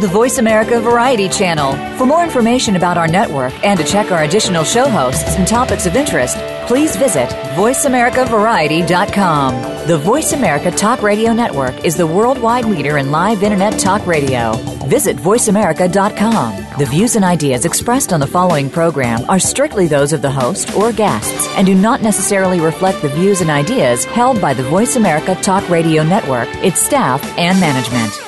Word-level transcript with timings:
The 0.00 0.06
Voice 0.06 0.38
America 0.38 0.80
Variety 0.80 1.28
Channel. 1.28 1.72
For 1.98 2.06
more 2.06 2.22
information 2.22 2.76
about 2.76 2.96
our 2.96 3.08
network 3.08 3.52
and 3.64 3.76
to 3.80 3.84
check 3.84 4.12
our 4.12 4.22
additional 4.22 4.62
show 4.62 4.88
hosts 4.88 5.34
and 5.34 5.44
topics 5.44 5.86
of 5.86 5.96
interest, 5.96 6.36
please 6.68 6.94
visit 6.94 7.28
VoiceAmericaVariety.com. 7.56 9.88
The 9.88 9.98
Voice 9.98 10.34
America 10.34 10.70
Talk 10.70 11.02
Radio 11.02 11.32
Network 11.32 11.84
is 11.84 11.96
the 11.96 12.06
worldwide 12.06 12.66
leader 12.66 12.98
in 12.98 13.10
live 13.10 13.42
Internet 13.42 13.80
talk 13.80 14.06
radio. 14.06 14.52
Visit 14.86 15.16
VoiceAmerica.com. 15.16 16.78
The 16.78 16.86
views 16.86 17.16
and 17.16 17.24
ideas 17.24 17.64
expressed 17.64 18.12
on 18.12 18.20
the 18.20 18.26
following 18.28 18.70
program 18.70 19.28
are 19.28 19.40
strictly 19.40 19.88
those 19.88 20.12
of 20.12 20.22
the 20.22 20.30
host 20.30 20.72
or 20.76 20.92
guests 20.92 21.48
and 21.56 21.66
do 21.66 21.74
not 21.74 22.02
necessarily 22.02 22.60
reflect 22.60 23.02
the 23.02 23.08
views 23.08 23.40
and 23.40 23.50
ideas 23.50 24.04
held 24.04 24.40
by 24.40 24.54
the 24.54 24.62
Voice 24.62 24.94
America 24.94 25.34
Talk 25.42 25.68
Radio 25.68 26.04
Network, 26.04 26.46
its 26.62 26.80
staff, 26.80 27.20
and 27.36 27.58
management. 27.58 28.27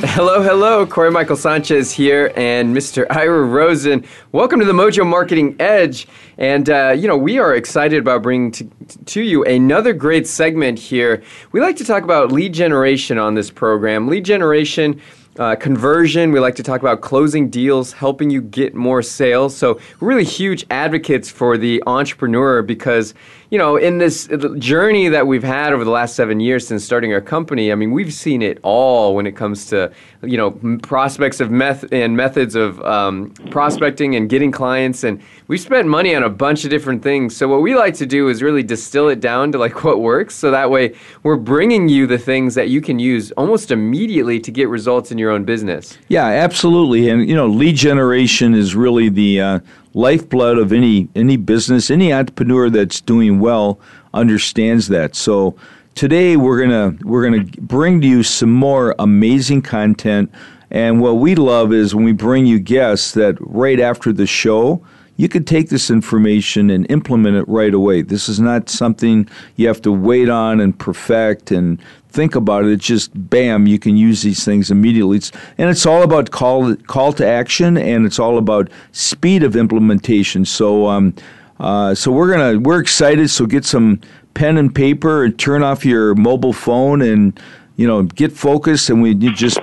Hello, 0.00 0.42
hello. 0.42 0.84
Corey 0.84 1.10
Michael 1.10 1.36
Sanchez 1.36 1.90
here 1.90 2.30
and 2.36 2.76
Mr. 2.76 3.06
Ira 3.08 3.44
Rosen. 3.44 4.04
Welcome 4.30 4.60
to 4.60 4.66
the 4.66 4.74
Mojo 4.74 5.06
Marketing 5.06 5.56
Edge. 5.58 6.06
And, 6.36 6.68
uh, 6.68 6.94
you 6.94 7.08
know, 7.08 7.16
we 7.16 7.38
are 7.38 7.54
excited 7.54 7.98
about 7.98 8.22
bringing 8.22 8.50
to, 8.52 8.68
to 9.06 9.22
you 9.22 9.42
another 9.44 9.94
great 9.94 10.26
segment 10.26 10.78
here. 10.78 11.22
We 11.52 11.62
like 11.62 11.76
to 11.76 11.84
talk 11.84 12.02
about 12.02 12.30
lead 12.30 12.52
generation 12.52 13.16
on 13.16 13.36
this 13.36 13.50
program. 13.50 14.06
Lead 14.06 14.26
generation 14.26 15.00
uh, 15.38 15.56
conversion. 15.56 16.32
We 16.32 16.40
like 16.40 16.56
to 16.56 16.62
talk 16.62 16.80
about 16.80 17.00
closing 17.00 17.48
deals, 17.48 17.92
helping 17.92 18.30
you 18.30 18.42
get 18.42 18.74
more 18.74 19.02
sales. 19.02 19.56
So, 19.56 19.80
really 20.00 20.24
huge 20.24 20.66
advocates 20.70 21.30
for 21.30 21.56
the 21.58 21.82
entrepreneur 21.86 22.62
because, 22.62 23.14
you 23.50 23.58
know, 23.58 23.76
in 23.76 23.98
this 23.98 24.28
journey 24.58 25.08
that 25.08 25.26
we've 25.26 25.42
had 25.42 25.72
over 25.72 25.84
the 25.84 25.90
last 25.90 26.16
seven 26.16 26.40
years 26.40 26.66
since 26.66 26.84
starting 26.84 27.12
our 27.12 27.20
company, 27.20 27.70
I 27.70 27.74
mean, 27.76 27.92
we've 27.92 28.12
seen 28.12 28.42
it 28.42 28.58
all 28.62 29.14
when 29.14 29.26
it 29.26 29.36
comes 29.36 29.66
to, 29.66 29.92
you 30.22 30.36
know, 30.36 30.78
prospects 30.82 31.40
of 31.40 31.50
meth 31.50 31.84
and 31.92 32.16
methods 32.16 32.54
of 32.56 32.80
um, 32.82 33.30
prospecting 33.50 34.16
and 34.16 34.28
getting 34.28 34.50
clients. 34.50 35.04
And 35.04 35.22
we've 35.46 35.60
spent 35.60 35.86
money 35.86 36.14
on 36.14 36.24
a 36.24 36.28
bunch 36.28 36.64
of 36.64 36.70
different 36.70 37.02
things. 37.02 37.36
So, 37.36 37.46
what 37.46 37.62
we 37.62 37.76
like 37.76 37.94
to 37.94 38.06
do 38.06 38.28
is 38.28 38.42
really 38.42 38.64
distill 38.64 39.08
it 39.08 39.20
down 39.20 39.52
to 39.52 39.58
like 39.58 39.84
what 39.84 40.00
works. 40.00 40.34
So 40.34 40.50
that 40.50 40.70
way 40.70 40.94
we're 41.22 41.36
bringing 41.36 41.88
you 41.88 42.06
the 42.06 42.18
things 42.18 42.54
that 42.56 42.68
you 42.68 42.80
can 42.80 42.98
use 42.98 43.30
almost 43.32 43.70
immediately 43.70 44.40
to 44.40 44.50
get 44.50 44.68
results 44.68 45.12
in 45.12 45.18
your 45.18 45.30
own 45.30 45.44
business. 45.44 45.98
Yeah, 46.08 46.26
absolutely. 46.26 47.08
And, 47.08 47.28
you 47.28 47.34
know, 47.34 47.46
lead 47.46 47.76
generation 47.76 48.54
is 48.54 48.74
really 48.74 49.08
the 49.08 49.40
uh, 49.40 49.60
lifeblood 49.96 50.58
of 50.58 50.72
any 50.72 51.08
any 51.16 51.36
business. 51.36 51.90
Any 51.90 52.12
entrepreneur 52.12 52.70
that's 52.70 53.00
doing 53.00 53.40
well 53.40 53.80
understands 54.14 54.88
that. 54.88 55.16
So 55.16 55.56
today 55.96 56.36
we're 56.36 56.60
gonna 56.60 56.96
we're 57.02 57.24
gonna 57.24 57.44
bring 57.60 58.00
to 58.02 58.06
you 58.06 58.22
some 58.22 58.52
more 58.52 58.94
amazing 59.00 59.62
content. 59.62 60.30
And 60.70 61.00
what 61.00 61.14
we 61.14 61.34
love 61.34 61.72
is 61.72 61.94
when 61.94 62.04
we 62.04 62.12
bring 62.12 62.46
you 62.46 62.58
guests 62.60 63.12
that 63.12 63.36
right 63.40 63.80
after 63.80 64.12
the 64.12 64.26
show 64.26 64.84
you 65.18 65.28
could 65.28 65.46
take 65.46 65.70
this 65.70 65.88
information 65.88 66.68
and 66.68 66.88
implement 66.90 67.36
it 67.36 67.48
right 67.48 67.72
away. 67.72 68.02
This 68.02 68.28
is 68.28 68.38
not 68.38 68.68
something 68.68 69.26
you 69.56 69.66
have 69.66 69.80
to 69.82 69.92
wait 69.92 70.28
on 70.28 70.60
and 70.60 70.78
perfect 70.78 71.50
and 71.50 71.80
think 72.16 72.34
about 72.34 72.64
it. 72.64 72.70
It's 72.72 72.84
just 72.84 73.10
bam, 73.14 73.66
you 73.66 73.78
can 73.78 73.96
use 73.96 74.22
these 74.22 74.44
things 74.44 74.70
immediately. 74.70 75.18
It's, 75.18 75.30
and 75.58 75.68
it's 75.68 75.84
all 75.84 76.02
about 76.02 76.30
call 76.30 76.74
call 76.74 77.12
to 77.12 77.26
action, 77.26 77.76
and 77.76 78.06
it's 78.06 78.18
all 78.18 78.38
about 78.38 78.70
speed 78.92 79.42
of 79.42 79.54
implementation. 79.54 80.44
So, 80.46 80.86
um, 80.86 81.14
uh, 81.60 81.94
so 81.94 82.10
we're 82.10 82.32
gonna 82.32 82.58
we're 82.58 82.80
excited. 82.80 83.28
So 83.28 83.46
get 83.46 83.64
some 83.64 84.00
pen 84.34 84.56
and 84.56 84.74
paper 84.74 85.24
and 85.24 85.38
turn 85.38 85.62
off 85.62 85.84
your 85.84 86.14
mobile 86.14 86.52
phone 86.52 87.02
and 87.02 87.38
you 87.76 87.86
know, 87.86 88.02
get 88.02 88.32
focused 88.32 88.88
and 88.88 89.02
we 89.02 89.14
you 89.14 89.32
just 89.32 89.58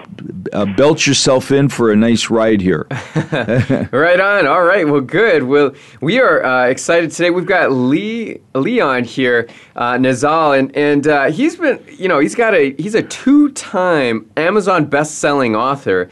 uh, 0.53 0.65
belt 0.77 1.07
yourself 1.07 1.51
in 1.51 1.67
for 1.67 1.91
a 1.91 1.95
nice 1.95 2.29
ride 2.29 2.61
here. 2.61 2.85
right 3.91 4.19
on. 4.19 4.45
All 4.45 4.63
right. 4.63 4.87
Well, 4.87 5.01
good. 5.01 5.43
Well, 5.43 5.73
we 5.99 6.19
are 6.19 6.45
uh, 6.45 6.67
excited 6.67 7.11
today. 7.11 7.31
We've 7.31 7.45
got 7.45 7.71
Lee 7.71 8.39
Leon 8.53 9.03
here, 9.05 9.49
uh, 9.75 9.93
Nazal, 9.93 10.57
and 10.57 10.75
and 10.75 11.07
uh, 11.07 11.31
he's 11.31 11.55
been, 11.55 11.83
you 11.97 12.07
know, 12.07 12.19
he's 12.19 12.35
got 12.35 12.53
a 12.53 12.73
he's 12.77 12.95
a 12.95 13.01
two-time 13.01 14.29
Amazon 14.37 14.85
best-selling 14.85 15.55
author. 15.55 16.09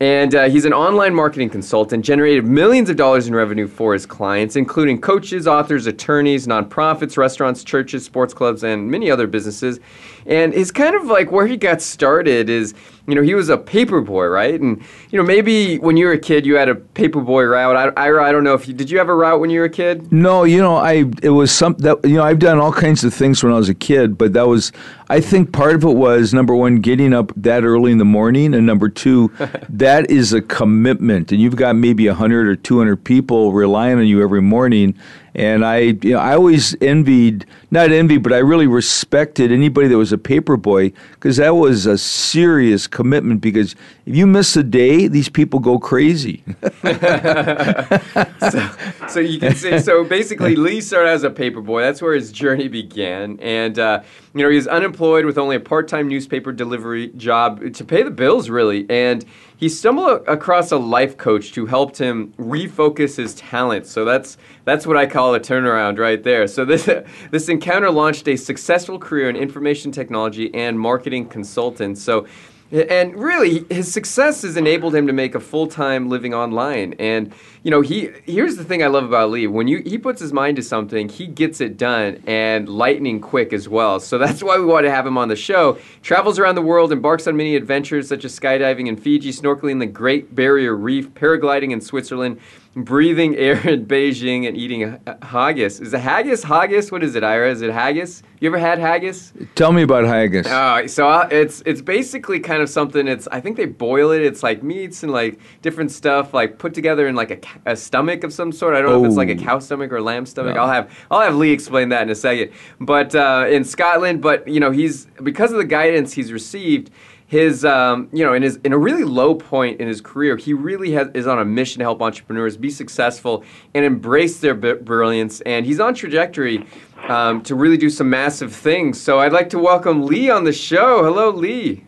And 0.00 0.34
uh, 0.34 0.48
he's 0.48 0.64
an 0.64 0.72
online 0.72 1.14
marketing 1.14 1.50
consultant, 1.50 2.04
generated 2.04 2.44
millions 2.44 2.90
of 2.90 2.96
dollars 2.96 3.28
in 3.28 3.34
revenue 3.34 3.68
for 3.68 3.92
his 3.92 4.06
clients, 4.06 4.56
including 4.56 5.00
coaches, 5.00 5.46
authors, 5.46 5.86
attorneys, 5.86 6.48
nonprofits, 6.48 7.16
restaurants, 7.16 7.62
churches, 7.62 8.04
sports 8.04 8.34
clubs, 8.34 8.64
and 8.64 8.90
many 8.90 9.08
other 9.08 9.28
businesses. 9.28 9.78
And 10.26 10.54
it's 10.54 10.70
kind 10.70 10.94
of 10.94 11.04
like 11.04 11.30
where 11.30 11.46
he 11.46 11.56
got 11.56 11.82
started 11.82 12.48
is 12.48 12.74
you 13.06 13.14
know, 13.14 13.22
he 13.22 13.34
was 13.34 13.50
a 13.50 13.58
paper 13.58 14.00
boy, 14.00 14.26
right? 14.26 14.58
And 14.58 14.82
you 15.10 15.18
know, 15.18 15.24
maybe 15.24 15.78
when 15.78 15.96
you 15.96 16.06
were 16.06 16.12
a 16.12 16.18
kid, 16.18 16.46
you 16.46 16.56
had 16.56 16.68
a 16.68 16.74
paper 16.74 17.20
boy 17.20 17.44
route. 17.44 17.76
I, 17.76 18.08
I, 18.08 18.28
I 18.28 18.32
don't 18.32 18.44
know 18.44 18.54
if 18.54 18.66
you 18.66 18.72
did. 18.72 18.90
You 18.90 18.98
have 18.98 19.08
a 19.08 19.14
route 19.14 19.40
when 19.40 19.50
you 19.50 19.60
were 19.60 19.66
a 19.66 19.70
kid? 19.70 20.10
No, 20.10 20.44
you 20.44 20.60
know, 20.60 20.76
I 20.76 21.04
it 21.22 21.30
was 21.30 21.52
some 21.52 21.74
that 21.78 21.98
you 22.04 22.16
know 22.16 22.22
I've 22.22 22.38
done 22.38 22.58
all 22.58 22.72
kinds 22.72 23.04
of 23.04 23.12
things 23.12 23.42
when 23.42 23.52
I 23.52 23.56
was 23.56 23.68
a 23.68 23.74
kid, 23.74 24.16
but 24.16 24.32
that 24.32 24.46
was 24.46 24.72
I 25.10 25.20
think 25.20 25.52
part 25.52 25.74
of 25.74 25.84
it 25.84 25.94
was 25.94 26.32
number 26.32 26.54
one 26.54 26.76
getting 26.76 27.12
up 27.12 27.30
that 27.36 27.62
early 27.62 27.92
in 27.92 27.98
the 27.98 28.06
morning, 28.06 28.54
and 28.54 28.66
number 28.66 28.88
two, 28.88 29.30
that 29.68 30.10
is 30.10 30.32
a 30.32 30.40
commitment, 30.40 31.30
and 31.30 31.40
you've 31.40 31.56
got 31.56 31.76
maybe 31.76 32.06
hundred 32.06 32.48
or 32.48 32.56
two 32.56 32.78
hundred 32.78 33.04
people 33.04 33.52
relying 33.52 33.98
on 33.98 34.06
you 34.06 34.22
every 34.22 34.40
morning, 34.40 34.94
and 35.34 35.64
I, 35.64 35.78
you 35.78 36.12
know, 36.12 36.18
I 36.18 36.34
always 36.34 36.76
envied, 36.80 37.44
not 37.70 37.90
envied, 37.90 38.22
but 38.22 38.32
I 38.32 38.38
really 38.38 38.66
respected 38.66 39.50
anybody 39.50 39.88
that 39.88 39.98
was 39.98 40.12
a 40.12 40.18
paper 40.18 40.56
boy 40.56 40.92
because 41.12 41.38
that 41.38 41.56
was 41.56 41.86
a 41.86 41.98
serious 41.98 42.86
commitment. 42.94 43.42
Because 43.42 43.76
if 44.06 44.16
you 44.16 44.26
miss 44.26 44.56
a 44.56 44.62
day, 44.62 45.06
these 45.08 45.28
people 45.28 45.60
go 45.60 45.78
crazy. 45.78 46.42
so, 46.82 48.70
so, 49.08 49.20
you 49.20 49.38
can 49.38 49.54
say, 49.54 49.78
so 49.80 50.02
basically, 50.04 50.56
Lee 50.56 50.80
started 50.80 51.10
as 51.10 51.24
a 51.24 51.30
paper 51.30 51.60
boy. 51.60 51.82
That's 51.82 52.00
where 52.00 52.14
his 52.14 52.32
journey 52.32 52.68
began. 52.68 53.38
And, 53.40 53.78
uh, 53.78 54.02
you 54.32 54.42
know, 54.42 54.48
he 54.48 54.56
was 54.56 54.66
unemployed 54.66 55.26
with 55.26 55.36
only 55.36 55.56
a 55.56 55.60
part 55.60 55.88
time 55.88 56.08
newspaper 56.08 56.52
delivery 56.52 57.08
job 57.08 57.74
to 57.74 57.84
pay 57.84 58.02
the 58.02 58.10
bills, 58.10 58.48
really. 58.48 58.86
And 58.88 59.26
he 59.56 59.68
stumbled 59.68 60.22
across 60.26 60.72
a 60.72 60.76
life 60.76 61.16
coach 61.16 61.54
who 61.54 61.66
helped 61.66 61.98
him 61.98 62.34
refocus 62.38 63.16
his 63.16 63.34
talent. 63.34 63.86
So 63.86 64.04
that's 64.04 64.36
that's 64.64 64.86
what 64.86 64.96
I 64.96 65.06
call 65.06 65.34
a 65.34 65.40
turnaround 65.40 65.98
right 65.98 66.22
there. 66.22 66.46
So 66.46 66.64
this 66.64 66.88
this 67.30 67.48
encounter 67.48 67.90
launched 67.90 68.28
a 68.28 68.36
successful 68.36 68.98
career 68.98 69.28
in 69.30 69.36
information 69.36 69.92
technology 69.92 70.52
and 70.54 70.78
marketing 70.78 71.28
consultant. 71.28 71.98
So 71.98 72.26
and 72.74 73.14
really 73.14 73.64
his 73.70 73.92
success 73.92 74.42
has 74.42 74.56
enabled 74.56 74.94
him 74.94 75.06
to 75.06 75.12
make 75.12 75.34
a 75.36 75.40
full-time 75.40 76.08
living 76.08 76.34
online. 76.34 76.94
And 76.98 77.32
you 77.62 77.70
know 77.70 77.80
he 77.80 78.10
here's 78.24 78.56
the 78.56 78.64
thing 78.64 78.82
i 78.82 78.88
love 78.88 79.04
about 79.04 79.30
lee. 79.30 79.46
When 79.46 79.68
you 79.68 79.78
he 79.86 79.96
puts 79.96 80.20
his 80.20 80.32
mind 80.32 80.56
to 80.56 80.62
something 80.62 81.08
he 81.08 81.26
gets 81.26 81.60
it 81.60 81.76
done 81.76 82.22
and 82.26 82.68
lightning 82.68 83.20
quick 83.20 83.52
as 83.52 83.68
well. 83.68 84.00
So 84.00 84.18
that's 84.18 84.42
why 84.42 84.58
we 84.58 84.64
want 84.64 84.84
to 84.84 84.90
have 84.90 85.06
him 85.06 85.16
on 85.16 85.28
the 85.28 85.36
show. 85.36 85.78
Travels 86.02 86.38
around 86.38 86.56
the 86.56 86.62
world 86.62 86.90
embarks 86.90 87.26
on 87.26 87.36
many 87.36 87.54
adventures 87.54 88.08
such 88.08 88.24
as 88.24 88.38
skydiving 88.38 88.88
in 88.88 88.96
fiji 88.96 89.30
snorkeling 89.30 89.72
in 89.72 89.78
the 89.78 89.86
great 89.86 90.34
barrier 90.34 90.74
reef 90.74 91.10
paragliding 91.14 91.70
in 91.70 91.80
switzerland 91.80 92.40
breathing 92.76 93.36
air 93.36 93.56
in 93.68 93.86
Beijing 93.86 94.46
and 94.48 94.56
eating 94.56 94.98
haggis. 95.22 95.80
Is 95.80 95.94
it 95.94 96.00
haggis? 96.00 96.42
Haggis? 96.42 96.90
What 96.90 97.02
is 97.02 97.14
it, 97.14 97.22
Ira? 97.22 97.50
Is 97.50 97.62
it 97.62 97.70
haggis? 97.70 98.22
You 98.40 98.48
ever 98.48 98.58
had 98.58 98.78
haggis? 98.78 99.32
Tell 99.54 99.72
me 99.72 99.82
about 99.82 100.04
haggis. 100.04 100.46
Uh, 100.46 100.86
so 100.88 101.08
uh, 101.08 101.28
it's 101.30 101.62
it's 101.64 101.80
basically 101.80 102.40
kind 102.40 102.62
of 102.62 102.68
something. 102.68 103.06
It's 103.06 103.28
I 103.28 103.40
think 103.40 103.56
they 103.56 103.66
boil 103.66 104.10
it. 104.10 104.22
It's 104.22 104.42
like 104.42 104.62
meats 104.62 105.02
and 105.02 105.12
like 105.12 105.38
different 105.62 105.92
stuff 105.92 106.34
like 106.34 106.58
put 106.58 106.74
together 106.74 107.06
in 107.06 107.14
like 107.14 107.30
a, 107.30 107.70
a 107.70 107.76
stomach 107.76 108.24
of 108.24 108.32
some 108.32 108.52
sort. 108.52 108.74
I 108.74 108.82
don't 108.82 108.90
know 108.90 108.98
oh. 108.98 109.04
if 109.04 109.08
it's 109.08 109.16
like 109.16 109.30
a 109.30 109.36
oh. 109.40 109.44
cow 109.44 109.58
stomach 109.60 109.92
or 109.92 110.00
lamb 110.02 110.26
stomach. 110.26 110.56
No. 110.56 110.62
I'll 110.62 110.72
have 110.72 111.06
I'll 111.10 111.20
have 111.20 111.36
Lee 111.36 111.52
explain 111.52 111.88
that 111.90 112.02
in 112.02 112.10
a 112.10 112.14
second. 112.14 112.52
But 112.80 113.14
uh, 113.14 113.46
in 113.48 113.64
Scotland, 113.64 114.20
but 114.20 114.46
you 114.48 114.60
know 114.60 114.70
he's 114.70 115.06
because 115.22 115.52
of 115.52 115.58
the 115.58 115.64
guidance 115.64 116.12
he's 116.12 116.32
received 116.32 116.90
his 117.34 117.64
um, 117.64 118.08
you 118.12 118.24
know 118.24 118.32
in 118.32 118.42
his 118.42 118.60
in 118.62 118.72
a 118.72 118.78
really 118.78 119.02
low 119.02 119.34
point 119.34 119.80
in 119.80 119.88
his 119.88 120.00
career 120.00 120.36
he 120.36 120.54
really 120.54 120.92
has, 120.92 121.08
is 121.14 121.26
on 121.26 121.40
a 121.40 121.44
mission 121.44 121.80
to 121.80 121.84
help 121.84 122.00
entrepreneurs 122.00 122.56
be 122.56 122.70
successful 122.70 123.42
and 123.74 123.84
embrace 123.84 124.38
their 124.38 124.54
b- 124.54 124.74
brilliance 124.74 125.40
and 125.40 125.66
he's 125.66 125.80
on 125.80 125.94
trajectory 125.94 126.64
um, 127.08 127.42
to 127.42 127.56
really 127.56 127.76
do 127.76 127.90
some 127.90 128.08
massive 128.08 128.54
things 128.54 129.00
so 129.00 129.18
i'd 129.18 129.32
like 129.32 129.50
to 129.50 129.58
welcome 129.58 130.06
lee 130.06 130.30
on 130.30 130.44
the 130.44 130.52
show 130.52 131.02
hello 131.02 131.30
lee 131.30 131.84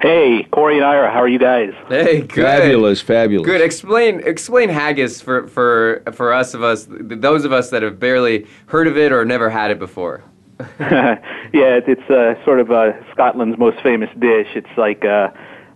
Hey, 0.00 0.44
Corey 0.44 0.76
and 0.76 0.84
Ira, 0.84 1.10
how 1.10 1.18
are 1.18 1.28
you 1.28 1.38
guys? 1.38 1.72
Hey, 1.88 2.20
good. 2.20 2.44
Fabulous, 2.44 3.02
fabulous. 3.02 3.44
Good. 3.44 3.60
Explain 3.60 4.20
explain 4.24 4.68
haggis 4.68 5.20
for 5.20 5.48
for 5.48 6.02
for 6.12 6.32
us 6.32 6.54
of 6.54 6.62
us 6.62 6.86
those 6.88 7.44
of 7.44 7.52
us 7.52 7.70
that 7.70 7.82
have 7.82 7.98
barely 7.98 8.46
heard 8.66 8.86
of 8.86 8.96
it 8.96 9.10
or 9.10 9.24
never 9.24 9.50
had 9.50 9.70
it 9.70 9.78
before. 9.78 10.22
yeah, 10.80 11.80
it's 11.86 12.10
uh, 12.10 12.42
sort 12.44 12.60
of 12.60 12.70
uh, 12.70 12.92
Scotland's 13.12 13.58
most 13.58 13.80
famous 13.82 14.10
dish. 14.18 14.48
It's 14.54 14.76
like 14.76 15.04
uh, 15.04 15.30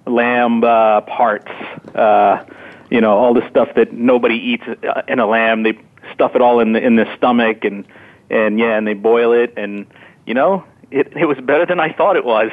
lamb 0.07 0.65
uh, 0.65 1.03
parts, 1.03 1.51
uh, 1.95 2.45
you 2.91 3.01
know, 3.01 3.17
all 3.17 3.35
the 3.35 3.49
stuff 3.51 3.69
that 3.77 3.93
nobody 3.93 4.37
eats 4.37 4.65
uh, 4.67 5.03
in 5.09 5.19
a 5.19 5.27
lamb. 5.27 5.63
They 5.63 5.79
stuff 6.13 6.35
it 6.35 6.43
all 6.43 6.61
in 6.61 6.73
the 6.73 6.83
in 6.83 6.97
the 6.97 7.07
stomach 7.17 7.65
and 7.65 7.87
and 8.31 8.59
yeah, 8.59 8.77
and 8.77 8.87
they 8.87 8.95
boil 8.95 9.33
it 9.33 9.55
and 9.57 9.87
you 10.27 10.35
know, 10.35 10.65
it, 10.95 11.13
it 11.17 11.27
was 11.27 11.37
better 11.39 11.67
than 11.67 11.81
I 11.81 11.93
thought 11.93 12.15
it 12.15 12.25
was. 12.25 12.53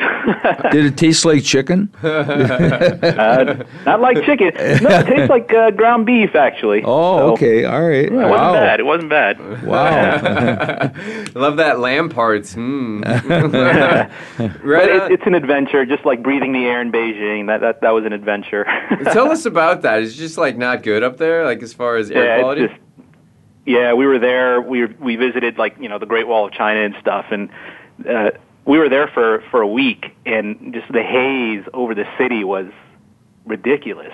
Did 0.72 0.86
it 0.86 0.98
taste 0.98 1.26
like 1.26 1.44
chicken? 1.44 1.94
uh, 2.04 3.64
not 3.86 4.02
like 4.02 4.24
chicken. 4.26 4.52
No, 4.56 4.90
it 4.90 5.06
tastes 5.06 5.30
like 5.30 5.54
uh, 5.54 5.70
ground 5.70 6.08
beef, 6.08 6.34
actually. 6.34 6.82
Oh, 6.84 7.18
So, 7.18 7.34
okay, 7.34 7.66
all 7.66 7.88
right. 7.88 8.12
yeah, 8.12 8.26
it 8.26 8.30
wow. 8.30 8.32
wasn't 8.32 8.54
bad. 8.54 8.80
It 8.80 8.84
wasn't 8.84 9.10
bad. 9.12 9.64
Wow. 9.64 10.92
Love 11.40 11.58
that 11.58 11.80
lamb 11.80 12.10
parts. 12.10 12.56
Mm. 12.56 13.04
Right. 14.64 14.90
it, 14.90 15.12
it's 15.12 15.28
an 15.28 15.36
adventure, 15.36 15.86
just 15.86 16.04
like 16.04 16.24
breathing 16.24 16.52
the 16.52 16.66
air 16.66 16.82
in 16.82 16.92
Beijing. 16.92 17.46
That 17.46 17.62
that, 17.62 17.82
that 17.82 17.92
was 17.92 18.06
an 18.06 18.14
adventure. 18.14 18.66
Tell 19.12 19.32
us 19.32 19.46
about 19.46 19.84
that. 19.84 20.02
It's 20.02 20.16
just 20.16 20.40
like 20.40 20.58
not 20.58 20.82
good 20.82 21.04
up 21.04 21.18
there, 21.18 21.46
like 21.46 21.62
as 21.62 21.74
far 21.74 21.98
as 21.98 22.10
air 22.10 22.26
yeah, 22.26 22.40
quality. 22.40 22.64
it's 22.64 22.74
just 22.74 22.84
yeah. 23.66 23.94
We 23.94 24.08
were 24.08 24.18
there. 24.18 24.62
We 24.62 24.82
were, 24.82 24.96
we 25.00 25.16
visited 25.16 25.60
like 25.60 25.76
you 25.80 25.90
know 25.90 26.00
the 26.00 26.08
Great 26.08 26.28
Wall 26.28 26.48
of 26.48 26.54
China 26.54 26.80
and 26.80 26.96
stuff, 27.00 27.26
and 27.30 27.50
uh, 28.10 28.32
we 28.66 28.78
were 28.78 28.90
there 28.90 29.08
for 29.08 29.44
for 29.52 29.62
a 29.62 29.68
week, 29.68 30.16
and 30.26 30.74
just 30.74 30.92
the 30.92 31.04
haze 31.04 31.64
over 31.74 31.96
the 31.96 32.06
city 32.18 32.44
was 32.44 32.68
ridiculous. 33.46 34.14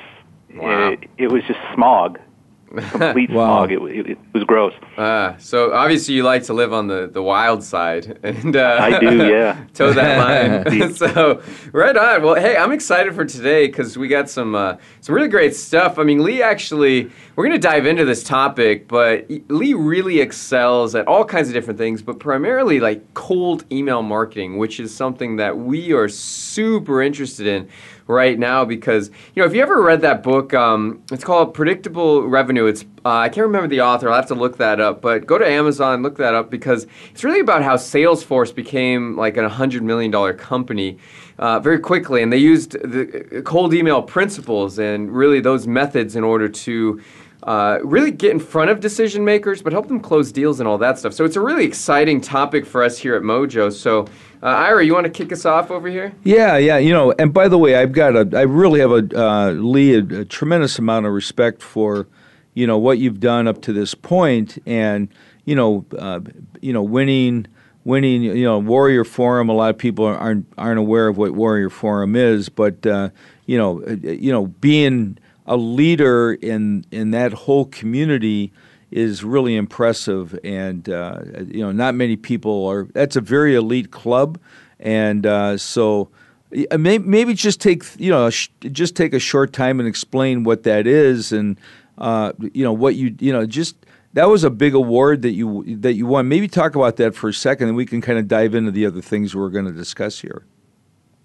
Wow. 0.54 0.92
It, 0.92 1.10
it 1.18 1.28
was 1.28 1.44
just 1.44 1.60
smog, 1.74 2.20
complete 2.68 3.30
Wow. 3.38 3.66
smog. 3.66 3.72
It, 3.72 3.82
it, 4.00 4.10
it 4.12 4.18
was 4.34 4.44
gross. 4.44 4.74
Ah, 4.98 5.36
so 5.40 5.74
obviously 5.74 6.14
you 6.16 6.24
like 6.24 6.44
to 6.44 6.54
live 6.54 6.74
on 6.74 6.88
the, 6.88 7.08
the 7.12 7.22
wild 7.24 7.64
side, 7.64 8.20
and 8.24 8.56
uh, 8.56 8.78
I 8.82 9.00
do, 9.00 9.28
yeah. 9.28 9.64
toe 9.74 9.94
that 9.94 10.66
line. 10.66 10.94
so 10.94 11.42
right 11.72 11.96
on. 11.96 12.24
Well, 12.24 12.36
hey, 12.36 12.58
I'm 12.58 12.72
excited 12.72 13.14
for 13.16 13.26
today 13.26 13.68
because 13.68 13.98
we 13.98 14.08
got 14.08 14.30
some 14.30 14.56
uh, 14.56 14.78
some 15.02 15.16
really 15.16 15.28
great 15.30 15.56
stuff. 15.56 15.98
I 16.00 16.04
mean, 16.04 16.24
Lee 16.24 16.42
actually, 16.42 17.10
we're 17.36 17.46
going 17.46 17.60
to 17.60 17.68
dive 17.68 17.86
into 17.86 18.06
this 18.06 18.24
topic, 18.24 18.88
but 18.88 19.30
Lee 19.50 19.74
really 19.74 20.20
excels 20.20 20.96
at 20.96 21.08
all 21.08 21.24
kinds 21.26 21.48
of 21.48 21.54
different 21.54 21.78
things, 21.80 22.02
but 22.02 22.20
primarily 22.20 22.80
like 22.80 23.14
cold 23.14 23.64
email 23.72 24.02
marketing, 24.02 24.58
which 24.58 24.80
is 24.80 24.94
something 24.94 25.38
that 25.38 25.58
we 25.58 25.94
are 25.94 26.10
super 26.10 27.02
interested 27.02 27.48
in 27.48 27.68
right 28.08 28.40
now 28.40 28.64
because 28.64 29.10
you 29.36 29.42
know 29.42 29.46
if 29.46 29.54
you 29.54 29.62
ever 29.62 29.82
read 29.82 30.02
that 30.02 30.24
book 30.24 30.54
um, 30.54 31.04
it's 31.12 31.24
called 31.24 31.54
predictable 31.54 32.28
revenue 32.28 32.66
it's 32.66 32.84
uh, 33.06 33.10
i 33.18 33.30
can't 33.30 33.46
remember 33.46 33.68
the 33.68 33.82
author 33.82 34.10
i'll 34.10 34.16
have 34.16 34.28
to 34.28 34.36
look 34.36 34.58
that 34.58 34.80
up 34.80 35.02
but 35.02 35.26
go 35.26 35.38
to 35.38 35.48
amazon 35.48 36.02
look 36.02 36.18
that 36.18 36.34
up 36.34 36.50
because 36.50 36.88
it's 37.12 37.24
really 37.24 37.42
about 37.42 37.62
how 37.64 37.76
salesforce 37.76 38.54
became 38.54 39.16
like 39.18 39.38
a 39.38 39.50
hundred 39.50 39.84
million 39.84 40.10
dollar 40.10 40.34
company 40.34 40.98
uh, 41.40 41.60
very 41.60 41.80
quickly 41.80 42.24
and 42.24 42.32
they 42.32 42.38
used 42.38 42.72
the 42.72 43.42
cold 43.46 43.74
email 43.74 44.02
principles 44.02 44.80
and 44.80 45.12
really 45.12 45.40
those 45.40 45.68
methods 45.68 46.16
in 46.16 46.24
order 46.24 46.48
to 46.48 47.02
uh, 47.44 47.80
really 47.84 48.12
get 48.12 48.32
in 48.32 48.40
front 48.40 48.70
of 48.70 48.82
decision 48.82 49.24
makers, 49.24 49.62
but 49.62 49.72
help 49.72 49.88
them 49.88 50.02
close 50.02 50.32
deals 50.34 50.60
and 50.60 50.68
all 50.68 50.78
that 50.78 51.00
stuff. 51.00 51.14
So 51.14 51.24
it's 51.24 51.38
a 51.38 51.42
really 51.42 51.66
exciting 51.66 52.20
topic 52.20 52.66
for 52.66 52.84
us 52.84 52.98
here 52.98 53.16
at 53.16 53.22
Mojo. 53.22 53.72
So, 53.72 54.06
uh, 54.44 54.46
Ira, 54.46 54.86
you 54.86 54.94
want 54.94 55.06
to 55.06 55.12
kick 55.12 55.32
us 55.32 55.46
off 55.46 55.72
over 55.72 55.88
here? 55.88 56.14
Yeah, 56.24 56.58
yeah. 56.58 56.78
You 56.78 56.94
know, 56.94 57.14
and 57.18 57.34
by 57.34 57.48
the 57.48 57.58
way, 57.58 57.76
I've 57.76 57.92
got 57.92 58.16
a, 58.16 58.38
I 58.38 58.42
really 58.42 58.80
have 58.80 58.92
a, 58.92 59.20
uh, 59.20 59.52
Lee, 59.52 59.96
a, 59.96 60.22
a 60.22 60.26
tremendous 60.26 60.78
amount 60.78 61.06
of 61.06 61.14
respect 61.14 61.62
for, 61.62 62.08
you 62.54 62.68
know, 62.68 62.78
what 62.78 63.00
you've 63.00 63.20
done 63.20 63.48
up 63.48 63.62
to 63.64 63.74
this 63.74 63.96
point, 63.96 64.58
and 64.66 65.10
you 65.46 65.56
know, 65.56 65.86
uh, 65.98 66.20
you 66.62 66.74
know, 66.74 66.84
winning, 66.84 67.48
winning. 67.84 68.22
You 68.22 68.44
know, 68.44 68.60
Warrior 68.60 69.04
Forum. 69.04 69.50
A 69.50 69.54
lot 69.54 69.70
of 69.70 69.78
people 69.78 70.06
aren't 70.06 70.46
aren't 70.58 70.80
aware 70.80 71.08
of 71.08 71.18
what 71.18 71.32
Warrior 71.32 71.70
Forum 71.70 72.16
is, 72.16 72.50
but 72.50 72.86
uh, 72.86 73.10
you 73.46 73.58
know, 73.58 73.84
uh, 73.84 73.96
you 74.02 74.32
know, 74.32 74.48
being 74.48 75.18
a 75.46 75.58
leader 75.58 76.34
in 76.34 76.86
in 76.92 77.12
that 77.12 77.34
whole 77.34 77.66
community 77.66 78.52
is 78.92 79.24
really 79.24 79.56
impressive, 79.56 80.38
and 80.44 80.90
uh, 80.90 81.20
you 81.46 81.62
know, 81.62 81.72
not 81.72 81.96
many 81.96 82.16
people 82.16 82.66
are. 82.68 82.86
That's 82.94 83.16
a 83.16 83.22
very 83.22 83.56
elite 83.56 83.92
club, 83.92 84.40
and 84.80 85.26
uh, 85.26 85.58
so 85.58 86.10
may- 86.52 86.98
maybe 86.98 87.34
just 87.34 87.60
take 87.62 87.84
you 88.00 88.12
know 88.12 88.30
just 88.30 88.96
take 88.96 89.14
a 89.14 89.20
short 89.20 89.54
time 89.54 89.80
and 89.80 89.88
explain 89.88 90.44
what 90.44 90.64
that 90.64 90.88
is, 90.88 91.32
and 91.32 91.60
uh, 91.98 92.34
you 92.54 92.64
know 92.64 92.74
what 92.74 92.96
you 92.96 93.16
you 93.20 93.34
know 93.34 93.46
just 93.46 93.76
that 94.14 94.30
was 94.30 94.44
a 94.44 94.50
big 94.50 94.74
award 94.74 95.22
that 95.22 95.32
you 95.32 95.64
that 95.78 95.94
you 95.94 96.06
won. 96.06 96.28
Maybe 96.28 96.48
talk 96.48 96.76
about 96.76 96.96
that 96.98 97.16
for 97.16 97.30
a 97.30 97.34
second, 97.34 97.68
and 97.68 97.78
we 97.78 97.86
can 97.86 98.02
kind 98.02 98.18
of 98.18 98.28
dive 98.28 98.56
into 98.56 98.72
the 98.72 98.86
other 98.86 99.02
things 99.02 99.36
we're 99.36 99.50
going 99.50 99.66
to 99.66 99.72
discuss 99.72 100.20
here. 100.20 100.44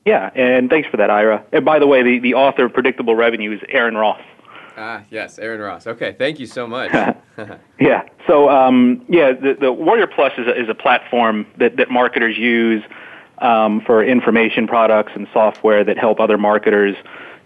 Yeah, 0.05 0.31
and 0.35 0.69
thanks 0.69 0.89
for 0.89 0.97
that, 0.97 1.11
Ira. 1.11 1.45
And 1.53 1.65
by 1.65 1.79
the 1.79 1.87
way, 1.87 2.03
the, 2.03 2.19
the 2.19 2.35
author 2.35 2.65
of 2.65 2.73
Predictable 2.73 3.15
Revenue 3.15 3.53
is 3.53 3.61
Aaron 3.69 3.97
Ross. 3.97 4.21
Ah, 4.77 5.05
yes, 5.11 5.39
Aaron 5.39 5.61
Ross. 5.61 5.87
Okay, 5.87 6.15
thank 6.19 6.41
you 6.41 6.47
so 6.47 6.67
much. 6.67 6.91
Yeah. 7.81 8.03
So 8.29 8.49
um, 8.49 9.05
yeah, 9.09 9.33
the, 9.33 9.57
the 9.61 9.73
Warrior 9.73 10.07
Plus 10.07 10.33
is 10.39 10.47
a, 10.47 10.63
is 10.63 10.69
a 10.69 10.75
platform 10.75 11.47
that, 11.59 11.77
that 11.77 11.91
marketers 11.91 12.37
use 12.39 12.85
um, 13.39 13.81
for 13.81 14.05
information 14.05 14.69
products 14.69 15.13
and 15.17 15.27
software 15.33 15.83
that 15.83 15.99
help 15.99 16.21
other 16.21 16.39
marketers, 16.39 16.95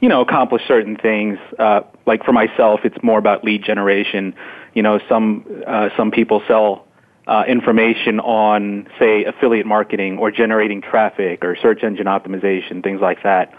you 0.00 0.08
know, 0.08 0.20
accomplish 0.20 0.62
certain 0.68 0.96
things. 0.96 1.38
Uh, 1.58 1.80
like 2.04 2.24
for 2.24 2.32
myself, 2.32 2.80
it's 2.84 3.02
more 3.02 3.18
about 3.18 3.44
lead 3.44 3.64
generation. 3.64 4.34
You 4.74 4.82
know, 4.82 5.00
some 5.08 5.46
uh, 5.66 5.88
some 5.96 6.10
people 6.10 6.42
sell 6.46 6.86
uh, 7.26 7.44
information 7.48 8.20
on, 8.20 8.88
say, 8.98 9.24
affiliate 9.24 9.66
marketing 9.66 10.18
or 10.18 10.30
generating 10.30 10.82
traffic 10.82 11.44
or 11.44 11.56
search 11.56 11.82
engine 11.82 12.06
optimization, 12.06 12.82
things 12.82 13.00
like 13.00 13.22
that. 13.22 13.52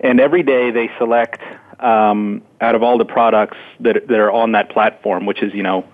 And 0.00 0.20
every 0.20 0.42
day 0.42 0.70
they 0.70 0.90
select 0.98 1.40
um, 1.80 2.42
out 2.60 2.74
of 2.74 2.82
all 2.82 2.98
the 2.98 3.04
products 3.04 3.56
that 3.80 4.08
that 4.08 4.18
are 4.18 4.30
on 4.30 4.52
that 4.52 4.70
platform, 4.70 5.26
which 5.26 5.42
is 5.42 5.52
you 5.54 5.62
know 5.62 5.86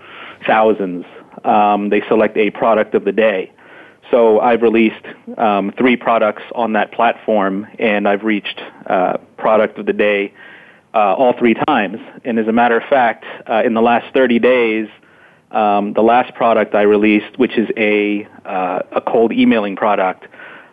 thousands. 0.46 1.04
Um, 1.44 1.88
they 1.88 2.02
select 2.08 2.36
a 2.36 2.50
product 2.50 2.94
of 2.94 3.04
the 3.04 3.12
day. 3.12 3.52
So 4.10 4.40
I've 4.40 4.62
released 4.62 5.04
um, 5.38 5.72
three 5.78 5.96
products 5.96 6.42
on 6.54 6.74
that 6.74 6.92
platform, 6.92 7.66
and 7.78 8.06
I've 8.06 8.24
reached 8.24 8.60
uh, 8.86 9.16
product 9.38 9.78
of 9.78 9.86
the 9.86 9.92
day 9.92 10.34
uh, 10.94 11.14
all 11.14 11.32
three 11.38 11.54
times. 11.54 11.98
And 12.24 12.38
as 12.38 12.46
a 12.46 12.52
matter 12.52 12.78
of 12.78 12.88
fact, 12.88 13.24
uh, 13.48 13.62
in 13.64 13.74
the 13.74 13.80
last 13.80 14.12
30 14.12 14.38
days, 14.38 14.88
um, 15.50 15.92
the 15.94 16.02
last 16.02 16.34
product 16.34 16.74
I 16.74 16.82
released, 16.82 17.38
which 17.38 17.56
is 17.56 17.68
a 17.76 18.26
uh, 18.44 18.80
a 18.92 19.00
cold 19.00 19.32
emailing 19.32 19.76
product, 19.76 20.26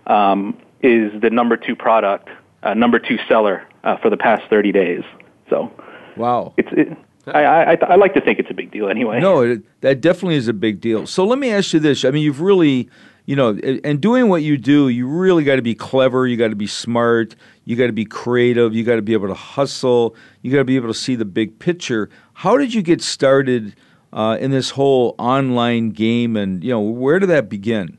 um, 0.08 0.58
is 0.82 1.12
the 1.22 1.30
number 1.30 1.58
two 1.58 1.76
product, 1.76 2.30
uh, 2.64 2.74
number 2.74 3.00
two 3.00 3.18
seller 3.28 3.66
uh, 3.84 3.98
for 3.98 4.10
the 4.10 4.18
past 4.18 4.44
30 4.50 4.72
days. 4.72 5.04
So 5.50 5.72
Wow. 6.18 6.54
it's 6.58 6.70
it, 6.74 6.98
I, 7.28 7.44
I 7.44 7.78
I 7.82 7.96
like 7.96 8.14
to 8.16 8.22
think 8.22 8.40
it's 8.40 8.50
a 8.50 8.54
big 8.54 8.72
deal 8.72 8.90
anyway. 8.90 9.20
No, 9.20 9.42
it, 9.42 9.62
that 9.82 10.02
definitely 10.02 10.36
is 10.36 10.48
a 10.48 10.54
big 10.54 10.82
deal. 10.82 11.06
So 11.06 11.26
let 11.26 11.38
me 11.38 11.52
ask 11.52 11.74
you 11.74 11.80
this: 11.80 12.04
I 12.04 12.10
mean, 12.12 12.24
you've 12.24 12.42
really, 12.42 12.90
you 13.26 13.36
know, 13.36 13.50
and 13.50 13.80
and 13.84 14.02
doing 14.02 14.30
what 14.30 14.42
you 14.42 14.58
do, 14.58 14.90
you 14.90 15.08
really 15.08 15.44
got 15.44 15.58
to 15.58 15.62
be 15.62 15.76
clever. 15.76 16.26
You 16.26 16.38
got 16.38 16.48
to 16.48 16.56
be 16.56 16.66
smart. 16.66 17.36
You 17.66 17.76
got 17.76 17.88
to 17.88 17.94
be 17.94 18.06
creative. 18.06 18.74
You 18.74 18.84
got 18.84 18.96
to 18.96 19.04
be 19.04 19.14
able 19.14 19.28
to 19.28 19.36
hustle. 19.36 20.16
You 20.42 20.52
got 20.52 20.60
to 20.60 20.66
be 20.66 20.76
able 20.76 20.88
to 20.88 20.94
see 20.94 21.16
the 21.16 21.26
big 21.26 21.60
picture. 21.60 22.10
How 22.34 22.58
did 22.58 22.74
you 22.74 22.82
get 22.82 23.00
started 23.02 23.76
uh, 24.12 24.38
in 24.40 24.50
this 24.50 24.72
whole 24.72 25.14
online 25.20 25.92
game? 25.92 26.36
And 26.36 26.64
you 26.64 26.72
know, 26.72 26.82
where 26.82 27.20
did 27.20 27.30
that 27.30 27.48
begin? 27.48 27.99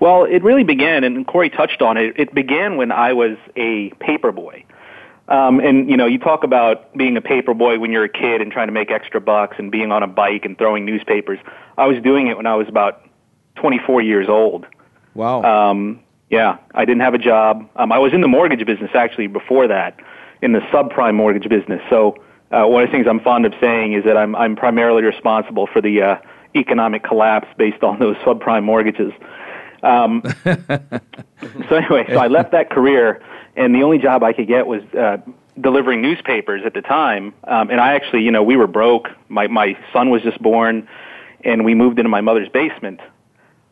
Well, 0.00 0.24
it 0.24 0.42
really 0.42 0.64
began, 0.64 1.04
and 1.04 1.26
Corey 1.26 1.50
touched 1.50 1.82
on 1.82 1.96
it. 1.96 2.14
It 2.16 2.34
began 2.34 2.76
when 2.76 2.92
I 2.92 3.12
was 3.12 3.36
a 3.56 3.90
paper 4.00 4.32
boy. 4.32 4.64
Um, 5.28 5.60
and 5.60 5.90
you 5.90 5.96
know, 5.96 6.06
you 6.06 6.18
talk 6.18 6.42
about 6.42 6.96
being 6.96 7.16
a 7.16 7.20
paper 7.20 7.52
boy 7.52 7.78
when 7.78 7.92
you're 7.92 8.04
a 8.04 8.08
kid 8.08 8.40
and 8.40 8.50
trying 8.50 8.68
to 8.68 8.72
make 8.72 8.90
extra 8.90 9.20
bucks 9.20 9.56
and 9.58 9.70
being 9.70 9.92
on 9.92 10.02
a 10.02 10.06
bike 10.06 10.44
and 10.44 10.56
throwing 10.56 10.86
newspapers. 10.86 11.38
I 11.76 11.86
was 11.86 12.02
doing 12.02 12.28
it 12.28 12.36
when 12.36 12.46
I 12.46 12.54
was 12.54 12.66
about 12.68 13.02
24 13.56 14.00
years 14.00 14.28
old. 14.28 14.66
Wow. 15.14 15.42
Um, 15.42 16.00
yeah, 16.30 16.58
I 16.74 16.84
didn't 16.84 17.02
have 17.02 17.14
a 17.14 17.18
job. 17.18 17.68
Um, 17.76 17.92
I 17.92 17.98
was 17.98 18.12
in 18.12 18.20
the 18.20 18.28
mortgage 18.28 18.64
business 18.64 18.90
actually 18.94 19.26
before 19.26 19.66
that, 19.68 19.98
in 20.40 20.52
the 20.52 20.60
subprime 20.72 21.14
mortgage 21.14 21.48
business. 21.48 21.82
So 21.90 22.16
uh, 22.50 22.64
one 22.64 22.82
of 22.82 22.88
the 22.88 22.92
things 22.92 23.06
I'm 23.06 23.20
fond 23.20 23.44
of 23.44 23.52
saying 23.60 23.92
is 23.92 24.04
that 24.04 24.16
I'm 24.16 24.34
I'm 24.34 24.56
primarily 24.56 25.02
responsible 25.02 25.66
for 25.66 25.82
the 25.82 26.02
uh, 26.02 26.16
economic 26.54 27.02
collapse 27.02 27.48
based 27.58 27.82
on 27.82 27.98
those 27.98 28.16
subprime 28.24 28.64
mortgages. 28.64 29.12
Um, 29.82 30.22
so 30.44 31.76
anyway, 31.76 32.06
so 32.08 32.18
I 32.18 32.26
left 32.28 32.52
that 32.52 32.70
career, 32.70 33.22
and 33.56 33.74
the 33.74 33.82
only 33.82 33.98
job 33.98 34.22
I 34.22 34.32
could 34.32 34.48
get 34.48 34.66
was 34.66 34.82
uh, 34.94 35.18
delivering 35.60 36.02
newspapers 36.02 36.62
at 36.64 36.74
the 36.74 36.82
time. 36.82 37.34
Um, 37.44 37.70
and 37.70 37.80
I 37.80 37.94
actually, 37.94 38.22
you 38.22 38.30
know, 38.30 38.42
we 38.42 38.56
were 38.56 38.66
broke. 38.66 39.08
My 39.28 39.46
my 39.46 39.78
son 39.92 40.10
was 40.10 40.22
just 40.22 40.40
born, 40.42 40.88
and 41.44 41.64
we 41.64 41.74
moved 41.74 41.98
into 41.98 42.08
my 42.08 42.20
mother's 42.20 42.48
basement. 42.48 43.00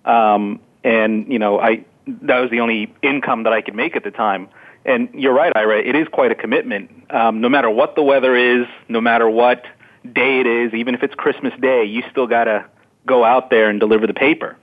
Um, 0.05 0.61
and 0.85 1.33
you 1.33 1.39
know, 1.39 1.59
I 1.59 1.85
that 2.07 2.39
was 2.39 2.51
the 2.51 2.61
only 2.61 2.95
income 3.03 3.43
that 3.45 3.53
I 3.53 3.61
could 3.63 3.75
make 3.75 3.97
at 3.97 4.05
the 4.05 4.11
time. 4.11 4.49
And 4.85 5.09
you're 5.15 5.35
right, 5.35 5.53
Ira. 5.57 5.81
It 5.81 5.97
is 5.97 6.07
quite 6.07 6.31
a 6.31 6.37
commitment. 6.37 7.13
Um, 7.13 7.41
no 7.41 7.49
matter 7.49 7.69
what 7.69 7.97
the 7.97 8.03
weather 8.03 8.37
is, 8.37 8.67
no 8.89 9.01
matter 9.01 9.29
what 9.29 9.65
day 10.05 10.39
it 10.39 10.47
is, 10.47 10.73
even 10.75 10.95
if 10.95 11.03
it's 11.03 11.15
Christmas 11.15 11.53
Day, 11.61 11.85
you 11.85 12.05
still 12.11 12.29
got 12.29 12.45
to 12.45 12.65
go 13.05 13.25
out 13.25 13.51
there 13.51 13.69
and 13.69 13.81
deliver 13.81 14.07
the 14.07 14.15
paper. 14.15 14.57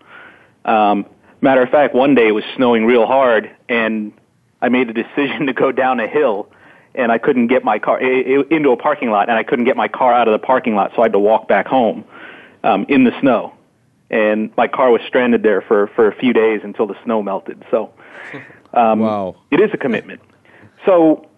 Um, 0.64 1.06
matter 1.44 1.62
of 1.62 1.70
fact, 1.70 1.94
one 1.94 2.16
day 2.16 2.28
it 2.28 2.32
was 2.32 2.44
snowing 2.56 2.86
real 2.86 3.06
hard, 3.06 3.52
and 3.70 4.14
I 4.62 4.70
made 4.70 4.88
the 4.88 4.94
decision 4.94 5.46
to 5.48 5.54
go 5.54 5.72
down 5.72 6.00
a 6.00 6.08
hill, 6.08 6.50
and 6.96 7.12
I 7.12 7.18
couldn't 7.18 7.48
get 7.48 7.64
my 7.64 7.80
car 7.80 8.00
into 8.02 8.72
a 8.72 8.78
parking 8.78 9.12
lot, 9.12 9.30
and 9.30 9.38
I 9.38 9.44
couldn't 9.44 9.66
get 9.66 9.78
my 9.78 9.88
car 9.88 10.14
out 10.14 10.28
of 10.28 10.32
the 10.32 10.46
parking 10.46 10.76
lot, 10.76 10.92
so 10.96 11.02
I 11.02 11.06
had 11.06 11.14
to 11.14 11.20
walk 11.20 11.48
back 11.48 11.68
home 11.68 12.06
um, 12.64 12.86
in 12.88 13.04
the 13.04 13.12
snow. 13.20 13.54
And 14.10 14.56
my 14.58 14.68
car 14.68 14.92
was 14.92 15.02
stranded 15.08 15.42
there 15.44 15.62
for, 15.62 15.88
for 15.96 16.08
a 16.08 16.16
few 16.16 16.34
days 16.34 16.62
until 16.64 16.86
the 16.86 16.96
snow 17.04 17.24
melted. 17.24 17.66
So 17.72 17.94
um, 18.74 19.00
wow. 19.00 19.36
It 19.50 19.60
is 19.60 19.72
a 19.74 19.78
commitment. 19.78 20.22
So 20.86 21.30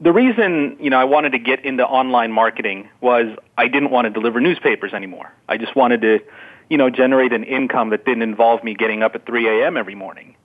the 0.00 0.12
reason 0.12 0.76
you 0.80 0.90
know 0.90 0.98
I 0.98 1.04
wanted 1.04 1.32
to 1.32 1.38
get 1.38 1.64
into 1.64 1.84
online 1.84 2.32
marketing 2.32 2.88
was 3.00 3.36
I 3.56 3.68
didn't 3.68 3.90
want 3.90 4.06
to 4.06 4.10
deliver 4.10 4.40
newspapers 4.40 4.92
anymore. 4.92 5.32
I 5.48 5.56
just 5.56 5.74
wanted 5.74 6.02
to, 6.02 6.20
you 6.68 6.76
know, 6.76 6.90
generate 6.90 7.32
an 7.32 7.44
income 7.44 7.90
that 7.90 8.04
didn't 8.04 8.22
involve 8.22 8.62
me 8.64 8.74
getting 8.74 9.02
up 9.02 9.14
at 9.14 9.26
3 9.26 9.48
a.m. 9.48 9.76
every 9.76 9.94
morning. 9.94 10.36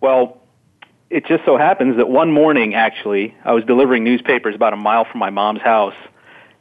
Well, 0.00 0.40
it 1.10 1.26
just 1.26 1.44
so 1.44 1.56
happens 1.56 1.96
that 1.96 2.08
one 2.08 2.32
morning, 2.32 2.74
actually, 2.74 3.34
I 3.44 3.52
was 3.52 3.64
delivering 3.64 4.04
newspapers 4.04 4.54
about 4.54 4.72
a 4.72 4.76
mile 4.76 5.04
from 5.04 5.20
my 5.20 5.30
mom's 5.30 5.60
house, 5.60 5.94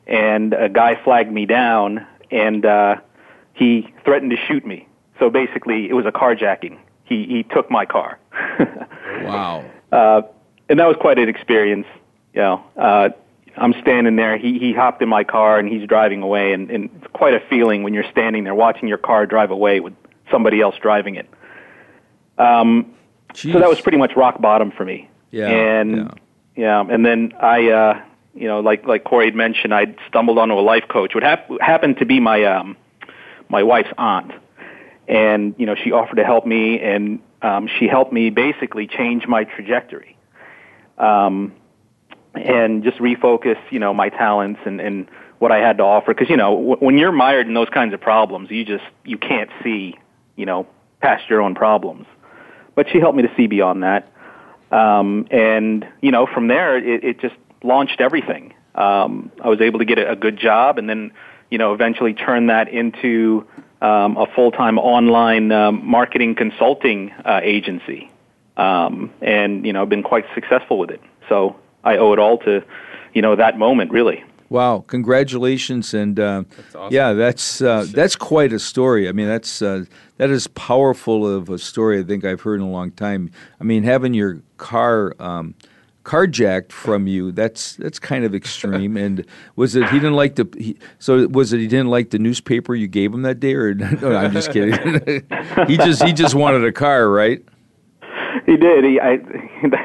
and 0.06 0.54
a 0.54 0.70
guy 0.70 1.02
flagged 1.04 1.32
me 1.32 1.46
down, 1.46 2.06
and 2.30 2.66
uh, 2.66 2.96
he 3.54 3.94
threatened 4.04 4.32
to 4.32 4.38
shoot 4.38 4.66
me. 4.66 4.88
So 5.20 5.30
basically, 5.30 5.90
it 5.90 5.94
was 5.94 6.06
a 6.06 6.12
carjacking 6.12 6.78
he 7.12 7.26
he 7.26 7.44
took 7.44 7.70
my 7.70 7.86
car. 7.86 8.18
wow. 9.22 9.66
Uh, 9.92 10.22
and 10.70 10.80
that 10.80 10.88
was 10.88 10.96
quite 11.00 11.20
an 11.20 11.28
experience. 11.28 11.86
You 12.34 12.42
know, 12.42 12.64
uh, 12.78 13.10
I'm 13.58 13.74
standing 13.82 14.16
there. 14.16 14.38
He 14.38 14.60
he 14.60 14.74
hopped 14.74 15.02
in 15.02 15.10
my 15.10 15.24
car 15.24 15.60
and 15.60 15.68
he's 15.68 15.88
driving 15.88 16.22
away, 16.22 16.54
and, 16.54 16.70
and 16.70 16.90
it's 16.96 17.08
quite 17.14 17.34
a 17.34 17.40
feeling 17.50 17.84
when 17.84 17.94
you're 17.94 18.10
standing 18.12 18.44
there 18.44 18.56
watching 18.56 18.88
your 18.88 18.98
car 18.98 19.26
drive 19.26 19.52
away 19.52 19.80
with 19.80 19.94
somebody 20.30 20.62
else 20.62 20.76
driving 20.82 21.16
it. 21.16 21.30
Um, 22.38 22.94
so 23.34 23.60
that 23.60 23.70
was 23.70 23.82
pretty 23.82 23.98
much 23.98 24.16
rock 24.16 24.42
bottom 24.42 24.72
for 24.72 24.86
me. 24.86 25.10
Yeah. 25.32 25.50
And 25.50 25.96
yeah, 25.96 26.12
yeah 26.56 26.94
and 26.94 27.06
then 27.06 27.34
I, 27.40 27.70
uh, 27.70 28.02
you 28.34 28.48
know, 28.48 28.60
like 28.62 28.86
like 28.86 29.04
Corey 29.04 29.26
had 29.26 29.36
mentioned, 29.36 29.74
I 29.74 29.96
stumbled 30.08 30.38
onto 30.38 30.56
a 30.56 30.62
life 30.62 30.86
coach. 30.90 31.14
What 31.14 31.24
hap- 31.24 31.50
happened 31.60 31.98
to 31.98 32.06
be 32.06 32.20
my 32.20 32.44
um, 32.46 32.78
my 33.50 33.64
wife's 33.64 33.94
aunt 33.98 34.32
and 35.12 35.54
you 35.58 35.66
know 35.66 35.76
she 35.76 35.92
offered 35.92 36.16
to 36.16 36.24
help 36.24 36.46
me, 36.46 36.80
and 36.80 37.20
um, 37.42 37.68
she 37.80 37.88
helped 37.88 38.14
me 38.14 38.30
basically 38.30 38.88
change 38.88 39.28
my 39.28 39.44
trajectory, 39.44 40.18
um, 40.98 41.54
and 42.36 42.84
just 42.84 42.98
refocus 42.98 43.58
you 43.70 43.80
know 43.80 43.94
my 43.94 44.10
talents 44.10 44.60
and 44.66 44.80
and 44.80 45.08
what 45.40 45.52
I 45.52 45.58
had 45.58 45.78
to 45.78 45.84
offer. 45.84 46.14
Because 46.14 46.30
you 46.30 46.38
know 46.38 46.56
w- 46.56 46.78
when 46.78 46.98
you're 46.98 47.12
mired 47.12 47.48
in 47.48 47.54
those 47.54 47.70
kinds 47.70 47.94
of 47.94 48.02
problems, 48.02 48.50
you 48.52 48.66
just 48.66 48.84
you 49.04 49.18
can't 49.18 49.50
see 49.64 49.96
you 50.36 50.46
know 50.46 50.68
past 51.02 51.30
your 51.30 51.42
own 51.42 51.56
problems. 51.56 52.06
But 52.76 52.88
she 52.90 53.00
helped 53.00 53.18
me 53.18 53.24
to 53.24 53.34
see 53.36 53.48
beyond 53.48 53.84
that, 53.84 54.12
um, 54.72 55.28
and 55.32 55.88
you 56.02 56.12
know 56.12 56.26
from 56.26 56.48
there 56.48 56.78
it, 56.78 57.04
it 57.04 57.20
just 57.20 57.36
launched 57.64 58.00
everything. 58.00 58.54
Um, 58.74 59.32
I 59.44 59.50
was 59.50 59.60
able 59.60 59.80
to 59.80 59.86
get 59.86 60.00
a, 60.00 60.12
a 60.12 60.16
good 60.16 60.38
job, 60.38 60.78
and 60.78 60.90
then 60.90 61.12
you 61.50 61.58
know 61.58 61.74
eventually 61.74 62.14
turn 62.14 62.48
that 62.48 62.70
into 62.70 63.46
um, 63.82 64.16
a 64.16 64.28
full-time 64.28 64.78
online 64.78 65.52
um, 65.52 65.86
marketing 65.86 66.36
consulting 66.36 67.12
uh, 67.26 67.40
agency, 67.44 68.12
um, 68.58 69.12
and 69.22 69.66
you 69.66 69.74
know, 69.74 69.86
been 69.86 70.04
quite 70.04 70.26
successful 70.36 70.78
with 70.78 70.92
it. 70.92 71.02
So 71.28 71.56
I 71.84 71.98
owe 71.98 72.14
it 72.14 72.20
all 72.20 72.38
to, 72.40 72.64
you 73.14 73.22
know, 73.22 73.36
that 73.36 73.58
moment 73.58 73.92
really. 73.92 74.24
Wow! 74.50 74.84
Congratulations, 74.88 75.94
and 75.94 76.20
uh, 76.20 76.44
that's 76.58 76.76
awesome. 76.76 76.94
yeah, 76.94 77.14
that's 77.14 77.62
uh, 77.62 77.86
that's 77.90 78.18
quite 78.18 78.52
a 78.52 78.60
story. 78.60 79.08
I 79.08 79.14
mean, 79.14 79.28
that's 79.28 79.62
uh, 79.62 79.86
that 80.18 80.30
is 80.30 80.48
powerful 80.48 81.26
of 81.26 81.48
a 81.48 81.58
story. 81.58 82.02
I 82.02 82.04
think 82.04 82.26
I've 82.26 82.42
heard 82.42 82.56
in 82.56 82.66
a 82.66 82.70
long 82.70 82.92
time. 82.92 83.32
I 83.62 83.64
mean, 83.64 83.84
having 83.84 84.14
your 84.14 84.42
car 84.58 85.16
um, 85.20 85.56
carjacked 86.04 86.72
from 86.72 87.08
you. 87.08 87.32
That's 87.32 87.76
that's 87.76 88.00
kind 88.00 88.26
of 88.26 88.34
extreme. 88.34 88.98
and 88.98 89.26
was 89.56 89.76
it 89.76 89.88
he 89.90 89.98
didn't 90.00 90.16
like 90.16 90.36
the 90.36 90.48
he, 90.58 90.78
so 91.00 91.28
was 91.28 91.54
it 91.54 91.60
he 91.60 91.68
didn't 91.68 91.90
like 91.90 92.10
the 92.10 92.20
newspaper 92.20 92.76
you 92.76 92.88
gave 92.88 93.14
him 93.14 93.22
that 93.22 93.40
day 93.40 93.54
or 93.54 93.74
no, 94.02 94.16
I'm 94.16 94.34
just 94.34 94.52
kidding. 94.52 94.74
he 95.68 95.78
just 95.78 96.04
he 96.04 96.14
just 96.14 96.36
wanted 96.36 96.66
a 96.66 96.72
car, 96.72 97.10
right? 97.10 97.44
He 98.46 98.58
did. 98.58 98.84
He 98.84 99.00
I, 99.00 99.18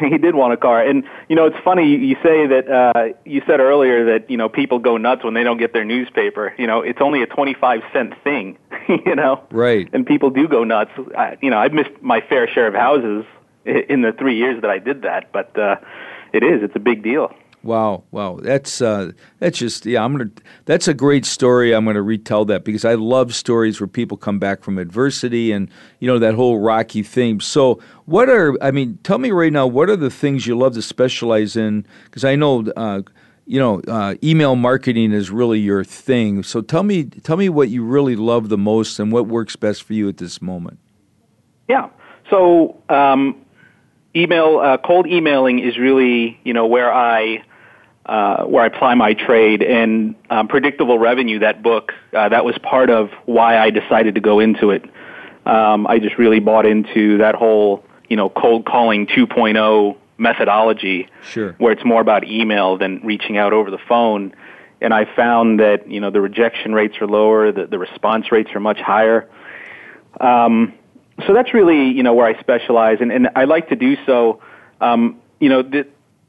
he 0.09 0.19
did 0.19 0.35
want 0.35 0.53
a 0.53 0.57
car, 0.57 0.81
and 0.81 1.05
you 1.29 1.37
know 1.37 1.47
it's 1.47 1.59
funny. 1.65 1.97
You, 1.97 2.17
say 2.23 2.47
that 2.47 2.71
uh, 2.71 3.09
you 3.25 3.43
said 3.47 3.61
earlier 3.61 4.05
that 4.07 4.31
you 4.31 4.37
know 4.37 4.49
people 4.49 4.79
go 4.79 4.97
nuts 4.97 5.25
when 5.25 5.35
they 5.35 5.45
don't 5.45 5.59
get 5.59 5.73
their 5.73 5.85
newspaper. 5.85 6.55
You 6.59 6.67
know 6.67 6.81
it's 6.81 7.01
only 7.01 7.23
a 7.23 7.27
twenty 7.27 7.55
five 7.55 7.81
cent 7.93 8.15
thing. 8.23 8.59
you 8.89 9.15
know, 9.15 9.45
right? 9.51 9.89
And 9.93 10.07
people 10.07 10.31
do 10.31 10.49
go 10.49 10.65
nuts. 10.65 10.93
I, 11.17 11.37
you 11.41 11.51
know 11.51 11.59
I've 11.59 11.73
missed 11.73 11.91
my 12.01 12.21
fair 12.21 12.49
share 12.49 12.67
of 12.67 12.75
houses 12.75 13.25
in 13.65 14.03
the 14.03 14.13
three 14.13 14.37
years 14.37 14.61
that 14.63 14.71
I 14.71 14.79
did 14.79 15.03
that, 15.03 15.33
but 15.33 15.59
uh, 15.59 15.77
it 16.33 16.43
is. 16.43 16.63
It's 16.63 16.77
a 16.77 16.81
big 16.81 17.03
deal. 17.03 17.33
Wow, 17.67 18.05
wow, 18.13 18.39
that's 18.41 18.81
uh, 18.81 19.11
that's 19.41 19.59
just 19.59 19.87
yeah. 19.87 20.05
I'm 20.05 20.17
gonna. 20.17 20.31
That's 20.67 20.87
a 20.87 20.95
great 20.95 21.27
story. 21.27 21.75
I'm 21.75 21.85
gonna 21.85 22.01
retell 22.01 22.45
that 22.45 22.65
because 22.65 22.85
I 22.85 22.95
love 22.95 23.35
stories 23.35 23.81
where 23.81 23.89
people 23.89 24.17
come 24.17 24.39
back 24.39 24.63
from 24.63 24.79
adversity 24.79 25.51
and 25.51 25.69
you 25.99 26.07
know 26.07 26.21
that 26.21 26.35
whole 26.35 26.61
Rocky 26.61 27.03
theme. 27.03 27.41
So, 27.41 27.81
what 28.05 28.29
are 28.29 28.57
I 28.63 28.71
mean? 28.71 29.01
Tell 29.03 29.19
me 29.19 29.33
right 29.33 29.53
now, 29.53 29.67
what 29.67 29.91
are 29.91 29.97
the 29.97 30.11
things 30.11 30.47
you 30.47 30.57
love 30.57 30.75
to 30.75 30.83
specialize 30.83 31.57
in? 31.57 31.85
Because 32.05 32.25
I 32.25 32.37
know. 32.37 32.65
Uh, 32.77 33.03
you 33.49 33.61
know, 33.61 33.81
uh, 33.87 34.17
email 34.25 34.57
marketing 34.57 35.13
is 35.13 35.31
really 35.31 35.61
your 35.61 35.85
thing. 35.85 36.43
So 36.43 36.63
tell 36.63 36.83
me, 36.83 37.05
tell 37.05 37.37
me 37.37 37.49
what 37.49 37.69
you 37.69 37.85
really 37.85 38.17
love 38.17 38.49
the 38.49 38.59
most 38.59 38.99
and 38.99 39.13
what 39.13 39.29
works 39.29 39.55
best 39.55 39.85
for 39.85 39.93
you 39.93 40.09
at 40.09 40.17
this 40.17 40.43
moment. 40.43 40.81
Yeah. 41.69 41.91
So 42.29 42.77
um, 42.89 43.41
email 44.17 44.59
uh, 44.59 44.79
cold 44.79 45.07
emailing 45.07 45.59
is 45.59 45.79
really 45.79 46.41
you 46.43 46.53
know 46.53 46.67
where 46.67 46.93
I 46.93 47.45
uh, 48.07 48.45
where 48.45 48.63
I 48.63 48.67
apply 48.67 48.95
my 48.95 49.15
trade 49.15 49.63
and 49.63 50.15
um, 50.31 50.47
predictable 50.49 50.99
revenue. 50.99 51.41
That 51.41 51.63
book 51.63 51.93
uh, 52.13 52.29
that 52.29 52.45
was 52.45 52.57
part 52.59 52.89
of 52.89 53.11
why 53.25 53.59
I 53.59 53.71
decided 53.71 54.15
to 54.15 54.21
go 54.21 54.39
into 54.39 54.71
it. 54.71 54.85
Um, 55.45 55.87
I 55.87 55.99
just 55.99 56.17
really 56.17 56.41
bought 56.41 56.67
into 56.67 57.19
that 57.19 57.35
whole 57.35 57.85
you 58.09 58.17
know 58.17 58.29
cold 58.29 58.65
calling 58.65 59.07
2.0 59.07 59.97
methodology, 60.19 61.09
sure. 61.23 61.53
where 61.59 61.73
it's 61.73 61.85
more 61.85 62.01
about 62.01 62.25
email 62.25 62.79
than 62.79 63.01
reaching 63.05 63.37
out 63.37 63.53
over 63.53 63.71
the 63.71 63.79
phone. 63.89 64.35
And 64.81 64.95
I 64.95 65.05
found 65.17 65.59
that 65.61 65.91
you 65.91 66.01
know 66.01 66.11
the 66.11 66.21
rejection 66.21 66.75
rates 66.75 66.97
are 67.01 67.07
lower, 67.09 67.51
the, 67.51 67.67
the 67.67 67.79
response 67.79 68.31
rates 68.31 68.51
are 68.55 68.61
much 68.61 68.79
higher. 68.79 69.29
Um, 70.21 70.75
so 71.27 71.35
that's 71.35 71.53
really 71.53 71.89
you 71.91 72.05
know 72.05 72.15
where 72.15 72.27
I 72.27 72.39
specialize, 72.41 72.99
and, 73.01 73.11
and 73.11 73.31
I 73.35 73.45
like 73.45 73.71
to 73.71 73.77
do 73.77 73.97
so. 74.07 74.41
Um, 74.81 75.21
you 75.41 75.49
know, 75.49 75.63
the, 75.63 75.87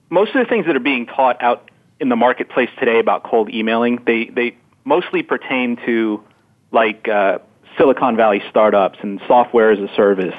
most 0.09 0.35
of 0.35 0.43
the 0.43 0.49
things 0.49 0.65
that 0.65 0.75
are 0.75 0.81
being 0.81 1.05
taught 1.05 1.41
out 1.41 1.69
in 1.99 2.09
the 2.09 2.15
marketplace 2.15 2.69
today 2.79 2.99
about 2.99 3.23
cold 3.23 3.49
emailing, 3.53 4.01
they 4.05 4.25
they 4.25 4.57
mostly 4.85 5.23
pertain 5.23 5.77
to 5.85 6.23
like 6.71 7.07
uh, 7.07 7.39
Silicon 7.77 8.15
Valley 8.15 8.41
startups 8.49 8.99
and 9.01 9.19
software 9.27 9.71
as 9.71 9.79
a 9.79 9.93
service. 9.95 10.35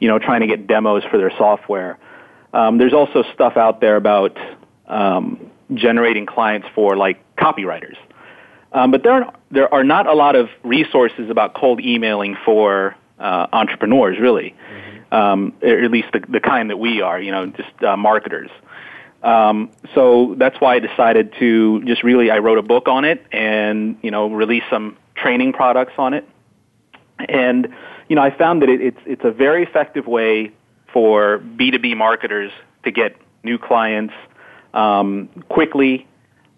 You 0.00 0.08
know, 0.08 0.18
trying 0.18 0.42
to 0.42 0.46
get 0.46 0.66
demos 0.66 1.02
for 1.10 1.18
their 1.18 1.32
software. 1.36 1.98
Um, 2.52 2.78
there's 2.78 2.94
also 2.94 3.24
stuff 3.34 3.56
out 3.56 3.80
there 3.80 3.96
about 3.96 4.38
um, 4.86 5.50
generating 5.74 6.24
clients 6.24 6.68
for 6.74 6.96
like 6.96 7.18
copywriters. 7.36 7.96
Um, 8.72 8.90
but 8.90 9.02
there 9.02 9.12
are, 9.12 9.34
there 9.50 9.72
are 9.72 9.84
not 9.84 10.06
a 10.06 10.14
lot 10.14 10.36
of 10.36 10.48
resources 10.62 11.30
about 11.30 11.54
cold 11.54 11.80
emailing 11.80 12.36
for 12.44 12.94
uh, 13.18 13.46
entrepreneurs, 13.52 14.18
really, 14.20 14.54
mm-hmm. 14.54 15.14
um, 15.14 15.54
or 15.62 15.84
at 15.84 15.90
least 15.90 16.08
the, 16.12 16.20
the 16.28 16.40
kind 16.40 16.70
that 16.70 16.76
we 16.76 17.00
are, 17.00 17.20
you 17.20 17.32
know, 17.32 17.46
just 17.46 17.82
uh, 17.82 17.96
marketers. 17.96 18.50
Um, 19.22 19.70
so 19.94 20.34
that's 20.38 20.60
why 20.60 20.76
I 20.76 20.78
decided 20.78 21.34
to 21.40 21.82
just 21.84 22.04
really, 22.04 22.30
I 22.30 22.38
wrote 22.38 22.58
a 22.58 22.62
book 22.62 22.88
on 22.88 23.04
it 23.04 23.24
and, 23.32 23.96
you 24.02 24.10
know, 24.10 24.28
release 24.30 24.62
some 24.70 24.96
training 25.16 25.52
products 25.52 25.94
on 25.98 26.14
it. 26.14 26.28
And, 27.18 27.68
you 28.08 28.16
know, 28.16 28.22
I 28.22 28.30
found 28.36 28.62
that 28.62 28.68
it, 28.68 28.80
it's, 28.80 29.00
it's 29.06 29.24
a 29.24 29.32
very 29.32 29.64
effective 29.64 30.06
way 30.06 30.52
for 30.92 31.40
B2B 31.40 31.96
marketers 31.96 32.52
to 32.84 32.92
get 32.92 33.16
new 33.42 33.58
clients 33.58 34.14
um, 34.72 35.28
quickly 35.48 36.06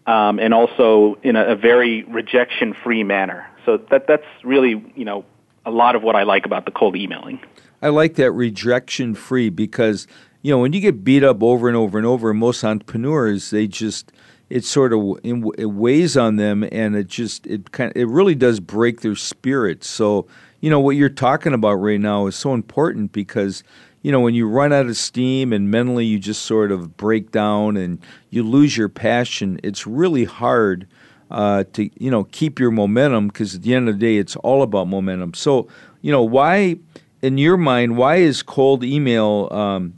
um, 0.07 0.38
and 0.38 0.52
also 0.52 1.19
in 1.23 1.37
a, 1.37 1.52
a 1.52 1.57
very 1.57 2.02
rejection-free 2.05 3.05
manner. 3.05 3.47
So 3.64 3.79
that, 3.90 4.07
that's 4.07 4.26
really, 4.45 4.85
you 4.95 5.05
know, 5.05 5.25
a 5.64 5.71
lot 5.71 5.95
of 5.95 6.02
what 6.02 6.17
I 6.17 6.25
like 6.25 6.47
about 6.47 6.64
the 6.64 6.71
cold 6.71 6.97
emailing. 6.97 7.40
I 7.83 7.88
like 7.88 8.17
that 8.17 8.33
rejection 8.33 9.14
free 9.14 9.49
because 9.49 10.07
you 10.43 10.51
know 10.51 10.59
when 10.59 10.73
you 10.73 10.81
get 10.81 11.05
beat 11.05 11.25
up 11.25 11.43
over 11.43 11.69
and 11.69 11.77
over 11.77 11.99
and 11.99 12.07
over, 12.07 12.33
most 12.35 12.65
entrepreneurs 12.65 13.51
they 13.51 13.67
just 13.67 14.13
it 14.49 14.65
sort 14.65 14.93
of 14.93 15.19
it 15.25 15.67
weighs 15.67 16.17
on 16.17 16.37
them 16.37 16.65
and 16.73 16.97
it 16.97 17.07
just 17.07 17.47
it 17.47 17.73
kind 17.73 17.91
of, 17.91 17.97
it 17.97 18.09
really 18.09 18.35
does 18.35 18.61
break 18.61 19.01
their 19.01 19.17
spirit. 19.17 19.85
So 19.85 20.27
you 20.61 20.71
know 20.71 20.81
what 20.81 20.97
you're 20.97 21.09
talking 21.09 21.55
about 21.55 21.75
right 21.75 22.01
now 22.01 22.27
is 22.27 22.37
so 22.37 22.55
important 22.55 23.13
because 23.13 23.63
you 24.03 24.11
know, 24.11 24.21
when 24.21 24.35
you 24.35 24.49
run 24.49 24.73
out 24.73 24.87
of 24.87 24.97
steam 24.97 25.53
and 25.53 25.71
mentally 25.71 26.07
you 26.07 26.19
just 26.19 26.43
sort 26.43 26.73
of 26.73 26.97
break 26.97 27.31
down 27.31 27.77
and 27.77 27.99
you 28.31 28.43
lose 28.43 28.77
your 28.77 28.89
passion, 28.89 29.61
it's 29.63 29.87
really 29.87 30.25
hard 30.25 30.87
uh, 31.31 31.65
to, 31.75 31.91
you 32.03 32.11
know, 32.11 32.25
keep 32.25 32.59
your 32.59 32.71
momentum 32.71 33.29
because 33.29 33.55
at 33.55 33.63
the 33.63 33.75
end 33.75 33.89
of 33.89 33.99
the 33.99 34.01
day, 34.01 34.17
it's 34.17 34.37
all 34.37 34.63
about 34.63 34.89
momentum. 34.89 35.35
So, 35.35 35.69
you 36.01 36.11
know, 36.11 36.23
why, 36.23 36.77
in 37.21 37.37
your 37.37 37.59
mind, 37.59 37.97
why 37.97 38.17
is 38.17 38.43
cold 38.43 38.83
email, 38.83 39.49
um, 39.53 39.95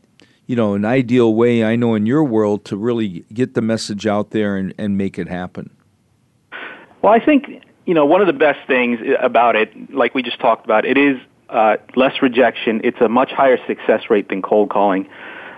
you 0.46 0.56
know, 0.56 0.74
an 0.74 0.84
ideal 0.84 1.34
way, 1.34 1.64
I 1.64 1.76
know 1.76 1.94
in 1.94 2.06
your 2.06 2.24
world, 2.24 2.64
to 2.66 2.76
really 2.76 3.24
get 3.32 3.54
the 3.54 3.62
message 3.62 4.06
out 4.06 4.30
there 4.30 4.56
and, 4.56 4.74
and 4.76 4.98
make 4.98 5.18
it 5.18 5.28
happen? 5.28 5.70
Well, 7.00 7.12
I 7.12 7.24
think, 7.24 7.46
you 7.86 7.94
know, 7.94 8.06
one 8.06 8.20
of 8.20 8.26
the 8.26 8.32
best 8.32 8.60
things 8.66 9.00
about 9.20 9.56
it, 9.56 9.92
like 9.92 10.14
we 10.14 10.22
just 10.22 10.40
talked 10.40 10.64
about, 10.64 10.84
it 10.84 10.96
is 10.96 11.18
uh, 11.48 11.76
less 11.96 12.22
rejection. 12.22 12.80
It's 12.84 13.00
a 13.00 13.08
much 13.08 13.30
higher 13.30 13.58
success 13.66 14.02
rate 14.10 14.28
than 14.28 14.42
cold 14.42 14.70
calling. 14.70 15.08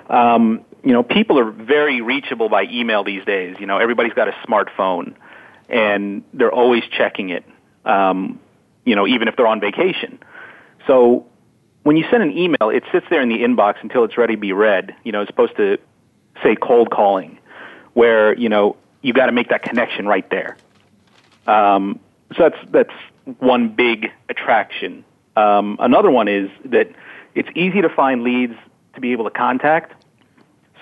Um, 0.08 0.64
you 0.82 0.92
know, 0.92 1.02
people 1.02 1.38
are 1.38 1.50
very 1.50 2.00
reachable 2.00 2.48
by 2.48 2.64
email 2.64 3.04
these 3.04 3.24
days. 3.24 3.56
You 3.58 3.66
know, 3.66 3.78
everybody's 3.78 4.12
got 4.12 4.28
a 4.28 4.32
smartphone, 4.46 5.14
and 5.68 6.22
they're 6.34 6.52
always 6.52 6.82
checking 6.90 7.30
it. 7.30 7.44
Um, 7.84 8.40
you 8.84 8.94
know, 8.96 9.06
even 9.06 9.28
if 9.28 9.36
they're 9.36 9.46
on 9.46 9.60
vacation. 9.60 10.18
So 10.86 11.26
when 11.84 11.96
you 11.96 12.04
send 12.10 12.22
an 12.22 12.36
email, 12.36 12.70
it 12.70 12.82
sits 12.92 13.06
there 13.08 13.22
in 13.22 13.28
the 13.28 13.38
inbox 13.38 13.76
until 13.82 14.04
it's 14.04 14.18
ready 14.18 14.34
to 14.34 14.40
be 14.40 14.52
read. 14.52 14.94
You 15.04 15.12
know, 15.12 15.22
it's 15.22 15.30
supposed 15.30 15.56
to 15.56 15.78
say 16.42 16.56
cold 16.56 16.90
calling, 16.90 17.38
where 17.94 18.36
you 18.36 18.48
know 18.48 18.76
you 19.00 19.12
got 19.12 19.26
to 19.26 19.32
make 19.32 19.48
that 19.50 19.62
connection 19.62 20.06
right 20.06 20.28
there. 20.30 20.56
Um, 21.46 22.00
so 22.36 22.48
that's 22.48 22.70
that's 22.72 23.38
one 23.38 23.68
big 23.68 24.10
attraction 24.28 25.04
um, 25.36 25.76
another 25.80 26.10
one 26.10 26.28
is 26.28 26.50
that 26.66 26.90
it's 27.34 27.48
easy 27.54 27.82
to 27.82 27.88
find 27.88 28.22
leads 28.22 28.54
to 28.94 29.00
be 29.00 29.12
able 29.12 29.24
to 29.24 29.30
contact. 29.30 29.92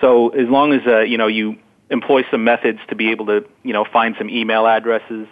So 0.01 0.29
as 0.29 0.47
long 0.47 0.73
as 0.73 0.81
uh, 0.85 0.99
you 0.99 1.17
know 1.17 1.27
you 1.27 1.57
employ 1.89 2.23
some 2.29 2.43
methods 2.43 2.79
to 2.89 2.95
be 2.95 3.11
able 3.11 3.27
to 3.27 3.45
you 3.63 3.73
know 3.73 3.85
find 3.85 4.15
some 4.17 4.29
email 4.29 4.67
addresses, 4.67 5.27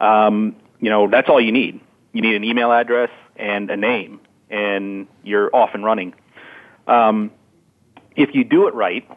um, 0.00 0.56
you 0.80 0.90
know 0.90 1.08
that's 1.08 1.28
all 1.28 1.40
you 1.40 1.52
need. 1.52 1.80
You 2.12 2.22
need 2.22 2.34
an 2.34 2.44
email 2.44 2.72
address 2.72 3.10
and 3.36 3.70
a 3.70 3.76
name, 3.76 4.20
and 4.50 5.06
you're 5.24 5.54
off 5.54 5.70
and 5.74 5.84
running. 5.84 6.14
Um, 6.86 7.30
if 8.14 8.34
you 8.34 8.44
do 8.44 8.68
it 8.68 8.74
right, 8.74 9.08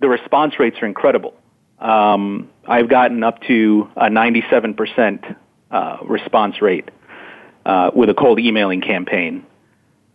the 0.00 0.08
response 0.08 0.58
rates 0.58 0.76
are 0.82 0.86
incredible. 0.86 1.34
Um, 1.78 2.50
I've 2.66 2.88
gotten 2.88 3.22
up 3.22 3.42
to 3.42 3.88
a 3.96 4.06
97% 4.06 5.36
uh, 5.70 5.98
response 6.04 6.62
rate 6.62 6.90
uh, 7.64 7.90
with 7.94 8.08
a 8.08 8.14
cold 8.14 8.38
emailing 8.38 8.80
campaign. 8.80 9.44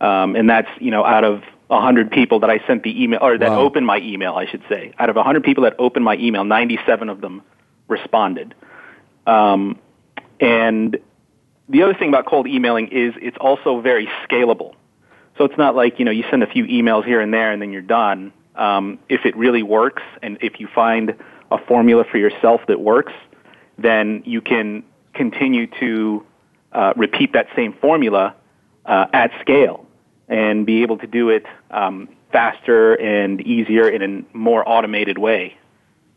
Um, 0.00 0.34
and 0.34 0.50
that's, 0.50 0.68
you 0.80 0.90
know, 0.90 1.04
out 1.04 1.24
of 1.24 1.42
100 1.68 2.10
people 2.10 2.40
that 2.40 2.50
I 2.50 2.58
sent 2.66 2.82
the 2.82 3.02
email, 3.02 3.20
or 3.22 3.38
that 3.38 3.50
wow. 3.50 3.60
opened 3.60 3.86
my 3.86 3.98
email, 3.98 4.34
I 4.34 4.46
should 4.46 4.62
say. 4.68 4.92
Out 4.98 5.08
of 5.08 5.16
100 5.16 5.44
people 5.44 5.64
that 5.64 5.76
opened 5.78 6.04
my 6.04 6.16
email, 6.16 6.44
97 6.44 7.08
of 7.08 7.20
them 7.20 7.42
responded. 7.88 8.54
Um, 9.26 9.78
and 10.40 10.98
the 11.72 11.82
other 11.82 11.94
thing 11.94 12.10
about 12.10 12.26
cold 12.26 12.46
emailing 12.46 12.88
is 12.88 13.14
it's 13.20 13.36
also 13.40 13.80
very 13.80 14.06
scalable. 14.28 14.74
So 15.38 15.44
it's 15.44 15.56
not 15.56 15.74
like, 15.74 15.98
you 15.98 16.04
know, 16.04 16.10
you 16.10 16.22
send 16.30 16.42
a 16.42 16.46
few 16.46 16.64
emails 16.66 17.06
here 17.06 17.20
and 17.22 17.32
there 17.32 17.50
and 17.50 17.62
then 17.62 17.72
you're 17.72 17.80
done. 17.80 18.32
Um, 18.54 18.98
if 19.08 19.24
it 19.24 19.34
really 19.34 19.62
works 19.62 20.02
and 20.22 20.36
if 20.42 20.60
you 20.60 20.68
find 20.74 21.14
a 21.50 21.56
formula 21.66 22.04
for 22.04 22.18
yourself 22.18 22.60
that 22.68 22.78
works, 22.78 23.14
then 23.78 24.22
you 24.26 24.42
can 24.42 24.84
continue 25.14 25.66
to 25.80 26.26
uh, 26.72 26.92
repeat 26.94 27.32
that 27.32 27.46
same 27.56 27.72
formula 27.72 28.34
uh, 28.84 29.06
at 29.14 29.30
scale 29.40 29.86
and 30.28 30.66
be 30.66 30.82
able 30.82 30.98
to 30.98 31.06
do 31.06 31.30
it 31.30 31.46
um, 31.70 32.06
faster 32.32 32.94
and 32.94 33.40
easier 33.40 33.88
in 33.88 34.02
a 34.02 34.36
more 34.36 34.62
automated 34.68 35.16
way. 35.16 35.56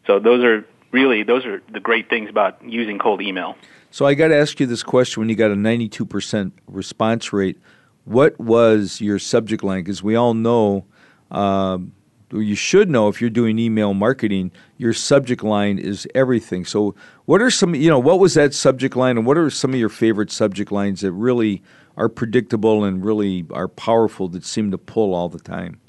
So 0.06 0.20
those 0.20 0.44
are 0.44 0.66
really 0.92 1.24
those 1.24 1.46
are 1.46 1.62
the 1.72 1.80
great 1.80 2.10
things 2.10 2.30
about 2.30 2.58
using 2.64 3.00
cold 3.00 3.22
email. 3.22 3.56
So 3.96 4.06
I 4.06 4.14
got 4.14 4.28
to 4.28 4.36
ask 4.36 4.60
you 4.60 4.66
this 4.66 4.84
question: 4.84 5.22
When 5.22 5.30
you 5.30 5.36
got 5.36 5.52
a 5.52 5.56
ninety-two 5.56 6.06
percent 6.06 6.52
response 6.68 7.32
rate, 7.32 7.58
what 8.04 8.38
was 8.38 9.00
your 9.00 9.20
subject 9.20 9.64
line? 9.64 9.86
Because 9.86 10.04
we 10.04 10.18
all 10.18 10.34
know. 10.34 10.84
Um, 11.32 11.94
you 12.34 12.56
should 12.56 12.90
know 12.90 13.08
if 13.08 13.22
you're 13.22 13.30
doing 13.30 13.58
email 13.58 13.94
marketing, 13.94 14.52
your 14.78 14.92
subject 14.92 15.46
line 15.46 15.80
is 15.80 16.06
everything. 16.14 16.66
So, 16.66 16.94
what 17.24 17.42
are 17.42 17.50
some, 17.50 17.74
you 17.74 17.90
know, 17.90 17.98
what 17.98 18.20
was 18.20 18.34
that 18.34 18.54
subject 18.54 18.98
line, 18.98 19.18
and 19.18 19.26
what 19.26 19.38
are 19.38 19.50
some 19.50 19.74
of 19.74 19.80
your 19.80 19.88
favorite 19.88 20.30
subject 20.30 20.74
lines 20.74 21.00
that 21.00 21.14
really 21.14 21.64
are 21.96 22.10
predictable 22.10 22.84
and 22.84 23.06
really 23.06 23.46
are 23.52 23.70
powerful 23.70 24.28
that 24.28 24.44
seem 24.44 24.72
to 24.72 24.78
pull 24.78 25.16
all 25.16 25.30
the 25.30 25.40
time? 25.40 25.80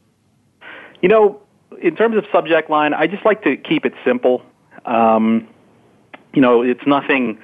You 1.03 1.09
know, 1.09 1.40
in 1.83 1.97
terms 1.97 2.16
of 2.16 2.25
subject 2.31 2.71
line, 2.71 2.95
I 2.95 3.09
just 3.09 3.25
like 3.25 3.42
to 3.42 3.57
keep 3.57 3.85
it 3.85 3.95
simple. 4.05 4.42
Um, 4.85 5.49
you 6.35 6.40
know, 6.40 6.62
it's 6.62 6.87
nothing 6.87 7.40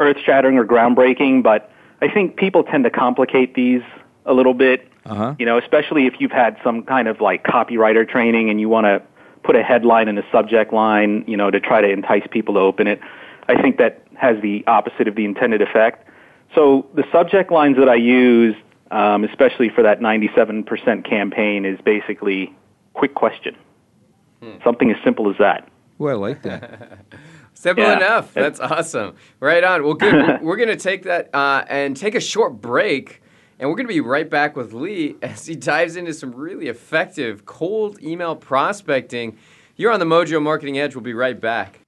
earth 0.00 0.16
shattering 0.24 0.58
or 0.58 0.64
groundbreaking, 0.64 1.42
but 1.42 1.70
I 2.02 2.08
think 2.08 2.36
people 2.36 2.64
tend 2.64 2.84
to 2.84 2.90
complicate 2.90 3.54
these 3.54 3.82
a 4.24 4.32
little 4.32 4.54
bit. 4.54 4.88
Uh-huh. 5.06 5.34
You 5.38 5.46
know, 5.46 5.58
especially 5.58 6.06
if 6.06 6.14
you've 6.18 6.32
had 6.32 6.56
some 6.64 6.82
kind 6.82 7.08
of 7.08 7.20
like 7.20 7.44
copywriter 7.44 8.08
training 8.08 8.50
and 8.50 8.60
you 8.60 8.68
want 8.68 8.86
to 8.86 9.02
put 9.42 9.56
a 9.56 9.62
headline 9.62 10.08
in 10.08 10.16
the 10.16 10.24
subject 10.30 10.72
line, 10.72 11.24
you 11.26 11.36
know, 11.36 11.50
to 11.50 11.60
try 11.60 11.80
to 11.80 11.88
entice 11.88 12.26
people 12.30 12.54
to 12.54 12.60
open 12.60 12.86
it. 12.86 13.00
I 13.48 13.60
think 13.60 13.78
that 13.78 14.06
has 14.16 14.40
the 14.42 14.64
opposite 14.66 15.08
of 15.08 15.14
the 15.14 15.24
intended 15.24 15.62
effect. 15.62 16.06
So 16.54 16.86
the 16.94 17.04
subject 17.10 17.50
lines 17.50 17.76
that 17.78 17.88
I 17.88 17.94
use, 17.94 18.54
um, 18.90 19.24
especially 19.24 19.70
for 19.70 19.82
that 19.82 20.00
97% 20.00 21.04
campaign, 21.04 21.64
is 21.64 21.80
basically 21.80 22.54
quick 22.92 23.14
question. 23.14 23.56
Hmm. 24.42 24.56
Something 24.64 24.90
as 24.90 24.96
simple 25.02 25.30
as 25.30 25.36
that. 25.38 25.68
Well, 25.98 26.14
I 26.14 26.18
like 26.18 26.42
that. 26.42 26.98
Simple 27.54 27.84
yeah. 27.84 27.96
enough. 27.96 28.32
That's 28.32 28.60
awesome. 28.60 29.14
Right 29.38 29.62
on. 29.62 29.84
Well, 29.84 29.94
good. 29.94 30.40
We're 30.40 30.56
going 30.62 30.68
to 30.68 30.76
take 30.76 31.02
that 31.02 31.34
uh, 31.34 31.64
and 31.68 31.96
take 31.96 32.14
a 32.14 32.20
short 32.20 32.60
break. 32.60 33.22
And 33.58 33.68
we're 33.68 33.76
going 33.76 33.86
to 33.86 33.92
be 33.92 34.00
right 34.00 34.28
back 34.28 34.56
with 34.56 34.72
Lee 34.72 35.16
as 35.22 35.46
he 35.46 35.54
dives 35.54 35.96
into 35.96 36.14
some 36.14 36.34
really 36.34 36.68
effective 36.68 37.44
cold 37.44 38.02
email 38.02 38.34
prospecting. 38.34 39.36
You're 39.76 39.92
on 39.92 40.00
the 40.00 40.06
Mojo 40.06 40.42
Marketing 40.42 40.78
Edge. 40.78 40.94
We'll 40.94 41.04
be 41.04 41.14
right 41.14 41.40
back. 41.40 41.80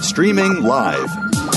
Streaming 0.00 0.62
live, 0.62 1.10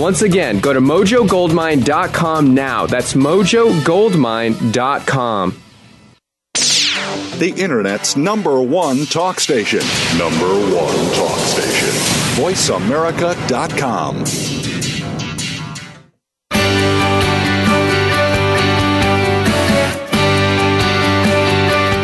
Once 0.00 0.22
again, 0.22 0.60
go 0.60 0.72
to 0.72 0.80
mojogoldmine.com 0.80 2.54
now. 2.54 2.86
That's 2.86 3.12
mojogoldmine.com. 3.12 5.60
The 7.38 7.52
Internet's 7.58 8.16
number 8.16 8.62
one 8.62 9.04
talk 9.04 9.40
station. 9.40 9.80
Number 10.16 10.48
one 10.74 10.96
talk 11.14 11.38
station. 11.40 11.90
VoiceAmerica.com. 12.42 14.24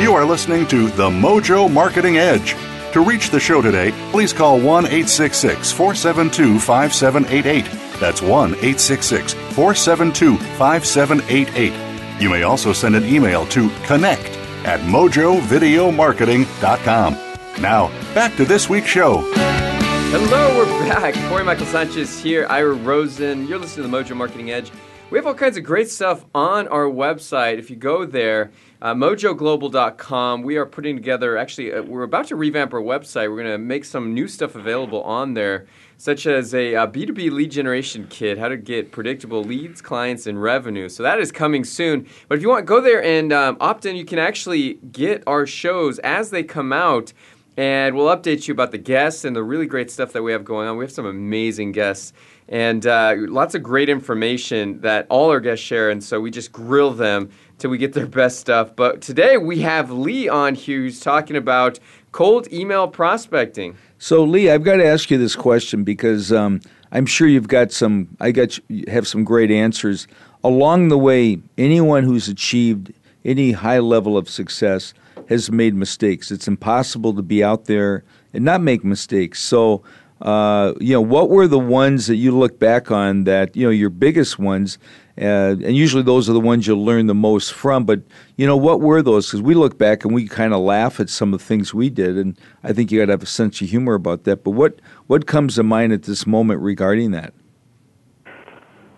You 0.02 0.12
are 0.12 0.26
listening 0.26 0.66
to 0.66 0.88
The 0.88 1.08
Mojo 1.08 1.72
Marketing 1.72 2.18
Edge. 2.18 2.54
To 2.92 3.00
reach 3.00 3.30
the 3.30 3.40
show 3.40 3.62
today, 3.62 3.92
please 4.10 4.34
call 4.34 4.58
1 4.58 4.84
866 4.84 5.72
472 5.72 6.58
5788. 6.58 7.85
That's 8.00 8.22
1 8.22 8.54
866 8.54 9.34
472 9.34 10.38
5788. 10.58 12.20
You 12.20 12.30
may 12.30 12.42
also 12.42 12.72
send 12.72 12.96
an 12.96 13.04
email 13.04 13.46
to 13.46 13.68
connect 13.84 14.36
at 14.64 14.80
mojovideomarketing.com. 14.80 17.12
Now, 17.60 17.88
back 18.14 18.36
to 18.36 18.44
this 18.44 18.68
week's 18.68 18.88
show. 18.88 19.20
Hello, 20.10 20.56
we're 20.56 20.88
back. 20.88 21.14
Corey 21.28 21.44
Michael 21.44 21.66
Sanchez 21.66 22.18
here, 22.20 22.46
Ira 22.48 22.74
Rosen. 22.74 23.46
You're 23.46 23.58
listening 23.58 23.90
to 23.90 23.90
the 23.90 23.96
Mojo 23.96 24.16
Marketing 24.16 24.50
Edge. 24.50 24.70
We 25.10 25.18
have 25.18 25.26
all 25.26 25.34
kinds 25.34 25.56
of 25.56 25.62
great 25.62 25.88
stuff 25.88 26.24
on 26.34 26.66
our 26.68 26.86
website. 26.86 27.58
If 27.58 27.70
you 27.70 27.76
go 27.76 28.04
there, 28.04 28.50
uh, 28.82 28.94
mojoglobal.com, 28.94 30.42
we 30.42 30.56
are 30.56 30.66
putting 30.66 30.96
together, 30.96 31.36
actually, 31.36 31.72
uh, 31.72 31.82
we're 31.82 32.02
about 32.02 32.26
to 32.28 32.36
revamp 32.36 32.74
our 32.74 32.80
website. 32.80 33.30
We're 33.30 33.42
going 33.42 33.52
to 33.52 33.58
make 33.58 33.84
some 33.84 34.14
new 34.14 34.26
stuff 34.26 34.56
available 34.56 35.02
on 35.02 35.34
there, 35.34 35.66
such 35.98 36.26
as 36.26 36.54
a 36.54 36.74
uh, 36.74 36.86
B2B 36.86 37.30
lead 37.30 37.50
generation 37.50 38.06
kit, 38.08 38.38
how 38.38 38.48
to 38.48 38.56
get 38.56 38.92
predictable 38.92 39.42
leads, 39.42 39.80
clients, 39.80 40.26
and 40.26 40.40
revenue. 40.40 40.88
So 40.88 41.02
that 41.02 41.18
is 41.18 41.32
coming 41.32 41.64
soon. 41.64 42.06
But 42.28 42.36
if 42.36 42.42
you 42.42 42.48
want, 42.48 42.66
go 42.66 42.80
there 42.80 43.02
and 43.02 43.32
um, 43.32 43.56
opt 43.60 43.86
in. 43.86 43.96
You 43.96 44.04
can 44.04 44.18
actually 44.18 44.74
get 44.74 45.22
our 45.26 45.46
shows 45.46 45.98
as 46.00 46.30
they 46.30 46.42
come 46.42 46.72
out 46.72 47.12
and 47.56 47.96
we'll 47.96 48.14
update 48.14 48.46
you 48.46 48.52
about 48.52 48.70
the 48.70 48.78
guests 48.78 49.24
and 49.24 49.34
the 49.34 49.42
really 49.42 49.66
great 49.66 49.90
stuff 49.90 50.12
that 50.12 50.22
we 50.22 50.32
have 50.32 50.44
going 50.44 50.68
on. 50.68 50.76
We 50.76 50.84
have 50.84 50.92
some 50.92 51.06
amazing 51.06 51.72
guests 51.72 52.12
and 52.48 52.86
uh, 52.86 53.14
lots 53.16 53.54
of 53.54 53.62
great 53.62 53.88
information 53.88 54.80
that 54.82 55.06
all 55.08 55.30
our 55.30 55.40
guests 55.40 55.64
share. 55.64 55.90
And 55.90 56.04
so 56.04 56.20
we 56.20 56.30
just 56.30 56.52
grill 56.52 56.92
them 56.92 57.30
till 57.58 57.70
we 57.70 57.78
get 57.78 57.94
their 57.94 58.06
best 58.06 58.38
stuff. 58.38 58.76
But 58.76 59.00
today 59.00 59.38
we 59.38 59.60
have 59.60 59.90
Lee 59.90 60.28
on 60.28 60.54
who's 60.54 61.00
talking 61.00 61.36
about 61.36 61.78
cold 62.12 62.52
email 62.52 62.88
prospecting. 62.88 63.76
So 63.98 64.24
Lee, 64.24 64.50
I've 64.50 64.62
got 64.62 64.76
to 64.76 64.86
ask 64.86 65.10
you 65.10 65.18
this 65.18 65.34
question 65.34 65.84
because 65.84 66.32
um, 66.32 66.60
I'm 66.92 67.06
sure 67.06 67.26
you've 67.26 67.48
got 67.48 67.72
some. 67.72 68.08
I 68.20 68.30
got 68.30 68.58
you 68.68 68.84
have 68.88 69.06
some 69.06 69.24
great 69.24 69.50
answers 69.50 70.06
along 70.44 70.88
the 70.88 70.98
way. 70.98 71.38
Anyone 71.56 72.04
who's 72.04 72.28
achieved 72.28 72.92
any 73.24 73.52
high 73.52 73.78
level 73.78 74.16
of 74.16 74.28
success 74.28 74.94
has 75.28 75.50
made 75.50 75.74
mistakes. 75.74 76.30
It's 76.30 76.46
impossible 76.46 77.14
to 77.14 77.22
be 77.22 77.42
out 77.42 77.64
there 77.64 78.04
and 78.32 78.44
not 78.44 78.60
make 78.60 78.84
mistakes. 78.84 79.40
So 79.40 79.82
uh, 80.22 80.72
you 80.80 80.92
know, 80.92 81.00
what 81.00 81.28
were 81.28 81.46
the 81.46 81.58
ones 81.58 82.06
that 82.06 82.16
you 82.16 82.36
look 82.36 82.58
back 82.58 82.90
on 82.90 83.24
that, 83.24 83.54
you 83.54 83.66
know, 83.66 83.70
your 83.70 83.90
biggest 83.90 84.38
ones, 84.38 84.78
uh, 85.18 85.56
and 85.64 85.76
usually 85.76 86.02
those 86.02 86.28
are 86.28 86.34
the 86.34 86.40
ones 86.40 86.66
you'll 86.66 86.84
learn 86.84 87.06
the 87.06 87.14
most 87.14 87.52
from, 87.54 87.84
but, 87.84 88.00
you 88.36 88.46
know, 88.46 88.56
what 88.56 88.80
were 88.80 89.00
those? 89.00 89.26
Because 89.26 89.40
we 89.40 89.54
look 89.54 89.78
back 89.78 90.04
and 90.04 90.14
we 90.14 90.28
kind 90.28 90.52
of 90.52 90.60
laugh 90.60 91.00
at 91.00 91.08
some 91.08 91.32
of 91.32 91.40
the 91.40 91.44
things 91.44 91.72
we 91.72 91.88
did, 91.88 92.18
and 92.18 92.38
I 92.62 92.72
think 92.72 92.90
you 92.90 93.00
got 93.00 93.06
to 93.06 93.12
have 93.12 93.22
a 93.22 93.26
sense 93.26 93.60
of 93.62 93.68
humor 93.68 93.94
about 93.94 94.24
that. 94.24 94.44
But 94.44 94.50
what, 94.50 94.80
what 95.06 95.26
comes 95.26 95.54
to 95.54 95.62
mind 95.62 95.92
at 95.94 96.02
this 96.02 96.26
moment 96.26 96.60
regarding 96.60 97.12
that? 97.12 97.32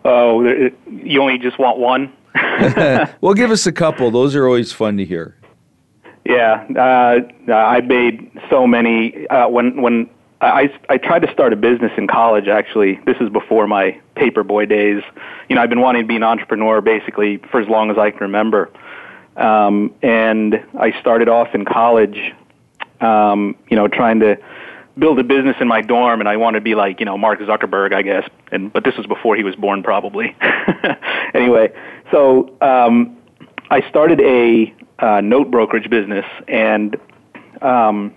Oh, 0.04 0.42
you 0.90 1.22
only 1.22 1.38
just 1.38 1.58
want 1.58 1.78
one? 1.78 2.12
well, 3.20 3.34
give 3.34 3.50
us 3.50 3.66
a 3.66 3.72
couple. 3.72 4.10
Those 4.10 4.34
are 4.34 4.46
always 4.46 4.72
fun 4.72 4.96
to 4.96 5.04
hear. 5.04 5.36
Yeah, 6.24 6.66
uh, 6.76 7.52
I 7.52 7.80
made 7.80 8.30
so 8.50 8.66
many. 8.66 9.26
Uh, 9.28 9.48
when 9.48 9.80
when 9.80 10.10
I, 10.40 10.70
I 10.88 10.98
tried 10.98 11.20
to 11.20 11.32
start 11.32 11.52
a 11.52 11.56
business 11.56 11.90
in 11.96 12.06
college, 12.06 12.48
actually. 12.48 13.00
This 13.06 13.16
is 13.20 13.28
before 13.28 13.66
my 13.66 13.98
paperboy 14.18 14.68
days. 14.68 15.02
You 15.48 15.56
know, 15.56 15.62
I've 15.62 15.70
been 15.70 15.80
wanting 15.80 16.02
to 16.02 16.08
be 16.08 16.16
an 16.16 16.22
entrepreneur 16.22 16.80
basically 16.80 17.38
for 17.50 17.60
as 17.60 17.68
long 17.68 17.90
as 17.90 17.98
I 17.98 18.10
can 18.10 18.20
remember. 18.20 18.70
Um, 19.36 19.94
and 20.02 20.64
I 20.78 20.98
started 21.00 21.28
off 21.28 21.54
in 21.54 21.64
college, 21.64 22.34
um, 23.00 23.56
you 23.70 23.76
know, 23.76 23.86
trying 23.86 24.20
to 24.20 24.36
build 24.98 25.18
a 25.18 25.24
business 25.24 25.56
in 25.60 25.68
my 25.68 25.80
dorm, 25.80 26.20
and 26.20 26.28
I 26.28 26.36
wanted 26.36 26.58
to 26.58 26.64
be 26.64 26.74
like, 26.74 26.98
you 26.98 27.06
know, 27.06 27.16
Mark 27.16 27.38
Zuckerberg, 27.38 27.94
I 27.94 28.02
guess. 28.02 28.28
And 28.50 28.72
but 28.72 28.84
this 28.84 28.96
was 28.96 29.06
before 29.06 29.36
he 29.36 29.44
was 29.44 29.54
born, 29.54 29.82
probably. 29.82 30.36
anyway, 31.34 31.72
so 32.10 32.54
um, 32.60 33.16
I 33.70 33.88
started 33.88 34.20
a 34.20 34.74
uh, 34.98 35.20
note 35.20 35.50
brokerage 35.50 35.88
business, 35.88 36.26
and 36.48 36.96
um, 37.62 38.12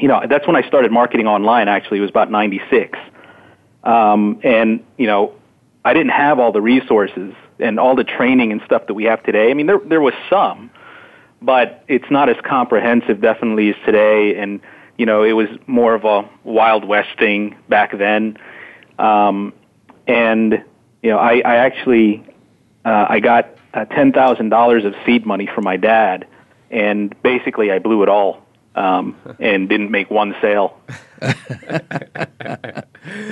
you 0.00 0.08
know, 0.08 0.22
that's 0.28 0.46
when 0.46 0.56
I 0.56 0.66
started 0.66 0.90
marketing 0.90 1.26
online. 1.26 1.68
Actually, 1.68 1.98
it 1.98 2.02
was 2.02 2.10
about 2.10 2.30
'96, 2.30 2.98
um, 3.84 4.40
and 4.42 4.84
you 4.96 5.06
know, 5.06 5.34
I 5.84 5.94
didn't 5.94 6.12
have 6.12 6.38
all 6.38 6.52
the 6.52 6.60
resources 6.60 7.34
and 7.58 7.78
all 7.78 7.94
the 7.94 8.04
training 8.04 8.52
and 8.52 8.60
stuff 8.64 8.86
that 8.86 8.94
we 8.94 9.04
have 9.04 9.22
today. 9.22 9.50
I 9.50 9.54
mean, 9.54 9.66
there 9.66 9.78
there 9.78 10.00
was 10.00 10.14
some, 10.28 10.70
but 11.40 11.84
it's 11.88 12.10
not 12.10 12.28
as 12.28 12.36
comprehensive, 12.44 13.20
definitely, 13.20 13.70
as 13.70 13.76
today. 13.84 14.36
And 14.36 14.60
you 14.96 15.06
know, 15.06 15.22
it 15.22 15.32
was 15.32 15.48
more 15.66 15.94
of 15.94 16.04
a 16.04 16.28
wild 16.44 16.84
west 16.84 17.18
thing 17.18 17.56
back 17.68 17.96
then. 17.96 18.36
Um, 18.98 19.54
and 20.06 20.64
you 21.02 21.10
know, 21.10 21.18
I, 21.18 21.40
I 21.40 21.56
actually 21.56 22.24
uh, 22.84 23.06
I 23.08 23.20
got 23.20 23.48
uh, 23.72 23.86
ten 23.86 24.12
thousand 24.12 24.50
dollars 24.50 24.84
of 24.84 24.94
seed 25.06 25.24
money 25.24 25.48
from 25.54 25.64
my 25.64 25.76
dad, 25.76 26.26
and 26.70 27.14
basically 27.22 27.70
I 27.70 27.78
blew 27.78 28.02
it 28.02 28.08
all 28.08 28.44
um, 28.80 29.16
and 29.38 29.68
didn't 29.68 29.90
make 29.90 30.10
one 30.10 30.34
sale. 30.40 30.80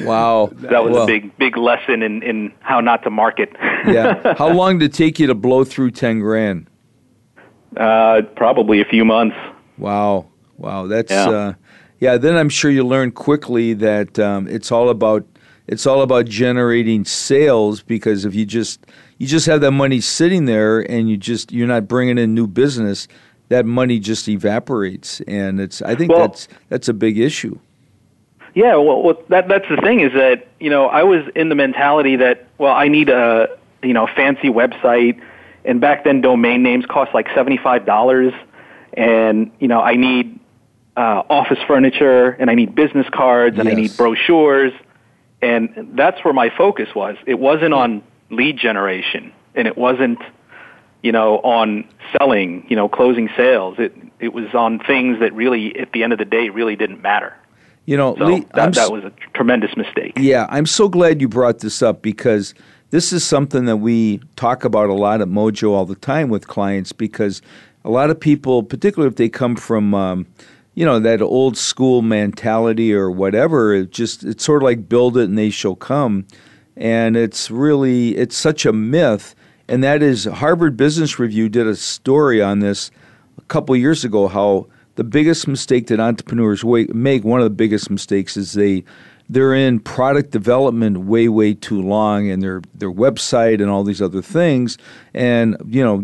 wow, 0.04 0.50
that 0.52 0.84
was 0.84 0.92
well, 0.92 1.04
a 1.04 1.06
big 1.06 1.36
big 1.38 1.56
lesson 1.56 2.02
in 2.02 2.22
in 2.22 2.52
how 2.60 2.80
not 2.80 3.02
to 3.04 3.10
market. 3.10 3.50
yeah, 3.86 4.34
how 4.38 4.48
long 4.48 4.78
did 4.78 4.90
it 4.90 4.94
take 4.94 5.18
you 5.18 5.26
to 5.26 5.34
blow 5.34 5.64
through 5.64 5.90
ten 5.92 6.20
grand? 6.20 6.68
Uh, 7.76 8.22
probably 8.36 8.80
a 8.80 8.84
few 8.84 9.04
months. 9.04 9.36
Wow, 9.78 10.28
wow, 10.58 10.86
that's 10.86 11.10
yeah. 11.10 11.30
Uh, 11.30 11.54
yeah. 11.98 12.18
Then 12.18 12.36
I'm 12.36 12.50
sure 12.50 12.70
you 12.70 12.84
learn 12.84 13.10
quickly 13.10 13.72
that 13.74 14.18
um, 14.18 14.46
it's 14.48 14.70
all 14.70 14.90
about 14.90 15.26
it's 15.66 15.86
all 15.86 16.02
about 16.02 16.26
generating 16.26 17.04
sales 17.04 17.82
because 17.82 18.24
if 18.24 18.34
you 18.34 18.44
just 18.44 18.84
you 19.18 19.26
just 19.26 19.46
have 19.46 19.60
that 19.62 19.72
money 19.72 20.00
sitting 20.00 20.44
there 20.44 20.80
and 20.80 21.08
you 21.08 21.16
just 21.16 21.52
you're 21.52 21.66
not 21.66 21.88
bringing 21.88 22.18
in 22.18 22.34
new 22.34 22.46
business 22.46 23.08
that 23.48 23.66
money 23.66 23.98
just 23.98 24.28
evaporates, 24.28 25.20
and 25.22 25.60
it's. 25.60 25.82
I 25.82 25.94
think 25.94 26.12
well, 26.12 26.20
that's 26.20 26.48
that's 26.68 26.88
a 26.88 26.94
big 26.94 27.18
issue. 27.18 27.58
Yeah, 28.54 28.76
well, 28.76 29.02
well, 29.02 29.22
that 29.28 29.48
that's 29.48 29.68
the 29.68 29.76
thing 29.76 30.00
is 30.00 30.12
that 30.14 30.48
you 30.60 30.70
know 30.70 30.86
I 30.86 31.02
was 31.02 31.24
in 31.34 31.48
the 31.48 31.54
mentality 31.54 32.16
that 32.16 32.46
well 32.58 32.74
I 32.74 32.88
need 32.88 33.08
a 33.08 33.48
you 33.82 33.94
know 33.94 34.06
fancy 34.06 34.48
website, 34.48 35.20
and 35.64 35.80
back 35.80 36.04
then 36.04 36.20
domain 36.20 36.62
names 36.62 36.86
cost 36.86 37.14
like 37.14 37.28
seventy 37.34 37.56
five 37.56 37.86
dollars, 37.86 38.32
and 38.94 39.50
you 39.60 39.68
know 39.68 39.80
I 39.80 39.96
need 39.96 40.38
uh, 40.96 41.22
office 41.30 41.60
furniture, 41.66 42.30
and 42.30 42.50
I 42.50 42.54
need 42.54 42.74
business 42.74 43.06
cards, 43.10 43.58
and 43.58 43.68
yes. 43.68 43.76
I 43.76 43.80
need 43.80 43.96
brochures, 43.96 44.72
and 45.40 45.90
that's 45.94 46.22
where 46.24 46.34
my 46.34 46.50
focus 46.50 46.88
was. 46.94 47.16
It 47.26 47.38
wasn't 47.38 47.72
on 47.72 48.02
lead 48.30 48.58
generation, 48.58 49.32
and 49.54 49.68
it 49.68 49.78
wasn't 49.78 50.18
you 51.02 51.12
know, 51.12 51.38
on 51.38 51.88
selling, 52.16 52.66
you 52.68 52.76
know, 52.76 52.88
closing 52.88 53.28
sales. 53.36 53.76
It 53.78 53.94
it 54.20 54.32
was 54.32 54.52
on 54.54 54.78
things 54.80 55.20
that 55.20 55.32
really, 55.32 55.78
at 55.78 55.92
the 55.92 56.02
end 56.02 56.12
of 56.12 56.18
the 56.18 56.24
day, 56.24 56.48
really 56.48 56.76
didn't 56.76 57.02
matter. 57.02 57.34
You 57.86 57.96
know, 57.96 58.16
so 58.18 58.26
Lee, 58.26 58.46
that, 58.54 58.74
that 58.74 58.92
was 58.92 59.04
a 59.04 59.12
tremendous 59.32 59.76
mistake. 59.76 60.12
Yeah, 60.18 60.46
I'm 60.50 60.66
so 60.66 60.88
glad 60.88 61.20
you 61.20 61.28
brought 61.28 61.60
this 61.60 61.80
up 61.80 62.02
because 62.02 62.52
this 62.90 63.12
is 63.12 63.24
something 63.24 63.64
that 63.64 63.78
we 63.78 64.20
talk 64.36 64.64
about 64.64 64.90
a 64.90 64.94
lot 64.94 65.20
at 65.22 65.28
Mojo 65.28 65.70
all 65.70 65.86
the 65.86 65.94
time 65.94 66.28
with 66.28 66.48
clients 66.48 66.92
because 66.92 67.40
a 67.84 67.90
lot 67.90 68.10
of 68.10 68.20
people, 68.20 68.62
particularly 68.62 69.10
if 69.10 69.16
they 69.16 69.30
come 69.30 69.56
from, 69.56 69.94
um, 69.94 70.26
you 70.74 70.84
know, 70.84 70.98
that 70.98 71.22
old 71.22 71.56
school 71.56 72.02
mentality 72.02 72.92
or 72.92 73.10
whatever, 73.10 73.72
it 73.72 73.90
just 73.90 74.22
it's 74.22 74.44
sort 74.44 74.62
of 74.62 74.66
like 74.66 74.88
build 74.88 75.16
it 75.16 75.24
and 75.24 75.38
they 75.38 75.50
shall 75.50 75.76
come 75.76 76.26
and 76.78 77.16
it's 77.16 77.50
really 77.50 78.16
it's 78.16 78.36
such 78.36 78.64
a 78.64 78.72
myth. 78.72 79.34
And 79.68 79.84
that 79.84 80.02
is 80.02 80.24
Harvard 80.24 80.76
Business 80.76 81.18
Review 81.18 81.48
did 81.50 81.66
a 81.66 81.76
story 81.76 82.40
on 82.40 82.60
this 82.60 82.90
a 83.36 83.42
couple 83.42 83.76
years 83.76 84.02
ago. 84.04 84.26
How 84.26 84.66
the 84.94 85.04
biggest 85.04 85.46
mistake 85.46 85.88
that 85.88 86.00
entrepreneurs 86.00 86.64
make, 86.64 87.22
one 87.22 87.40
of 87.40 87.44
the 87.44 87.50
biggest 87.50 87.90
mistakes, 87.90 88.36
is 88.36 88.54
they 88.54 88.84
they're 89.28 89.54
in 89.54 89.78
product 89.78 90.30
development 90.30 90.96
way 91.00 91.28
way 91.28 91.52
too 91.52 91.82
long 91.82 92.30
and 92.30 92.42
their 92.42 92.62
their 92.74 92.90
website 92.90 93.60
and 93.60 93.68
all 93.68 93.84
these 93.84 94.00
other 94.00 94.22
things 94.22 94.78
and 95.12 95.54
you 95.66 95.84
know 95.84 96.02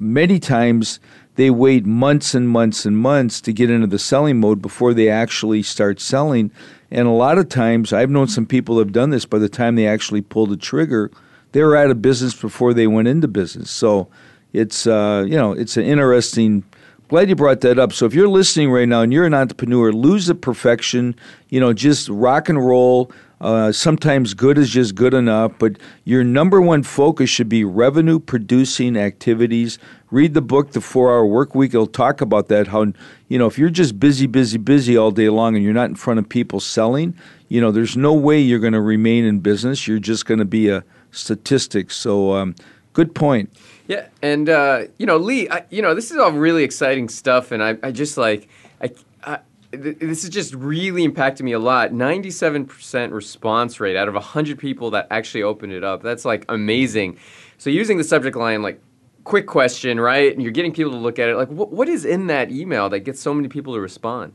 many 0.00 0.38
times 0.38 0.98
they 1.34 1.50
wait 1.50 1.84
months 1.84 2.34
and 2.34 2.48
months 2.48 2.86
and 2.86 2.96
months 2.96 3.42
to 3.42 3.52
get 3.52 3.68
into 3.68 3.86
the 3.86 3.98
selling 3.98 4.40
mode 4.40 4.62
before 4.62 4.94
they 4.94 5.10
actually 5.10 5.62
start 5.62 6.00
selling 6.00 6.50
and 6.90 7.06
a 7.06 7.10
lot 7.10 7.36
of 7.36 7.50
times 7.50 7.92
I've 7.92 8.08
known 8.08 8.28
some 8.28 8.46
people 8.46 8.78
have 8.78 8.92
done 8.92 9.10
this 9.10 9.26
by 9.26 9.38
the 9.38 9.48
time 9.50 9.74
they 9.74 9.86
actually 9.86 10.22
pull 10.22 10.46
the 10.46 10.56
trigger 10.56 11.10
they 11.54 11.62
were 11.62 11.74
out 11.74 11.90
of 11.90 12.02
business 12.02 12.34
before 12.34 12.74
they 12.74 12.86
went 12.86 13.08
into 13.08 13.26
business 13.26 13.70
so 13.70 14.08
it's 14.52 14.86
uh, 14.86 15.24
you 15.26 15.36
know 15.36 15.52
it's 15.52 15.76
an 15.76 15.84
interesting 15.84 16.62
Glad 17.08 17.28
you 17.28 17.36
brought 17.36 17.60
that 17.60 17.78
up. 17.78 17.92
So 17.92 18.06
if 18.06 18.14
you're 18.14 18.28
listening 18.28 18.70
right 18.70 18.88
now 18.88 19.02
and 19.02 19.12
you're 19.12 19.26
an 19.26 19.34
entrepreneur, 19.34 19.92
lose 19.92 20.26
the 20.26 20.34
perfection. 20.34 21.14
You 21.50 21.60
know, 21.60 21.74
just 21.74 22.08
rock 22.08 22.48
and 22.48 22.58
roll. 22.58 23.12
Uh, 23.42 23.72
sometimes 23.72 24.32
good 24.32 24.56
is 24.56 24.70
just 24.70 24.94
good 24.94 25.12
enough, 25.12 25.52
but 25.58 25.76
your 26.04 26.24
number 26.24 26.62
one 26.62 26.82
focus 26.82 27.28
should 27.28 27.48
be 27.48 27.62
revenue 27.62 28.18
producing 28.18 28.96
activities. 28.96 29.78
Read 30.10 30.32
the 30.32 30.40
book, 30.40 30.72
The 30.72 30.80
Four 30.80 31.10
Hour 31.10 31.26
Work 31.26 31.54
Week. 31.54 31.74
It'll 31.74 31.86
talk 31.86 32.22
about 32.22 32.48
that. 32.48 32.68
How, 32.68 32.86
you 33.28 33.38
know, 33.38 33.46
if 33.46 33.58
you're 33.58 33.68
just 33.68 34.00
busy, 34.00 34.26
busy, 34.26 34.56
busy 34.56 34.96
all 34.96 35.10
day 35.10 35.28
long 35.28 35.56
and 35.56 35.62
you're 35.62 35.74
not 35.74 35.90
in 35.90 35.96
front 35.96 36.18
of 36.20 36.28
people 36.28 36.58
selling, 36.58 37.14
you 37.48 37.60
know, 37.60 37.70
there's 37.70 37.98
no 37.98 38.14
way 38.14 38.40
you're 38.40 38.60
going 38.60 38.72
to 38.72 38.80
remain 38.80 39.24
in 39.26 39.40
business. 39.40 39.86
You're 39.86 39.98
just 39.98 40.24
going 40.24 40.38
to 40.38 40.46
be 40.46 40.70
a 40.70 40.82
statistic. 41.14 41.90
So, 41.90 42.34
um, 42.34 42.54
good 42.92 43.14
point. 43.14 43.50
Yeah, 43.86 44.06
and 44.22 44.48
uh, 44.48 44.84
you 44.98 45.06
know, 45.06 45.18
Lee, 45.18 45.48
I, 45.50 45.64
you 45.70 45.82
know, 45.82 45.94
this 45.94 46.10
is 46.10 46.16
all 46.16 46.32
really 46.32 46.64
exciting 46.64 47.08
stuff, 47.08 47.52
and 47.52 47.62
I, 47.62 47.76
I 47.82 47.90
just 47.90 48.16
like, 48.16 48.48
I, 48.80 48.90
I 49.22 49.38
th- 49.72 49.98
this 49.98 50.22
has 50.22 50.30
just 50.30 50.54
really 50.54 51.04
impacted 51.04 51.44
me 51.44 51.52
a 51.52 51.58
lot. 51.58 51.92
Ninety-seven 51.92 52.64
percent 52.64 53.12
response 53.12 53.80
rate 53.80 53.96
out 53.96 54.08
of 54.08 54.14
hundred 54.14 54.58
people 54.58 54.90
that 54.92 55.06
actually 55.10 55.42
opened 55.42 55.72
it 55.72 55.84
up. 55.84 56.02
That's 56.02 56.24
like 56.24 56.46
amazing. 56.48 57.18
So 57.58 57.68
using 57.68 57.98
the 57.98 58.04
subject 58.04 58.36
line 58.36 58.62
like 58.62 58.80
quick 59.24 59.46
question, 59.46 60.00
right? 60.00 60.32
And 60.32 60.42
you're 60.42 60.52
getting 60.52 60.72
people 60.72 60.92
to 60.92 60.98
look 60.98 61.18
at 61.18 61.28
it. 61.28 61.36
Like, 61.36 61.48
wh- 61.48 61.70
what 61.72 61.88
is 61.88 62.04
in 62.06 62.26
that 62.28 62.50
email 62.50 62.88
that 62.88 63.00
gets 63.00 63.20
so 63.20 63.34
many 63.34 63.48
people 63.48 63.74
to 63.74 63.80
respond? 63.80 64.32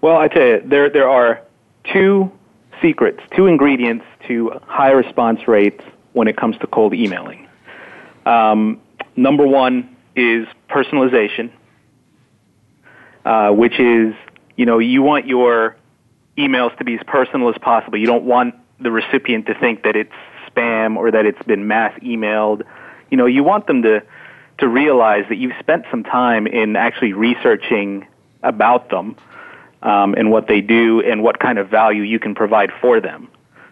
Well, 0.00 0.16
I 0.16 0.28
tell 0.28 0.46
you, 0.46 0.62
there 0.64 0.90
there 0.90 1.08
are 1.08 1.42
two 1.92 2.30
secrets, 2.82 3.20
two 3.34 3.46
ingredients 3.46 4.04
to 4.28 4.60
high 4.66 4.90
response 4.90 5.46
rates 5.48 5.82
when 6.12 6.28
it 6.28 6.36
comes 6.36 6.58
to 6.58 6.66
cold 6.66 6.92
emailing. 6.92 7.48
Um, 8.26 8.80
number 9.16 9.46
one 9.46 9.96
is 10.14 10.46
personalization, 10.68 11.50
uh, 13.24 13.50
which 13.50 13.78
is, 13.80 14.14
you 14.56 14.66
know, 14.66 14.78
you 14.78 15.02
want 15.02 15.26
your 15.26 15.76
emails 16.36 16.76
to 16.78 16.84
be 16.84 16.94
as 16.94 17.00
personal 17.06 17.48
as 17.48 17.56
possible. 17.58 17.98
You 17.98 18.06
don't 18.06 18.24
want 18.24 18.54
the 18.80 18.90
recipient 18.90 19.46
to 19.46 19.54
think 19.54 19.84
that 19.84 19.96
it's 19.96 20.12
spam 20.48 20.96
or 20.96 21.10
that 21.10 21.24
it's 21.24 21.42
been 21.44 21.66
mass 21.66 21.98
emailed. 22.00 22.64
You 23.10 23.16
know, 23.16 23.26
you 23.26 23.44
want 23.44 23.66
them 23.66 23.82
to, 23.82 24.02
to 24.58 24.68
realize 24.68 25.24
that 25.28 25.36
you've 25.36 25.56
spent 25.60 25.84
some 25.90 26.04
time 26.04 26.46
in 26.46 26.76
actually 26.76 27.12
researching 27.12 28.06
about 28.42 28.90
them 28.90 29.16
um, 29.82 30.14
and 30.14 30.30
what 30.30 30.48
they 30.48 30.60
do 30.60 31.00
and 31.00 31.22
what 31.22 31.38
kind 31.38 31.58
of 31.58 31.68
value 31.68 32.02
you 32.02 32.18
can 32.18 32.34
provide 32.34 32.70
for 32.80 33.00
them. 33.00 33.28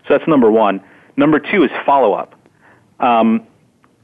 So 0.07 0.16
that's 0.16 0.29
number 0.29 0.51
one. 0.51 0.83
Number 1.16 1.38
two 1.38 1.64
is 1.64 1.70
follow 1.85 2.14
up. 2.14 2.35
Um, 2.99 3.46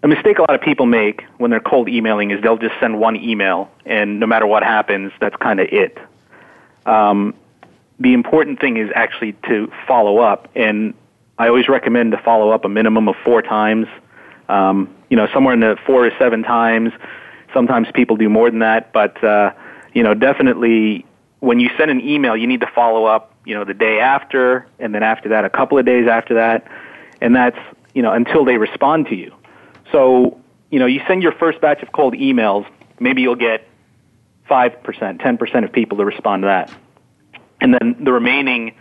a 0.03 0.09
mistake 0.09 0.39
a 0.39 0.43
lot 0.43 0.55
of 0.55 0.61
people 0.61 0.87
make 0.87 1.25
when 1.39 1.51
they're 1.51 1.61
cold 1.61 1.89
emailing 1.89 2.31
is 2.31 2.43
they'll 2.43 2.59
just 2.59 2.75
send 2.81 3.01
one 3.01 3.17
email, 3.17 3.71
and 3.85 4.21
no 4.21 4.27
matter 4.27 4.47
what 4.47 4.63
happens, 4.63 5.13
that's 5.21 5.37
kind 5.37 5.59
of 5.59 5.69
it. 5.73 5.99
Um, 6.85 7.35
the 7.99 8.13
important 8.13 8.61
thing 8.61 8.77
is 8.77 8.91
actually 8.95 9.33
to 9.49 9.73
follow 9.89 10.19
up, 10.19 10.49
and 10.55 10.95
I 11.39 11.49
always 11.49 11.69
recommend 11.69 12.13
to 12.13 12.19
follow 12.19 12.51
up 12.51 12.65
a 12.65 12.69
minimum 12.69 13.09
of 13.09 13.17
four 13.25 13.43
times. 13.43 13.87
Um, 14.49 14.95
you 15.11 15.17
know, 15.17 15.27
somewhere 15.33 15.55
in 15.55 15.61
the 15.61 15.77
four 15.87 16.09
to 16.09 16.17
seven 16.19 16.43
times. 16.43 16.93
Sometimes 17.55 17.89
people 17.95 18.17
do 18.17 18.29
more 18.29 18.51
than 18.51 18.61
that, 18.61 18.93
but 18.93 19.23
uh, 19.25 19.53
you 19.95 20.03
know, 20.03 20.15
definitely 20.15 21.06
when 21.41 21.61
you 21.61 21.71
send 21.77 21.91
an 21.91 22.01
email, 22.01 22.37
you 22.37 22.47
need 22.47 22.61
to 22.61 22.71
follow 22.75 23.05
up. 23.05 23.33
You 23.45 23.55
know, 23.55 23.65
the 23.65 23.75
day 23.75 24.01
after, 24.01 24.67
and 24.79 24.95
then 24.95 25.03
after 25.03 25.29
that, 25.29 25.45
a 25.45 25.51
couple 25.51 25.79
of 25.79 25.87
days 25.87 26.09
after 26.09 26.35
that, 26.35 26.67
and 27.21 27.35
that's 27.35 27.59
you 27.95 28.03
know 28.03 28.13
until 28.13 28.45
they 28.45 28.57
respond 28.57 29.07
to 29.07 29.15
you. 29.15 29.33
So, 29.93 30.41
you 30.71 30.79
know, 30.79 30.87
you 30.87 31.01
send 31.07 31.23
your 31.23 31.33
first 31.33 31.61
batch 31.61 31.83
of 31.83 31.93
cold 31.93 32.15
emails, 32.15 32.67
maybe 32.99 33.23
you'll 33.23 33.37
get 33.37 33.69
5%, 34.51 34.83
10% 34.83 35.65
of 35.65 35.73
people 35.73 35.99
to 35.99 36.05
respond 36.05 36.43
to 36.43 36.47
that. 36.47 36.73
And 37.61 37.75
then 37.75 37.97
the 38.05 38.13
remaining 38.13 38.75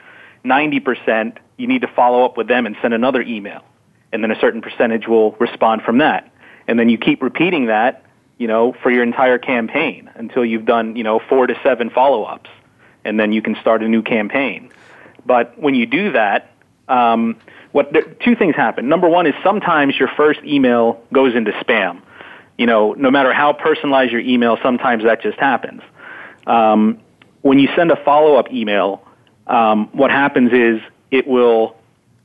90%, 0.43 1.37
you 1.57 1.67
need 1.67 1.81
to 1.81 1.87
follow 1.87 2.25
up 2.25 2.37
with 2.37 2.47
them 2.47 2.65
and 2.65 2.75
send 2.81 2.93
another 2.93 3.21
email. 3.21 3.63
And 4.11 4.23
then 4.23 4.31
a 4.31 4.39
certain 4.39 4.61
percentage 4.61 5.07
will 5.07 5.31
respond 5.33 5.81
from 5.81 5.99
that. 5.99 6.31
And 6.67 6.79
then 6.79 6.89
you 6.89 6.97
keep 6.97 7.21
repeating 7.21 7.67
that, 7.67 8.04
you 8.37 8.47
know, 8.47 8.73
for 8.83 8.91
your 8.91 9.03
entire 9.03 9.37
campaign 9.37 10.09
until 10.15 10.43
you've 10.43 10.65
done, 10.65 10.95
you 10.95 11.03
know, 11.03 11.19
four 11.29 11.47
to 11.47 11.57
seven 11.63 11.89
follow-ups. 11.89 12.49
And 13.03 13.19
then 13.19 13.31
you 13.31 13.41
can 13.41 13.55
start 13.61 13.83
a 13.83 13.87
new 13.87 14.01
campaign. 14.01 14.71
But 15.25 15.57
when 15.59 15.75
you 15.75 15.85
do 15.85 16.11
that, 16.11 16.51
um, 16.87 17.37
what 17.71 17.91
there, 17.93 18.03
two 18.03 18.35
things 18.35 18.55
happen. 18.55 18.87
Number 18.87 19.09
one 19.09 19.27
is 19.27 19.33
sometimes 19.43 19.97
your 19.97 20.09
first 20.15 20.39
email 20.43 21.03
goes 21.13 21.35
into 21.35 21.51
spam. 21.51 22.01
You 22.57 22.65
know, 22.65 22.93
no 22.93 23.11
matter 23.11 23.33
how 23.33 23.53
personalized 23.53 24.11
your 24.11 24.21
email, 24.21 24.57
sometimes 24.63 25.03
that 25.03 25.21
just 25.21 25.37
happens. 25.37 25.81
Um, 26.47 26.99
when 27.41 27.59
you 27.59 27.69
send 27.75 27.91
a 27.91 27.95
follow-up 28.03 28.51
email, 28.51 29.05
um, 29.47 29.89
what 29.91 30.09
happens 30.09 30.51
is 30.53 30.81
it 31.11 31.27
will 31.27 31.75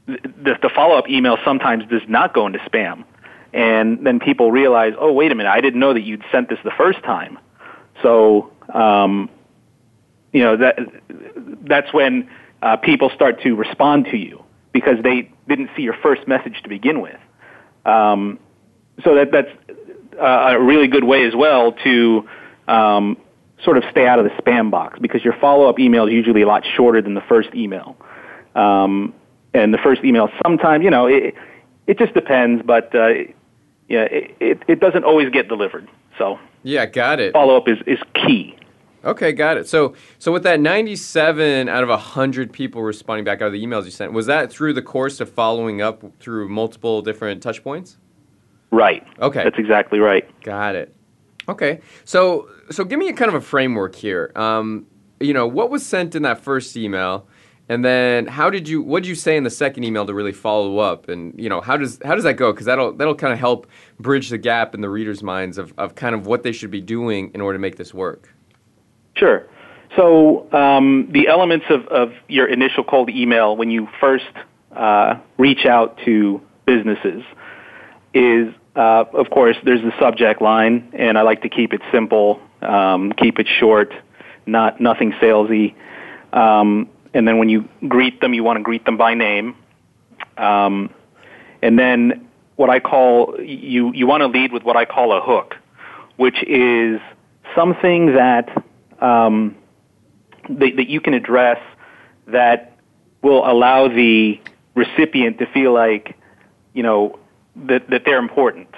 the, 0.07 0.57
the 0.63 0.71
follow-up 0.75 1.09
email 1.09 1.37
sometimes 1.45 1.85
does 1.89 2.03
not 2.09 2.35
go 2.35 2.47
into 2.47 2.59
spam, 2.61 3.05
and 3.53 4.07
then 4.07 4.21
people 4.21 4.51
realize, 4.51 4.95
oh, 4.99 5.13
wait 5.13 5.33
a 5.33 5.35
minute, 5.35 5.51
I 5.51 5.61
didn't 5.61 5.81
know 5.81 5.93
that 5.95 6.03
you'd 6.03 6.25
sent 6.31 6.49
this 6.49 6.59
the 6.65 6.71
first 6.77 7.03
time. 7.03 7.39
So, 8.03 8.53
um, 8.73 9.29
you 10.33 10.43
know 10.43 10.57
that 10.57 10.79
that's 11.63 11.93
when 11.93 12.31
uh, 12.63 12.77
people 12.77 13.11
start 13.11 13.43
to 13.43 13.55
respond 13.55 14.07
to 14.07 14.17
you 14.17 14.45
because 14.73 15.03
they 15.03 15.31
didn't 15.49 15.71
see 15.77 15.83
your 15.83 15.97
first 16.03 16.29
message 16.29 16.63
to 16.63 16.69
begin 16.69 17.01
with. 17.01 17.19
Um, 17.85 18.39
so 19.03 19.15
that 19.17 19.33
that's 19.33 19.51
uh, 20.21 20.55
a 20.57 20.61
really 20.61 20.87
good 20.87 21.05
way 21.05 21.25
as 21.25 21.35
well 21.35 21.73
to 21.85 22.29
um, 22.69 23.17
sort 23.65 23.77
of 23.77 23.85
stay 23.91 24.07
out 24.07 24.19
of 24.19 24.25
the 24.25 24.31
spam 24.43 24.71
box 24.71 24.99
because 25.01 25.25
your 25.25 25.35
follow-up 25.41 25.79
email 25.79 26.07
is 26.07 26.13
usually 26.13 26.43
a 26.43 26.47
lot 26.47 26.65
shorter 26.77 27.03
than 27.03 27.15
the 27.15 27.23
first 27.23 27.55
email. 27.55 27.97
Um, 28.55 29.15
and 29.53 29.75
the 29.75 29.79
first 29.79 30.05
email, 30.05 30.29
sometimes 30.43 30.85
you 30.85 30.91
know, 30.91 31.07
it 31.07 31.35
it 31.87 31.99
just 31.99 32.15
depends, 32.15 32.63
but 32.65 32.95
uh, 32.95 33.11
yeah, 33.91 34.05
it, 34.05 34.35
it 34.41 34.63
it 34.69 34.81
doesn't 34.81 35.05
always 35.05 35.29
get 35.31 35.49
delivered. 35.49 35.89
So 36.17 36.39
yeah, 36.63 36.87
got 36.87 37.21
it. 37.21 37.33
Follow-up 37.33 37.69
is 37.69 37.79
is 37.87 37.99
key. 38.15 38.57
Okay, 39.03 39.33
got 39.33 39.57
it. 39.57 39.67
So, 39.67 39.95
so 40.19 40.31
with 40.31 40.43
that 40.43 40.61
97 40.61 41.71
out 41.71 41.83
of 41.83 41.89
100 41.89 42.53
people 42.53 42.83
responding 42.83 43.25
back 43.25 43.41
out 43.41 43.47
of 43.47 43.53
the 43.55 43.65
emails 43.65 43.87
you 43.87 43.91
sent, 43.91 44.13
was 44.13 44.27
that 44.27 44.53
through 44.53 44.75
the 44.75 44.83
course 44.83 45.21
of 45.21 45.31
following 45.31 45.81
up 45.81 46.05
through 46.21 46.51
multiple 46.51 47.01
different 47.01 47.43
touch 47.43 47.65
points? 47.65 47.97
Right. 48.71 49.03
Okay. 49.19 49.43
That's 49.43 49.59
exactly 49.59 50.01
right. 50.01 50.29
Got 50.43 50.77
it. 50.77 50.95
Okay. 51.49 51.81
So, 52.05 52.51
so 52.71 52.85
give 52.85 52.99
me 52.99 53.09
a 53.09 53.15
kind 53.15 53.31
of 53.31 53.35
a 53.35 53.41
framework 53.41 53.95
here. 53.95 54.33
Um, 54.37 54.87
you 55.19 55.33
know, 55.33 55.47
what 55.47 55.71
was 55.71 55.85
sent 55.85 56.15
in 56.15 56.23
that 56.25 56.39
first 56.39 56.77
email, 56.77 57.27
and 57.71 57.85
then 57.85 58.27
how 58.27 58.51
did 58.51 58.69
you? 58.69 58.83
What 58.83 59.05
did 59.05 59.09
you 59.09 59.15
say 59.15 59.37
in 59.37 59.45
the 59.45 59.51
second 59.51 59.85
email 59.85 60.05
to 60.05 60.13
really 60.13 60.33
follow 60.33 60.79
up? 60.79 61.09
And 61.09 61.33
you 61.39 61.49
know, 61.49 61.61
how 61.61 61.77
does 61.77 62.01
how 62.05 62.17
does 62.17 62.25
that 62.25 62.35
go? 62.35 62.53
Because 62.53 62.67
that'll 62.67 62.95
that'll 62.95 63.15
kind 63.15 63.33
of 63.33 63.39
help 63.39 63.69
bridge 64.01 64.29
the 64.29 64.39
gap 64.39 64.75
in 64.75 64.81
the 64.81 64.89
readers' 64.91 65.23
minds 65.23 65.57
of 65.57 65.73
of 65.79 65.95
kind 65.95 66.17
of 66.17 66.27
what 66.27 66.43
they 66.43 66.51
should 66.51 66.73
be 66.73 66.81
doing 66.81 67.31
in 67.33 67.41
order 67.41 67.57
to 67.57 67.61
make 67.61 67.77
this 67.77 67.95
work. 67.95 68.35
Sure. 69.15 69.47
So 69.97 70.53
um, 70.53 71.11
the 71.13 71.29
elements 71.29 71.67
of, 71.71 71.87
of 71.87 72.13
your 72.27 72.49
initial 72.49 72.83
cold 72.83 73.09
email 73.09 73.57
when 73.57 73.71
you 73.71 73.89
first 74.01 74.25
uh, 74.75 75.21
reach 75.39 75.65
out 75.65 75.97
to 76.05 76.43
businesses 76.67 77.23
is, 78.13 78.53
uh, 78.75 79.05
of 79.13 79.31
course, 79.31 79.57
there's 79.65 79.83
the 79.83 79.93
subject 80.01 80.43
line, 80.43 80.91
and 80.93 81.17
I 81.17 81.23
like 81.23 81.43
to 81.43 81.49
keep 81.49 81.73
it 81.73 81.83
simple, 81.93 82.41
um, 82.63 83.13
keep 83.13 83.39
it 83.39 83.47
short, 83.61 83.93
not 84.45 84.81
nothing 84.81 85.13
salesy. 85.23 85.75
Um, 86.33 86.89
and 87.15 87.27
then 87.27 87.39
when 87.39 87.49
you 87.49 87.69
greet 87.89 88.21
them, 88.21 88.35
you 88.35 88.45
want 88.45 88.59
to 88.59 88.63
greet 88.63 88.85
them 88.85 88.97
by 88.97 89.15
name. 89.15 89.57
Um, 90.37 90.91
and 91.63 91.79
then 91.79 92.29
what 92.57 92.71
I 92.71 92.81
call 92.81 93.41
you 93.41 93.93
you 93.93 94.07
want 94.07 94.21
to 94.23 94.27
lead 94.27 94.53
with 94.53 94.63
what 94.63 94.77
I 94.77 94.85
call 94.85 95.17
a 95.17 95.21
hook, 95.21 95.57
which 96.17 96.43
is 96.45 97.01
something 97.55 98.15
that 98.15 98.49
um, 99.01 99.57
that, 100.49 100.77
that 100.77 100.89
you 100.89 101.01
can 101.01 101.15
address 101.15 101.59
that 102.27 102.77
will 103.23 103.49
allow 103.51 103.89
the 103.89 104.41
recipient 104.75 105.39
to 105.39 105.47
feel 105.47 105.73
like, 105.73 106.17
you 106.73 106.83
know, 106.83 107.19
that, 107.57 107.91
that 107.91 108.03
they're 108.05 108.19
important. 108.19 108.69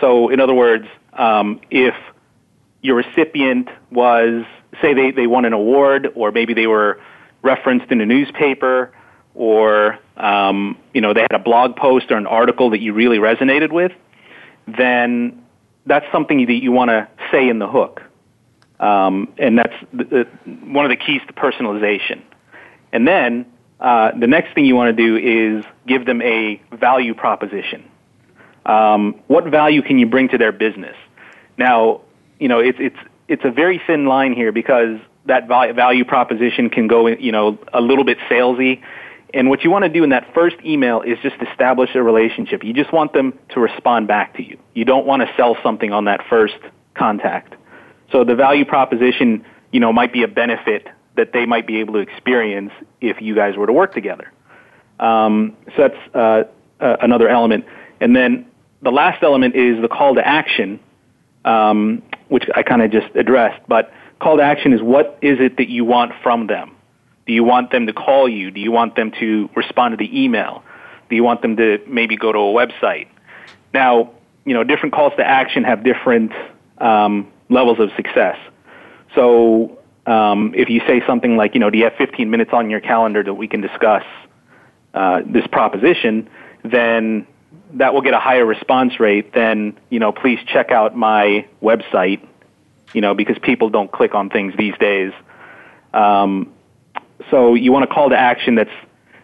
So, 0.00 0.28
in 0.28 0.40
other 0.40 0.54
words, 0.54 0.86
um, 1.12 1.60
if 1.70 1.94
your 2.82 2.96
recipient 2.96 3.68
was, 3.90 4.44
say, 4.80 4.94
they, 4.94 5.10
they 5.10 5.26
won 5.26 5.44
an 5.44 5.52
award, 5.52 6.08
or 6.14 6.32
maybe 6.32 6.54
they 6.54 6.66
were 6.66 7.00
referenced 7.42 7.90
in 7.90 8.00
a 8.00 8.06
newspaper, 8.06 8.92
or 9.34 9.98
um, 10.16 10.78
you 10.94 11.00
know 11.00 11.12
they 11.12 11.22
had 11.22 11.34
a 11.34 11.38
blog 11.38 11.76
post 11.76 12.10
or 12.10 12.16
an 12.16 12.26
article 12.26 12.70
that 12.70 12.80
you 12.80 12.92
really 12.92 13.18
resonated 13.18 13.72
with, 13.72 13.92
then 14.66 15.42
that's 15.86 16.06
something 16.12 16.46
that 16.46 16.62
you 16.62 16.72
want 16.72 16.90
to 16.90 17.08
say 17.30 17.48
in 17.48 17.58
the 17.58 17.68
hook, 17.68 18.02
um, 18.80 19.32
and 19.38 19.58
that's 19.58 19.74
the, 19.92 20.04
the, 20.04 20.24
one 20.66 20.84
of 20.84 20.90
the 20.90 20.96
keys 20.96 21.20
to 21.26 21.32
personalization. 21.32 22.22
And 22.92 23.08
then 23.08 23.46
uh, 23.80 24.12
the 24.18 24.26
next 24.26 24.54
thing 24.54 24.64
you 24.64 24.76
want 24.76 24.96
to 24.96 25.02
do 25.02 25.16
is 25.16 25.64
give 25.86 26.06
them 26.06 26.22
a 26.22 26.60
value 26.72 27.14
proposition. 27.14 27.84
Um, 28.64 29.20
what 29.26 29.44
value 29.46 29.82
can 29.82 29.98
you 29.98 30.06
bring 30.06 30.28
to 30.28 30.38
their 30.38 30.52
business? 30.52 30.96
Now, 31.58 32.02
you 32.38 32.48
know 32.48 32.58
it's 32.58 32.78
it's 32.80 32.98
it's 33.28 33.44
a 33.44 33.50
very 33.50 33.80
thin 33.86 34.06
line 34.06 34.34
here 34.34 34.52
because 34.52 34.98
that 35.26 35.46
value 35.48 36.04
proposition 36.04 36.68
can 36.70 36.88
go, 36.88 37.06
you 37.06 37.32
know, 37.32 37.58
a 37.72 37.80
little 37.80 38.04
bit 38.04 38.18
salesy 38.30 38.82
and 39.34 39.48
what 39.48 39.64
you 39.64 39.70
want 39.70 39.84
to 39.84 39.88
do 39.88 40.04
in 40.04 40.10
that 40.10 40.32
first 40.34 40.56
email 40.64 41.00
is 41.00 41.18
just 41.22 41.36
establish 41.50 41.90
a 41.94 42.02
relationship. 42.02 42.62
You 42.62 42.74
just 42.74 42.92
want 42.92 43.12
them 43.12 43.38
to 43.50 43.60
respond 43.60 44.06
back 44.06 44.36
to 44.36 44.42
you. 44.42 44.58
You 44.74 44.84
don't 44.84 45.06
want 45.06 45.22
to 45.22 45.28
sell 45.36 45.56
something 45.62 45.92
on 45.92 46.04
that 46.04 46.20
first 46.28 46.58
contact. 46.94 47.54
So 48.10 48.24
the 48.24 48.34
value 48.34 48.66
proposition, 48.66 49.44
you 49.70 49.80
know, 49.80 49.92
might 49.92 50.12
be 50.12 50.22
a 50.22 50.28
benefit 50.28 50.86
that 51.16 51.32
they 51.32 51.46
might 51.46 51.66
be 51.66 51.80
able 51.80 51.94
to 51.94 52.00
experience 52.00 52.72
if 53.00 53.22
you 53.22 53.34
guys 53.34 53.56
were 53.56 53.66
to 53.66 53.72
work 53.72 53.94
together. 53.94 54.30
Um, 55.00 55.56
so 55.76 55.88
that's 55.88 56.14
uh, 56.14 56.42
uh, 56.84 56.96
another 57.00 57.28
element. 57.28 57.64
And 58.00 58.14
then 58.14 58.46
the 58.82 58.92
last 58.92 59.22
element 59.22 59.56
is 59.56 59.80
the 59.80 59.88
call 59.88 60.14
to 60.14 60.26
action, 60.26 60.78
um, 61.44 62.02
which 62.28 62.44
I 62.54 62.62
kind 62.62 62.82
of 62.82 62.90
just 62.90 63.14
addressed. 63.14 63.66
But 63.66 63.92
call 64.22 64.36
to 64.38 64.42
action 64.42 64.72
is 64.72 64.80
what 64.80 65.18
is 65.20 65.38
it 65.40 65.56
that 65.58 65.68
you 65.68 65.84
want 65.84 66.12
from 66.22 66.46
them? 66.46 66.76
Do 67.26 67.32
you 67.32 67.44
want 67.44 67.70
them 67.70 67.86
to 67.86 67.92
call 67.92 68.28
you? 68.28 68.50
Do 68.50 68.60
you 68.60 68.72
want 68.72 68.96
them 68.96 69.12
to 69.20 69.48
respond 69.54 69.92
to 69.92 69.96
the 69.96 70.22
email? 70.22 70.62
Do 71.08 71.16
you 71.16 71.24
want 71.24 71.42
them 71.42 71.56
to 71.56 71.78
maybe 71.86 72.16
go 72.16 72.32
to 72.32 72.38
a 72.38 72.52
website? 72.52 73.08
Now, 73.72 74.12
you 74.44 74.54
know, 74.54 74.64
different 74.64 74.94
calls 74.94 75.12
to 75.16 75.24
action 75.24 75.64
have 75.64 75.84
different 75.84 76.32
um, 76.78 77.30
levels 77.48 77.78
of 77.78 77.90
success. 77.96 78.36
So, 79.14 79.78
um, 80.06 80.52
if 80.56 80.68
you 80.68 80.80
say 80.86 81.02
something 81.06 81.36
like, 81.36 81.54
you 81.54 81.60
know, 81.60 81.70
do 81.70 81.78
you 81.78 81.84
have 81.84 81.94
15 81.94 82.28
minutes 82.28 82.50
on 82.52 82.70
your 82.70 82.80
calendar 82.80 83.22
that 83.22 83.34
we 83.34 83.46
can 83.46 83.60
discuss 83.60 84.02
uh, 84.94 85.20
this 85.24 85.46
proposition, 85.46 86.28
then 86.64 87.26
that 87.74 87.94
will 87.94 88.02
get 88.02 88.14
a 88.14 88.18
higher 88.18 88.44
response 88.44 88.98
rate 88.98 89.32
than, 89.32 89.78
you 89.90 90.00
know, 90.00 90.12
please 90.12 90.38
check 90.46 90.70
out 90.70 90.96
my 90.96 91.46
website, 91.62 92.26
you 92.92 93.00
know, 93.00 93.14
because 93.14 93.38
people 93.42 93.70
don't 93.70 93.90
click 93.90 94.14
on 94.14 94.30
things 94.30 94.54
these 94.56 94.74
days. 94.78 95.12
Um, 95.92 96.52
so 97.30 97.54
you 97.54 97.72
want 97.72 97.84
a 97.84 97.92
call 97.92 98.10
to 98.10 98.16
action 98.16 98.54
that's, 98.54 98.70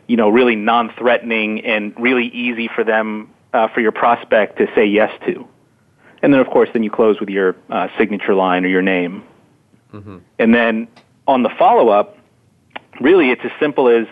you 0.07 0.17
know, 0.17 0.29
really 0.29 0.57
non-threatening 0.57 1.65
and 1.65 1.95
really 1.99 2.27
easy 2.27 2.69
for 2.75 2.85
them, 2.85 3.31
uh, 3.53 3.69
for 3.69 3.81
your 3.81 3.93
prospect 3.93 4.59
to 4.59 4.67
say 4.75 4.87
yes 4.87 5.11
to. 5.27 5.47
And 6.23 6.33
then, 6.33 6.41
of 6.41 6.49
course, 6.49 6.69
then 6.73 6.83
you 6.83 6.91
close 6.91 7.21
with 7.21 7.29
your 7.29 7.57
uh, 7.71 7.89
signature 7.97 8.35
line 8.35 8.65
or 8.65 8.69
your 8.69 8.83
name. 8.83 9.23
Mm-hmm. 9.93 10.19
And 10.39 10.55
then 10.55 10.89
on 11.27 11.43
the 11.43 11.51
follow-up, 11.59 12.17
really 13.01 13.31
it's 13.31 13.43
as 13.45 13.53
simple 13.61 13.89
as, 13.89 14.07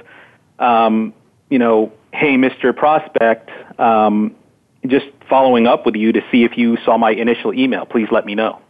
um, 0.59 1.14
you 1.51 1.59
know, 1.59 1.92
hey, 2.12 2.37
Mr. 2.37 2.75
Prospect, 2.75 3.51
um, 3.81 4.35
just 4.87 5.07
following 5.29 5.66
up 5.66 5.85
with 5.85 5.97
you 5.97 6.12
to 6.12 6.23
see 6.31 6.45
if 6.45 6.57
you 6.57 6.77
saw 6.85 6.97
my 6.97 7.11
initial 7.11 7.53
email. 7.53 7.85
Please 7.85 8.09
let 8.11 8.25
me 8.25 8.35
know. 8.35 8.61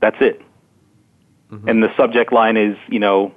That's 0.00 0.16
it. 0.20 0.40
Mm-hmm. 1.50 1.68
And 1.68 1.82
the 1.82 1.94
subject 1.96 2.32
line 2.32 2.56
is, 2.56 2.76
you 2.88 2.98
know, 2.98 3.34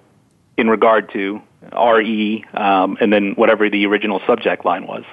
in 0.57 0.69
regard 0.69 1.11
to 1.13 1.41
RE, 1.73 2.45
um, 2.53 2.97
and 2.99 3.13
then 3.13 3.33
whatever 3.33 3.69
the 3.69 3.85
original 3.85 4.21
subject 4.25 4.65
line 4.65 4.87
was. 4.87 5.03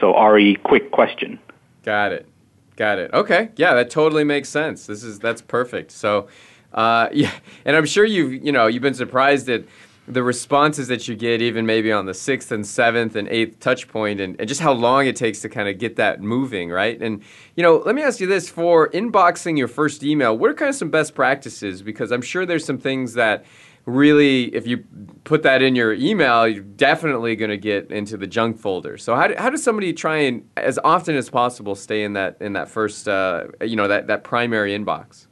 So 0.00 0.18
RE, 0.18 0.56
quick 0.56 0.90
question. 0.90 1.38
Got 1.82 2.12
it. 2.12 2.28
Got 2.76 2.98
it. 2.98 3.12
Okay. 3.12 3.50
Yeah, 3.56 3.74
that 3.74 3.90
totally 3.90 4.24
makes 4.24 4.48
sense. 4.48 4.86
This 4.86 5.04
is 5.04 5.18
that's 5.18 5.42
perfect. 5.42 5.92
So, 5.92 6.28
uh, 6.72 7.08
yeah, 7.12 7.32
and 7.64 7.76
I'm 7.76 7.86
sure 7.86 8.04
you've 8.04 8.44
you 8.44 8.52
know 8.52 8.66
you've 8.66 8.82
been 8.82 8.94
surprised 8.94 9.48
at 9.48 9.64
the 10.06 10.22
responses 10.22 10.88
that 10.88 11.08
you 11.08 11.16
get, 11.16 11.40
even 11.40 11.64
maybe 11.64 11.90
on 11.90 12.06
the 12.06 12.14
sixth 12.14 12.52
and 12.52 12.66
seventh 12.66 13.16
and 13.16 13.26
eighth 13.28 13.58
touch 13.60 13.88
point, 13.88 14.20
and, 14.20 14.38
and 14.38 14.48
just 14.48 14.60
how 14.60 14.72
long 14.72 15.06
it 15.06 15.16
takes 15.16 15.40
to 15.40 15.48
kind 15.48 15.68
of 15.68 15.78
get 15.78 15.96
that 15.96 16.20
moving, 16.20 16.70
right? 16.70 17.00
And 17.00 17.22
you 17.56 17.62
know, 17.62 17.82
let 17.86 17.94
me 17.94 18.02
ask 18.02 18.20
you 18.20 18.26
this: 18.26 18.48
for 18.48 18.90
inboxing 18.90 19.56
your 19.56 19.68
first 19.68 20.02
email, 20.02 20.36
what 20.36 20.50
are 20.50 20.54
kind 20.54 20.68
of 20.68 20.74
some 20.74 20.90
best 20.90 21.14
practices? 21.14 21.82
Because 21.82 22.12
I'm 22.12 22.22
sure 22.22 22.44
there's 22.44 22.64
some 22.64 22.78
things 22.78 23.14
that 23.14 23.44
really, 23.86 24.44
if 24.54 24.66
you 24.66 24.84
put 25.24 25.42
that 25.42 25.62
in 25.62 25.74
your 25.74 25.92
email, 25.92 26.48
you're 26.48 26.62
definitely 26.62 27.36
going 27.36 27.50
to 27.50 27.58
get 27.58 27.90
into 27.90 28.16
the 28.16 28.26
junk 28.26 28.58
folder. 28.58 28.96
So 28.96 29.14
how, 29.14 29.28
how 29.36 29.50
does 29.50 29.62
somebody 29.62 29.92
try 29.92 30.18
and, 30.18 30.48
as 30.56 30.78
often 30.84 31.16
as 31.16 31.28
possible, 31.28 31.74
stay 31.74 32.02
in 32.02 32.14
that 32.14 32.38
in 32.40 32.54
that 32.54 32.68
first, 32.68 33.08
uh, 33.08 33.46
you 33.60 33.76
know, 33.76 33.88
that, 33.88 34.06
that 34.06 34.24
primary 34.24 34.76
inbox? 34.78 35.26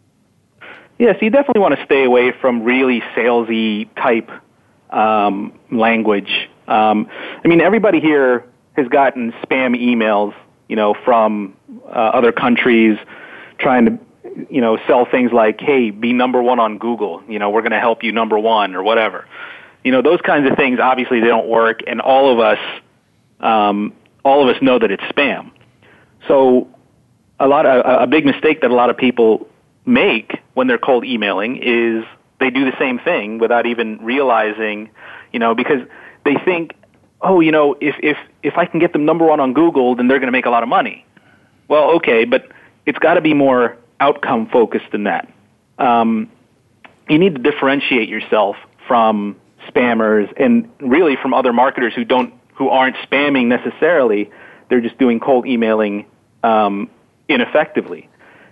Yeah, 0.99 1.13
so 1.15 1.21
you 1.23 1.31
definitely 1.31 1.63
want 1.63 1.77
to 1.77 1.85
stay 1.85 2.05
away 2.05 2.33
from 2.41 2.63
really 2.63 3.01
salesy 3.17 3.89
type 3.97 4.31
um, 4.93 5.59
language. 5.71 6.49
Um, 6.69 7.09
I 7.45 7.49
mean, 7.49 7.61
everybody 7.61 8.01
here 8.01 8.45
has 8.75 8.89
gotten 8.89 9.33
spam 9.45 9.77
emails, 9.77 10.35
you 10.69 10.77
know, 10.77 10.95
from 11.05 11.57
uh, 11.87 11.89
other 11.89 12.33
countries 12.33 12.99
trying 13.59 13.87
to 13.87 13.99
you 14.51 14.61
know, 14.61 14.79
sell 14.87 15.07
things 15.11 15.33
like, 15.33 15.61
hey, 15.61 15.91
be 15.91 16.13
number 16.13 16.43
one 16.43 16.61
on 16.61 16.79
Google. 16.79 17.23
You 17.29 17.39
know, 17.39 17.51
we're 17.51 17.63
going 17.63 17.73
to 17.73 17.81
help 17.81 18.03
you 18.03 18.13
number 18.13 18.39
one 18.39 18.75
or 18.75 18.83
whatever. 18.83 19.27
You 19.85 19.93
know, 19.93 20.03
those 20.03 20.21
kinds 20.21 20.49
of 20.51 20.57
things, 20.57 20.79
obviously 20.81 21.21
they 21.21 21.27
don't 21.27 21.49
work 21.49 21.81
and 21.87 22.01
all 22.01 22.33
of 22.33 22.39
us, 22.39 22.59
um, 23.41 23.93
all 24.25 24.49
of 24.49 24.55
us 24.55 24.63
know 24.63 24.79
that 24.79 24.91
it's 24.91 25.03
spam. 25.05 25.51
So 26.29 26.69
a 27.41 27.47
lot 27.47 27.67
of, 27.67 28.03
a 28.03 28.07
big 28.07 28.25
mistake 28.25 28.61
that 28.63 28.71
a 28.71 28.75
lot 28.75 28.91
of 28.91 28.97
people 28.97 29.49
make 29.85 30.39
when 30.55 30.69
they're 30.69 30.79
cold 30.79 31.05
emailing 31.05 31.57
is 31.57 32.05
they 32.43 32.51
do 32.51 32.65
the 32.65 32.77
same 32.79 32.99
thing 32.99 33.39
without 33.39 33.67
even 33.67 33.99
realizing, 34.05 34.91
you 35.33 35.39
know, 35.39 35.55
because 35.55 35.81
they 36.25 36.35
think, 36.45 36.75
oh, 37.21 37.41
you 37.41 37.53
know, 37.53 37.77
if, 37.81 37.95
if, 38.03 38.17
if 38.43 38.59
I 38.59 38.67
can 38.67 38.81
get 38.81 38.93
them 38.93 39.05
number 39.05 39.25
one 39.25 39.39
on 39.39 39.55
Google, 39.55 39.95
then 39.95 40.09
they're 40.09 40.19
going 40.19 40.27
to 40.27 40.33
make 40.33 40.47
a 40.47 40.51
lot 40.51 40.65
of 40.65 40.69
money. 40.69 41.07
Well, 41.69 41.93
okay, 41.97 42.25
but 42.25 42.51
it's 42.85 42.99
got 42.99 43.15
to 43.15 43.21
be 43.21 43.33
more 43.33 43.77
outcome 44.01 44.49
focused 44.49 44.91
than 44.91 45.05
that. 45.05 45.33
Um, 45.79 46.31
you 47.09 47.19
need 47.19 47.37
to 47.37 47.41
differentiate 47.41 48.09
yourself 48.09 48.57
from 48.89 49.37
spammers 49.69 50.33
and 50.37 50.69
really 50.81 51.17
from 51.17 51.33
other 51.33 51.53
marketers 51.53 51.95
who 51.95 52.05
don't 52.05 52.35
who 52.55 52.69
aren't 52.69 52.97
spamming 52.97 53.47
necessarily. 53.47 54.31
They're 54.69 54.81
just 54.81 54.99
doing 54.99 55.21
cold 55.21 55.47
emailing 55.47 56.07
um, 56.43 56.91
ineffectively, 57.29 58.09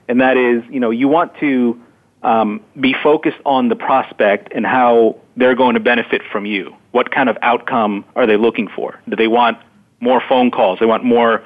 and 0.09 0.20
that 0.20 0.37
is, 0.37 0.62
you 0.70 0.81
know, 0.81 0.90
you 0.90 1.09
want 1.09 1.37
to 1.40 1.81
um, 2.23 2.61
be 2.79 2.95
focused 3.03 3.39
on 3.45 3.69
the 3.69 3.77
prospect 3.77 4.53
and 4.55 4.67
how 4.67 5.17
they're 5.37 5.55
going 5.55 5.75
to 5.75 5.81
benefit 5.81 6.23
from 6.31 6.45
you. 6.45 6.77
What 6.91 7.11
kind 7.11 7.29
of 7.29 7.39
outcome 7.43 8.05
are 8.15 8.27
they 8.27 8.37
looking 8.37 8.69
for? 8.69 9.01
Do 9.09 9.17
they 9.17 9.29
want 9.29 9.59
more 10.01 10.23
phone 10.29 10.51
calls? 10.51 10.79
They 10.79 10.87
want 10.87 11.05
more 11.05 11.43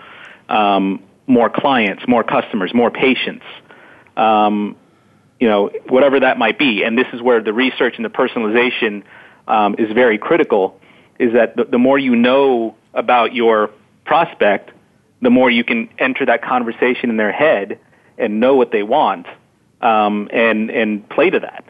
um, 0.49 1.03
more 1.27 1.49
clients, 1.49 2.07
more 2.07 2.23
customers, 2.23 2.75
more 2.75 2.91
patients 2.91 3.45
um, 4.17 4.77
you 5.41 5.49
know, 5.49 5.71
whatever 5.89 6.21
that 6.21 6.39
might 6.39 6.59
be. 6.59 6.83
And 6.85 6.97
this 6.99 7.07
is 7.13 7.21
where 7.21 7.43
the 7.43 7.53
research 7.53 7.95
and 7.97 8.05
the 8.05 8.11
personalization 8.11 9.03
um, 9.49 9.77
is 9.79 9.93
very 9.93 10.19
critical. 10.19 10.81
Is 11.19 11.33
that 11.35 11.57
the, 11.57 11.65
the 11.65 11.79
more 11.79 11.99
you 11.99 12.17
know 12.17 12.77
about 12.93 13.35
your 13.35 13.71
prospect, 14.05 14.71
the 15.23 15.31
more 15.31 15.51
you 15.51 15.65
can 15.65 15.89
enter 15.99 16.27
that 16.27 16.43
conversation 16.43 17.11
in 17.11 17.17
their 17.17 17.33
head 17.33 17.79
and 18.19 18.41
know 18.41 18.57
what 18.57 18.71
they 18.71 18.83
want 18.83 19.27
um, 19.85 20.29
and 20.33 20.71
and 20.71 21.09
play 21.09 21.31
to 21.31 21.41
that. 21.41 21.65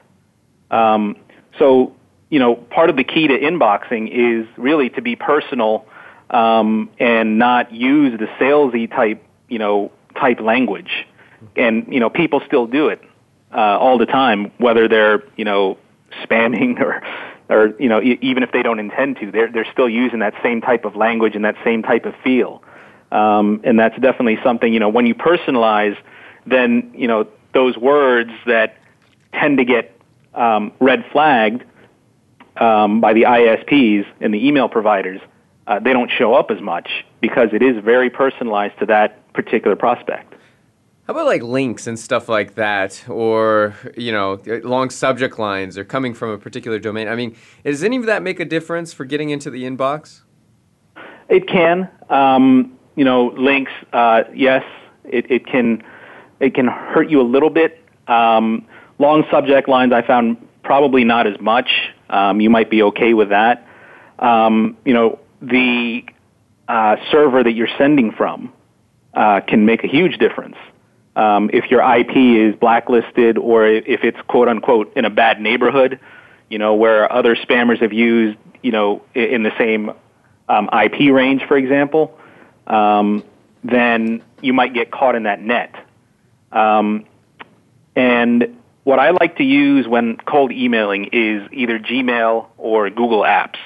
Um, 0.71 1.17
so 1.59 1.95
you 2.31 2.39
know, 2.39 2.57
part 2.57 2.91
of 2.91 2.97
the 2.97 3.05
key 3.05 3.29
to 3.29 3.39
inboxing 3.39 4.09
is 4.11 4.47
really 4.57 4.91
to 4.91 5.03
be 5.03 5.15
personal 5.17 5.87
um, 6.31 6.91
and 6.99 7.39
not 7.39 7.73
use 7.73 8.19
the 8.19 8.27
salesy 8.41 8.89
type 8.89 9.23
you 9.49 9.59
know 9.59 9.93
type 10.15 10.41
language 10.41 11.07
and 11.57 11.87
you 11.93 12.01
know 12.01 12.11
people 12.11 12.41
still 12.47 12.67
do 12.67 12.89
it 12.89 13.03
uh, 13.53 13.79
all 13.79 13.99
the 13.99 14.07
time, 14.07 14.51
whether 14.59 14.89
they're 14.89 15.23
you 15.37 15.45
know 15.45 15.79
spamming 16.23 16.81
or 16.81 17.03
or 17.49 17.75
you 17.79 17.89
know 17.89 18.01
e- 18.01 18.19
even 18.21 18.43
if 18.43 18.53
they 18.53 18.63
don't 18.63 18.79
intend 18.79 19.17
to, 19.19 19.31
they're 19.31 19.51
they're 19.51 19.71
still 19.73 19.89
using 19.89 20.21
that 20.21 20.35
same 20.43 20.61
type 20.61 20.85
of 20.85 20.97
language 20.97 21.35
and 21.35 21.45
that 21.45 21.57
same 21.65 21.83
type 21.83 22.05
of 22.05 22.15
feel, 22.23 22.63
um, 23.13 23.61
and 23.65 23.79
that's 23.79 23.99
definitely 24.01 24.39
something 24.43 24.73
you 24.73 24.81
know 24.81 24.89
when 24.89 25.07
you 25.07 25.15
personalize, 25.15 25.97
then 26.47 26.93
you 26.95 27.09
know 27.09 27.27
those 27.55 27.77
words 27.77 28.31
that 28.47 28.77
tend 29.33 29.59
to 29.59 29.65
get 29.65 29.99
um, 30.35 30.73
red 30.81 31.05
flagged 31.13 31.65
um, 32.57 33.01
by 33.01 33.13
the 33.13 33.23
ISPs 33.23 34.07
and 34.21 34.33
the 34.33 34.47
email 34.47 34.69
providers, 34.69 35.21
uh, 35.67 35.79
they 35.79 35.93
don't 35.93 36.11
show 36.11 36.35
up 36.35 36.51
as 36.51 36.61
much 36.61 37.05
because 37.21 37.49
it 37.53 37.63
is 37.63 37.83
very 37.83 38.11
personalized 38.11 38.79
to 38.79 38.87
that 38.87 39.33
particular 39.33 39.77
prospect. 39.77 40.35
How 41.07 41.13
about 41.13 41.27
like 41.27 41.43
links 41.43 41.87
and 41.87 41.99
stuff 41.99 42.31
like 42.31 42.55
that, 42.55 43.05
or 43.11 43.75
you 43.95 44.11
know, 44.11 44.41
long 44.63 44.89
subject 44.89 45.39
lines, 45.39 45.77
or 45.77 45.85
coming 45.85 46.15
from 46.15 46.31
a 46.31 46.39
particular 46.39 46.79
domain? 46.79 47.09
I 47.09 47.15
mean, 47.15 47.37
does 47.63 47.85
any 47.85 47.99
of 47.99 48.07
that 48.07 48.23
make 48.23 48.41
a 48.41 48.45
difference 48.47 48.95
for 48.95 49.05
getting 49.05 49.29
into 49.29 49.51
the 49.51 49.65
inbox? 49.65 50.23
It 51.29 51.47
can. 51.47 51.91
Um, 52.09 52.79
you 52.97 53.05
know, 53.05 53.35
links. 53.37 53.73
Uh, 53.93 54.23
yes, 54.35 54.65
it, 55.05 55.31
it 55.31 55.47
can. 55.47 55.83
It 56.45 56.55
can 56.55 56.67
hurt 56.67 57.09
you 57.09 57.23
a 57.23 57.25
little 57.25 57.49
bit. 57.49 57.81
Um, 58.07 58.67
long 58.99 59.25
subject 59.31 59.67
lines, 59.67 59.95
I 59.95 60.03
found 60.03 60.37
probably 60.63 61.03
not 61.03 61.27
as 61.27 61.41
much. 61.41 61.71
Um, 62.11 62.41
you 62.41 62.51
might 62.51 62.69
be 62.69 62.83
okay 62.83 63.15
with 63.15 63.31
that. 63.31 63.67
Um, 64.19 64.77
you 64.85 64.93
know, 64.93 65.19
the 65.41 66.05
uh, 66.69 66.97
server 67.11 67.43
that 67.43 67.53
you're 67.53 67.75
sending 67.79 68.13
from 68.13 68.53
uh, 69.15 69.41
can 69.41 69.65
make 69.65 69.85
a 69.85 69.87
huge 69.87 70.19
difference. 70.19 70.57
Um, 71.17 71.49
if 71.53 71.71
your 71.71 71.81
IP 71.81 72.15
is 72.17 72.59
blacklisted 72.59 73.39
or 73.39 73.67
if 73.67 74.05
it's 74.05 74.19
quote 74.29 74.49
unquote 74.49 74.93
in 74.97 75.05
a 75.05 75.11
bad 75.11 75.41
neighborhood, 75.41 75.99
you 76.51 76.59
know, 76.59 76.75
where 76.75 77.11
other 77.11 77.37
spammers 77.37 77.81
have 77.81 77.93
used, 77.93 78.37
you 78.63 78.71
know, 78.71 79.03
in 79.15 79.45
the 79.45 79.53
same 79.57 79.93
um, 80.49 80.69
IP 80.73 81.11
range, 81.13 81.43
for 81.47 81.57
example, 81.57 82.19
um, 82.67 83.25
then 83.63 84.23
you 84.43 84.53
might 84.53 84.75
get 84.75 84.91
caught 84.91 85.15
in 85.15 85.23
that 85.23 85.41
net. 85.41 85.75
Um, 86.55 87.05
and 87.95 88.57
what 88.85 88.99
I 88.99 89.11
like 89.11 89.37
to 89.37 89.45
use 89.45 89.87
when 89.87 90.17
cold 90.17 90.53
emailing 90.53 91.07
is 91.13 91.49
either 91.53 91.79
Gmail 91.79 92.47
or 92.57 92.89
Google 92.91 93.23
Apps 93.23 93.59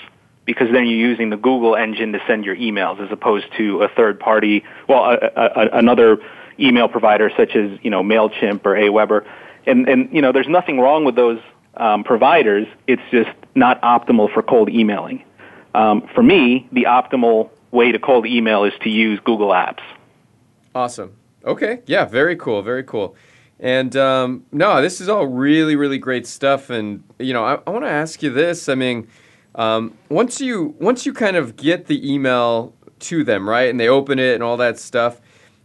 because 0.49 0.69
then 0.73 0.87
you're 0.87 0.99
using 0.99 1.29
the 1.29 1.37
Google 1.37 1.77
engine 1.77 2.13
to 2.13 2.21
send 2.27 2.47
your 2.47 2.57
emails 2.57 3.05
as 3.05 3.13
opposed 3.13 3.45
to 3.59 3.83
a 3.83 3.89
third 3.89 4.19
party, 4.19 4.65
well, 4.89 5.05
a, 5.05 5.17
a, 5.37 5.69
another 5.75 6.17
email 6.59 6.89
provider 6.89 7.31
such 7.37 7.55
as 7.55 7.79
you 7.83 7.91
know 7.91 8.03
Mailchimp 8.03 8.65
or 8.65 8.75
AWeber, 8.75 9.27
and 9.67 9.87
and 9.87 10.09
you 10.11 10.23
know 10.23 10.33
there's 10.33 10.49
nothing 10.49 10.81
wrong 10.81 11.05
with 11.05 11.17
those 11.17 11.39
um, 11.77 12.03
providers. 12.03 12.67
It's 12.87 13.03
just 13.11 13.29
not 13.55 13.81
optimal 13.83 14.33
for 14.33 14.43
cold 14.43 14.71
emailing. 14.71 15.23
Um, 15.75 16.09
for 16.15 16.23
me, 16.23 16.67
the 16.73 16.85
optimal 16.85 17.51
way 17.71 17.93
to 17.93 17.99
cold 17.99 18.27
email 18.27 18.65
is 18.65 18.73
to 18.83 18.89
use 18.89 19.21
Google 19.25 19.49
Apps. 19.49 19.83
Awesome. 20.75 21.15
Okay. 21.45 21.81
Yeah. 21.87 22.05
Very 22.05 22.37
cool. 22.37 22.63
Very 22.63 22.85
cool. 22.85 23.17
And 23.61 23.97
um, 23.97 24.45
no, 24.53 24.81
this 24.81 25.01
is 25.01 25.09
all 25.09 25.27
really, 25.27 25.75
really 25.75 25.99
great 25.99 26.27
stuff. 26.27 26.71
And 26.71 27.03
you 27.19 27.33
know, 27.33 27.45
I, 27.45 27.59
I 27.67 27.71
want 27.71 27.85
to 27.85 27.91
ask 27.91 28.23
you 28.23 28.31
this. 28.31 28.69
I 28.69 28.75
mean, 28.75 29.09
um, 29.55 29.97
once 30.09 30.41
you 30.41 30.77
once 30.79 31.05
you 31.05 31.13
kind 31.13 31.37
of 31.37 31.57
get 31.57 31.87
the 31.87 32.13
email 32.13 32.73
to 33.01 33.25
them, 33.25 33.49
right, 33.49 33.69
and 33.69 33.79
they 33.79 33.89
open 33.89 34.19
it 34.19 34.35
and 34.35 34.43
all 34.43 34.57
that 34.59 34.79
stuff. 34.79 35.21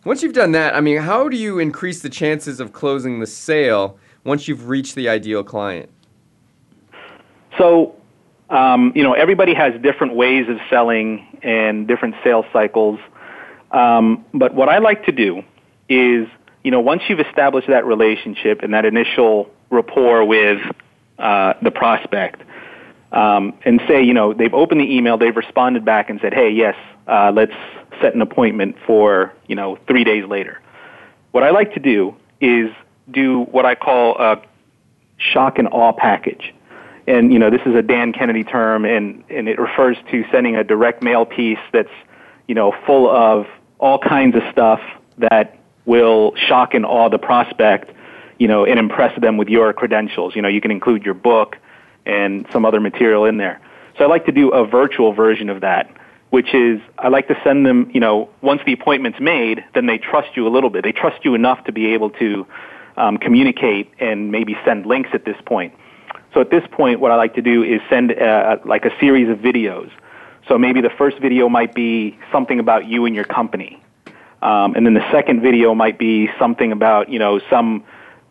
Once 0.06 0.22
you've 0.22 0.34
done 0.34 0.52
that, 0.52 0.76
I 0.76 0.82
mean, 0.82 0.98
how 0.98 1.30
do 1.30 1.38
you 1.38 1.60
increase 1.60 2.02
the 2.02 2.10
chances 2.10 2.60
of 2.60 2.74
closing 2.74 3.20
the 3.20 3.28
sale 3.28 3.98
once 4.26 4.48
you've 4.50 4.68
reached 4.68 4.96
the 4.96 5.08
ideal 5.08 5.44
client? 5.44 5.90
So, 7.58 7.96
um, 8.50 8.92
you 8.96 9.04
know, 9.04 9.14
everybody 9.14 9.54
has 9.54 9.80
different 9.82 10.16
ways 10.16 10.50
of 10.50 10.58
selling 10.70 11.26
and 11.42 11.88
different 11.88 12.16
sales 12.22 12.46
cycles. 12.52 13.00
Um, 13.72 14.26
but 14.34 14.54
what 14.54 14.68
I 14.68 14.80
like 14.80 15.06
to 15.06 15.14
do 15.14 15.42
is, 15.94 16.28
you 16.64 16.72
know, 16.72 16.80
once 16.80 17.04
you've 17.08 17.20
established 17.20 17.68
that 17.68 17.86
relationship 17.86 18.62
and 18.64 18.74
that 18.74 18.86
initial 18.86 19.50
rapport 19.70 20.26
with 20.26 20.62
uh, 21.20 21.54
the 21.62 21.72
prospect, 21.72 22.42
um, 23.12 23.54
and 23.64 23.82
say, 23.88 24.04
you 24.04 24.14
know, 24.14 24.34
they've 24.34 24.54
opened 24.54 24.82
the 24.82 24.96
email, 24.96 25.18
they've 25.18 25.36
responded 25.36 25.86
back 25.86 26.10
and 26.10 26.20
said, 26.20 26.34
hey, 26.34 26.50
yes, 26.50 26.76
uh, 27.08 27.32
let's 27.34 27.54
set 28.02 28.16
an 28.16 28.22
appointment 28.22 28.76
for, 28.88 29.32
you 29.48 29.56
know, 29.56 29.78
three 29.88 30.04
days 30.04 30.26
later. 30.28 30.60
What 31.32 31.44
I 31.44 31.52
like 31.52 31.74
to 31.76 31.80
do 31.80 32.16
is 32.42 32.72
do 33.12 33.44
what 33.44 33.66
I 33.66 33.76
call 33.76 34.18
a 34.18 34.42
shock 35.18 35.60
and 35.60 35.68
awe 35.68 35.94
package. 35.94 36.54
And, 37.06 37.32
you 37.32 37.38
know, 37.38 37.50
this 37.50 37.62
is 37.66 37.76
a 37.76 37.82
Dan 37.82 38.14
Kennedy 38.14 38.44
term, 38.44 38.86
and, 38.86 39.24
and 39.30 39.48
it 39.48 39.60
refers 39.60 39.98
to 40.10 40.24
sending 40.32 40.56
a 40.56 40.64
direct 40.64 41.04
mail 41.04 41.26
piece 41.26 41.60
that's, 41.72 41.92
you 42.48 42.56
know, 42.56 42.74
full 42.86 43.10
of 43.10 43.46
all 43.78 44.00
kinds 44.00 44.36
of 44.36 44.42
stuff 44.52 44.80
that 45.18 45.58
will 45.86 46.34
shock 46.48 46.74
and 46.74 46.86
awe 46.86 47.10
the 47.10 47.20
prospect, 47.20 47.92
you 48.40 48.48
know, 48.48 48.66
and 48.66 48.80
impress 48.80 49.20
them 49.20 49.38
with 49.38 49.50
your 49.50 49.74
credentials. 49.74 50.36
You 50.36 50.42
know, 50.42 50.48
you 50.48 50.62
can 50.62 50.72
include 50.72 51.04
your 51.04 51.14
book, 51.14 51.58
and 52.06 52.46
some 52.52 52.66
other 52.66 52.80
material 52.80 53.26
in 53.26 53.38
there. 53.38 53.62
So 53.98 54.04
I 54.04 54.08
like 54.08 54.26
to 54.26 54.32
do 54.32 54.50
a 54.50 54.66
virtual 54.66 55.14
version 55.14 55.50
of 55.50 55.62
that, 55.62 55.92
which 56.30 56.54
is 56.54 56.82
I 56.98 57.10
like 57.10 57.28
to 57.28 57.40
send 57.44 57.66
them, 57.66 57.92
you 57.94 58.00
know, 58.00 58.30
once 58.42 58.62
the 58.66 58.74
appointment's 58.74 59.20
made, 59.20 59.64
then 59.74 59.86
they 59.86 59.98
trust 59.98 60.36
you 60.36 60.48
a 60.48 60.50
little 60.50 60.70
bit. 60.70 60.84
They 60.84 60.92
trust 60.92 61.24
you 61.24 61.36
enough 61.36 61.64
to 61.66 61.72
be 61.72 61.94
able 61.94 62.10
to 62.12 62.48
um, 62.98 63.18
communicate 63.18 63.92
and 64.00 64.32
maybe 64.32 64.58
send 64.66 64.86
links 64.86 65.10
at 65.14 65.26
this 65.26 65.38
point. 65.46 65.74
So 66.34 66.42
at 66.42 66.50
this 66.50 66.64
point, 66.72 67.00
what 67.00 67.12
I 67.12 67.16
like 67.16 67.36
to 67.36 67.42
do 67.42 67.64
is 67.64 67.82
send 67.90 68.12
uh, 68.12 68.58
like 68.66 68.86
a 68.86 69.00
series 69.00 69.30
of 69.30 69.38
videos. 69.38 69.92
So 70.48 70.58
maybe 70.58 70.82
the 70.82 70.90
first 70.90 71.20
video 71.20 71.48
might 71.48 71.74
be 71.74 72.18
something 72.32 72.60
about 72.60 72.86
you 72.88 73.06
and 73.06 73.16
your 73.16 73.26
company. 73.26 73.83
Um, 74.44 74.76
and 74.76 74.86
then 74.86 74.94
the 74.94 75.10
second 75.10 75.42
video 75.42 75.74
might 75.74 75.98
be 75.98 76.28
something 76.38 76.74
about, 76.74 77.08
you 77.08 77.18
know, 77.18 77.40
some 77.50 77.86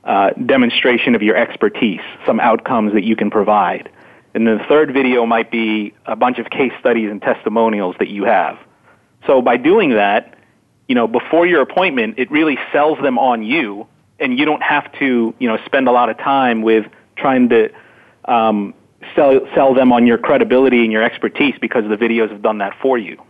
uh, 0.04 0.30
demonstration 0.32 1.14
of 1.14 1.22
your 1.22 1.36
expertise, 1.36 2.02
some 2.26 2.38
outcomes 2.38 2.92
that 2.92 3.02
you 3.02 3.16
can 3.16 3.30
provide. 3.30 3.90
And 4.34 4.46
then 4.46 4.58
the 4.58 4.64
third 4.64 4.92
video 4.92 5.24
might 5.24 5.50
be 5.50 5.94
a 6.04 6.14
bunch 6.14 6.38
of 6.38 6.50
case 6.50 6.72
studies 6.80 7.10
and 7.10 7.22
testimonials 7.22 7.96
that 7.98 8.08
you 8.08 8.24
have. 8.24 8.58
So 9.26 9.40
by 9.40 9.56
doing 9.56 9.90
that, 9.90 10.36
you 10.86 10.94
know, 10.94 11.08
before 11.08 11.46
your 11.46 11.62
appointment, 11.62 12.18
it 12.18 12.30
really 12.30 12.58
sells 12.72 12.98
them 13.00 13.18
on 13.18 13.42
you, 13.42 13.86
and 14.18 14.38
you 14.38 14.44
don't 14.44 14.62
have 14.62 14.92
to, 14.98 15.34
you 15.38 15.48
know, 15.48 15.56
spend 15.64 15.88
a 15.88 15.92
lot 15.92 16.10
of 16.10 16.18
time 16.18 16.60
with 16.60 16.84
trying 17.16 17.48
to 17.48 17.70
um, 18.26 18.74
sell 19.14 19.40
sell 19.54 19.72
them 19.72 19.92
on 19.92 20.06
your 20.06 20.18
credibility 20.18 20.82
and 20.82 20.92
your 20.92 21.02
expertise 21.02 21.54
because 21.58 21.84
the 21.88 21.96
videos 21.96 22.30
have 22.30 22.42
done 22.42 22.58
that 22.58 22.74
for 22.82 22.98
you. 22.98 23.22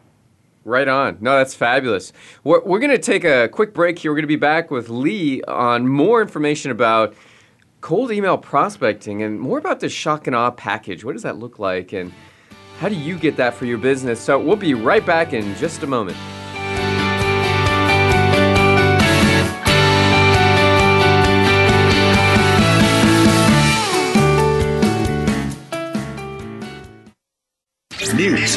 Right 0.65 0.87
on. 0.87 1.19
No, 1.21 1.37
that's 1.37 1.55
fabulous. 1.55 2.13
We're, 2.45 2.63
we're 2.63 2.79
going 2.79 2.93
to 2.93 2.99
take 2.99 3.25
a 3.25 3.49
quick 3.49 3.75
break 3.75 3.99
here. 3.99 4.13
We're 4.13 4.17
going 4.17 4.23
to 4.23 4.29
be 4.29 4.37
back 4.37 4.71
with 4.71 4.89
Lee 4.89 5.43
on 5.43 5.89
more 5.89 6.23
information 6.23 6.71
about 6.71 7.15
cold 7.81 8.13
email 8.13 8.39
prospecting 8.39 9.23
and 9.23 9.41
more 9.41 9.59
about 9.59 9.81
the 9.81 9.89
shock 9.89 10.29
and 10.29 10.37
awe 10.37 10.53
package. 10.53 11.05
What 11.05 11.15
does 11.15 11.23
that 11.23 11.39
look 11.39 11.59
like? 11.59 11.93
And 11.93 12.13
how 12.79 12.89
do 12.89 12.95
you 12.95 13.19
get 13.19 13.37
that 13.37 13.55
for 13.55 13.67
your 13.67 13.79
business? 13.79 14.21
So 14.21 14.39
we'll 14.39 14.57
be 14.57 14.75
right 14.75 15.05
back 15.05 15.33
in 15.33 15.55
just 15.57 15.83
a 15.83 15.87
moment. 15.87 16.17
News, 28.15 28.57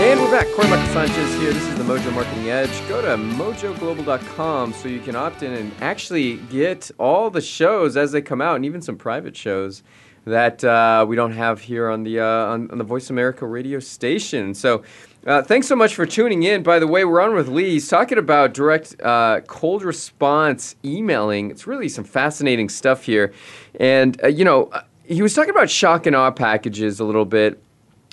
And 0.00 0.20
we're 0.20 0.30
back. 0.30 0.46
Corey 0.54 0.68
Sanchez 0.68 1.34
here. 1.40 1.52
This 1.52 1.66
is 1.66 1.74
the 1.76 1.82
Mojo 1.82 2.14
Marketing 2.14 2.50
Edge. 2.50 2.70
Go 2.88 3.02
to 3.02 3.16
mojoglobal.com 3.16 4.72
so 4.72 4.86
you 4.86 5.00
can 5.00 5.16
opt 5.16 5.42
in 5.42 5.52
and 5.52 5.72
actually 5.80 6.36
get 6.36 6.88
all 7.00 7.30
the 7.30 7.40
shows 7.40 7.96
as 7.96 8.12
they 8.12 8.22
come 8.22 8.40
out, 8.40 8.54
and 8.54 8.64
even 8.64 8.80
some 8.80 8.96
private 8.96 9.36
shows 9.36 9.82
that 10.24 10.62
uh, 10.62 11.04
we 11.08 11.16
don't 11.16 11.32
have 11.32 11.62
here 11.62 11.90
on 11.90 12.04
the 12.04 12.20
uh, 12.20 12.24
on, 12.24 12.70
on 12.70 12.78
the 12.78 12.84
Voice 12.84 13.10
America 13.10 13.44
radio 13.44 13.80
station. 13.80 14.54
So. 14.54 14.84
Uh, 15.26 15.42
thanks 15.42 15.66
so 15.66 15.74
much 15.74 15.96
for 15.96 16.06
tuning 16.06 16.44
in. 16.44 16.62
By 16.62 16.78
the 16.78 16.86
way, 16.86 17.04
we're 17.04 17.20
on 17.20 17.34
with 17.34 17.48
Lee. 17.48 17.70
He's 17.70 17.88
talking 17.88 18.18
about 18.18 18.54
direct 18.54 18.94
uh, 19.02 19.40
cold 19.48 19.82
response 19.82 20.76
emailing. 20.84 21.50
It's 21.50 21.66
really 21.66 21.88
some 21.88 22.04
fascinating 22.04 22.68
stuff 22.68 23.02
here. 23.02 23.34
And, 23.80 24.18
uh, 24.22 24.28
you 24.28 24.44
know, 24.44 24.66
uh, 24.66 24.84
he 25.04 25.20
was 25.20 25.34
talking 25.34 25.50
about 25.50 25.68
shock 25.68 26.06
and 26.06 26.14
awe 26.14 26.30
packages 26.30 27.00
a 27.00 27.04
little 27.04 27.24
bit. 27.24 27.60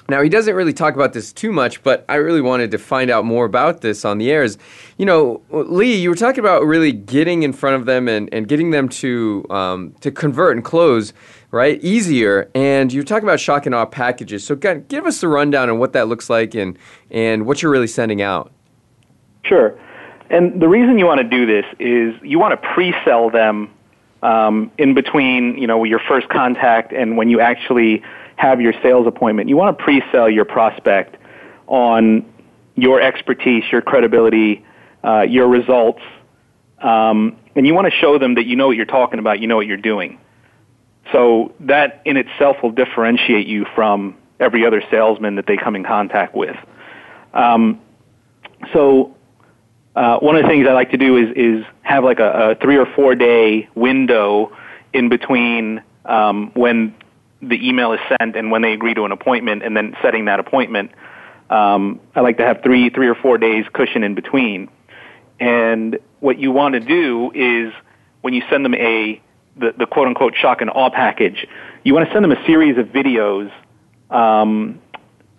Now, 0.08 0.22
he 0.22 0.30
doesn't 0.30 0.54
really 0.54 0.74
talk 0.74 0.94
about 0.94 1.14
this 1.14 1.34
too 1.34 1.52
much, 1.52 1.82
but 1.82 2.06
I 2.08 2.16
really 2.16 2.42
wanted 2.42 2.70
to 2.72 2.78
find 2.78 3.10
out 3.10 3.26
more 3.26 3.44
about 3.46 3.82
this 3.82 4.06
on 4.06 4.20
the 4.20 4.32
air. 4.32 4.44
Is, 4.44 4.58
You 4.98 5.06
know, 5.06 5.42
Lee, 5.50 5.96
you 5.96 6.10
were 6.10 6.16
talking 6.16 6.42
about 6.42 6.64
really 6.64 6.92
getting 6.92 7.42
in 7.42 7.54
front 7.54 7.78
of 7.78 7.88
them 7.88 8.08
and, 8.08 8.30
and 8.32 8.48
getting 8.48 8.70
them 8.70 8.88
to, 8.90 9.46
um, 9.50 9.96
to 10.02 10.12
convert 10.12 10.56
and 10.56 10.64
close, 10.64 11.12
right, 11.50 11.84
easier. 11.84 12.52
And 12.54 12.94
you 12.94 13.00
were 13.00 13.06
talking 13.06 13.28
about 13.28 13.40
shock 13.40 13.66
and 13.66 13.74
awe 13.74 13.86
packages. 13.86 14.46
So 14.46 14.56
give 14.56 15.08
us 15.08 15.22
the 15.22 15.28
rundown 15.28 15.72
on 15.72 15.80
what 15.80 15.94
that 15.94 16.08
looks 16.08 16.30
like 16.30 16.54
and, 16.54 16.78
and 17.10 17.48
what 17.48 17.64
you're 17.64 17.72
really 17.72 17.88
sending 17.88 18.22
out. 18.22 18.52
Sure. 19.44 19.76
And 20.30 20.62
the 20.62 20.68
reason 20.68 21.00
you 21.00 21.06
want 21.06 21.22
to 21.22 21.28
do 21.28 21.48
this 21.48 21.66
is 21.80 22.14
you 22.22 22.38
want 22.38 22.60
to 22.60 22.68
pre-sell 22.74 23.32
them 23.32 23.72
um, 24.22 24.72
in 24.78 24.94
between, 24.94 25.58
you 25.58 25.66
know, 25.66 25.84
your 25.84 26.00
first 26.08 26.30
contact 26.30 26.94
and 26.94 27.18
when 27.18 27.30
you 27.30 27.40
actually 27.40 28.04
have 28.36 28.62
your 28.62 28.74
sales 28.82 29.08
appointment. 29.08 29.50
You 29.50 29.58
want 29.58 29.78
to 29.78 29.84
pre-sell 29.84 30.30
your 30.30 30.46
prospect 30.46 31.16
on 31.68 32.26
your 32.76 33.02
expertise, 33.02 33.64
your 33.72 33.82
credibility, 33.82 34.66
uh, 35.04 35.22
your 35.22 35.48
results, 35.48 36.02
um, 36.82 37.38
and 37.56 37.66
you 37.66 37.74
want 37.74 37.86
to 37.86 37.98
show 38.00 38.20
them 38.20 38.36
that 38.36 38.46
you 38.46 38.56
know 38.56 38.68
what 38.68 38.76
you're 38.76 38.86
talking 38.86 39.20
about, 39.20 39.40
you 39.40 39.48
know 39.48 39.56
what 39.56 39.68
you're 39.68 39.78
doing. 39.78 40.20
So 41.12 41.54
that 41.62 42.02
in 42.06 42.18
itself 42.18 42.58
will 42.62 42.72
differentiate 42.72 43.48
you 43.48 43.66
from 43.76 44.18
every 44.40 44.66
other 44.66 44.84
salesman 44.92 45.36
that 45.36 45.46
they 45.48 45.56
come 45.56 45.76
in 45.76 45.84
contact 45.84 46.36
with. 46.36 46.58
Um, 47.34 47.80
so 48.74 49.16
uh, 49.96 50.20
one 50.20 50.36
of 50.36 50.44
the 50.44 50.50
things 50.50 50.68
I 50.68 50.74
like 50.74 50.92
to 50.92 50.98
do 50.98 51.18
is 51.18 51.30
is 51.36 51.66
have 51.84 52.04
like 52.04 52.20
a, 52.20 52.52
a 52.52 52.56
three 52.56 52.78
or 52.78 52.86
four 52.86 53.16
day 53.16 53.70
window 53.76 54.56
in 54.94 55.10
between 55.10 55.82
um, 56.06 56.52
when 56.54 56.96
the 57.48 57.68
email 57.68 57.94
is 57.94 58.00
sent 58.20 58.36
and 58.36 58.52
when 58.52 58.62
they 58.62 58.74
agree 58.74 58.94
to 58.94 59.04
an 59.04 59.12
appointment, 59.12 59.64
and 59.64 59.76
then 59.76 59.96
setting 60.02 60.26
that 60.26 60.40
appointment. 60.40 60.92
Um, 61.50 62.00
I 62.16 62.22
like 62.22 62.38
to 62.38 62.46
have 62.46 62.62
three 62.64 62.90
three 62.90 63.08
or 63.08 63.16
four 63.16 63.38
days 63.38 63.66
cushion 63.74 64.04
in 64.04 64.16
between. 64.16 64.70
And 65.40 66.00
what 66.20 66.40
you 66.40 66.52
want 66.52 66.74
to 66.74 66.80
do 66.80 67.32
is 67.36 67.74
when 68.22 68.34
you 68.34 68.42
send 68.50 68.66
them 68.66 68.74
a 68.74 69.22
the, 69.58 69.74
the 69.78 69.86
quote 69.86 70.08
unquote 70.08 70.36
shock 70.36 70.62
and 70.62 70.70
awe 70.70 70.90
package, 70.90 71.48
you 71.84 71.94
want 71.94 72.08
to 72.08 72.14
send 72.14 72.24
them 72.24 72.32
a 72.32 72.46
series 72.46 72.78
of 72.78 72.88
videos 72.88 73.52
um, 74.10 74.82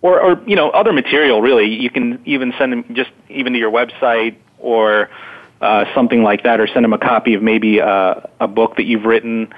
or, 0.01 0.19
or 0.19 0.43
you 0.47 0.55
know 0.55 0.69
other 0.69 0.93
material. 0.93 1.41
Really, 1.41 1.67
you 1.67 1.89
can 1.89 2.21
even 2.25 2.53
send 2.57 2.71
them 2.71 2.85
just 2.95 3.11
even 3.29 3.53
to 3.53 3.59
your 3.59 3.71
website 3.71 4.37
or 4.59 5.09
uh, 5.61 5.85
something 5.93 6.23
like 6.23 6.43
that, 6.43 6.59
or 6.59 6.67
send 6.67 6.83
them 6.83 6.93
a 6.93 6.97
copy 6.97 7.33
of 7.33 7.41
maybe 7.41 7.79
a, 7.79 8.29
a 8.39 8.47
book 8.47 8.77
that 8.77 8.83
you've 8.83 9.05
written. 9.05 9.53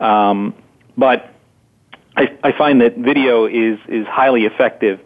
Um, 0.00 0.54
but 0.96 1.31
I, 2.16 2.36
I 2.42 2.52
find 2.52 2.80
that 2.80 2.96
video 2.96 3.46
is 3.46 3.78
is 3.88 4.06
highly 4.06 4.44
effective. 4.44 5.00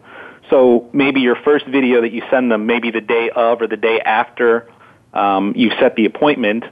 So 0.49 0.89
maybe 0.93 1.21
your 1.21 1.35
first 1.35 1.65
video 1.65 2.01
that 2.01 2.11
you 2.11 2.23
send 2.29 2.51
them, 2.51 2.65
maybe 2.65 2.91
the 2.91 3.01
day 3.01 3.29
of 3.29 3.61
or 3.61 3.67
the 3.67 3.77
day 3.77 3.99
after 3.99 4.69
um, 5.13 5.53
you 5.55 5.71
set 5.79 5.95
the 5.95 6.05
appointment, 6.05 6.63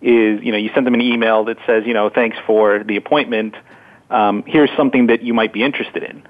is 0.00 0.42
you 0.42 0.52
know 0.52 0.58
you 0.58 0.70
send 0.74 0.86
them 0.86 0.94
an 0.94 1.00
email 1.00 1.44
that 1.44 1.58
says 1.66 1.84
you 1.86 1.94
know 1.94 2.08
thanks 2.10 2.36
for 2.46 2.82
the 2.84 2.96
appointment. 2.96 3.54
Um, 4.10 4.44
here's 4.46 4.70
something 4.76 5.06
that 5.06 5.22
you 5.22 5.32
might 5.32 5.52
be 5.52 5.62
interested 5.62 6.02
in, 6.02 6.22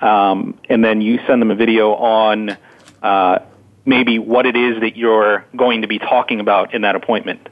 um, 0.00 0.58
and 0.68 0.84
then 0.84 1.00
you 1.00 1.20
send 1.26 1.40
them 1.40 1.50
a 1.50 1.54
video 1.54 1.94
on 1.94 2.56
uh, 3.02 3.38
maybe 3.84 4.18
what 4.18 4.46
it 4.46 4.56
is 4.56 4.80
that 4.80 4.96
you're 4.96 5.44
going 5.56 5.82
to 5.82 5.88
be 5.88 5.98
talking 5.98 6.40
about 6.40 6.74
in 6.74 6.82
that 6.82 6.96
appointment, 6.96 7.48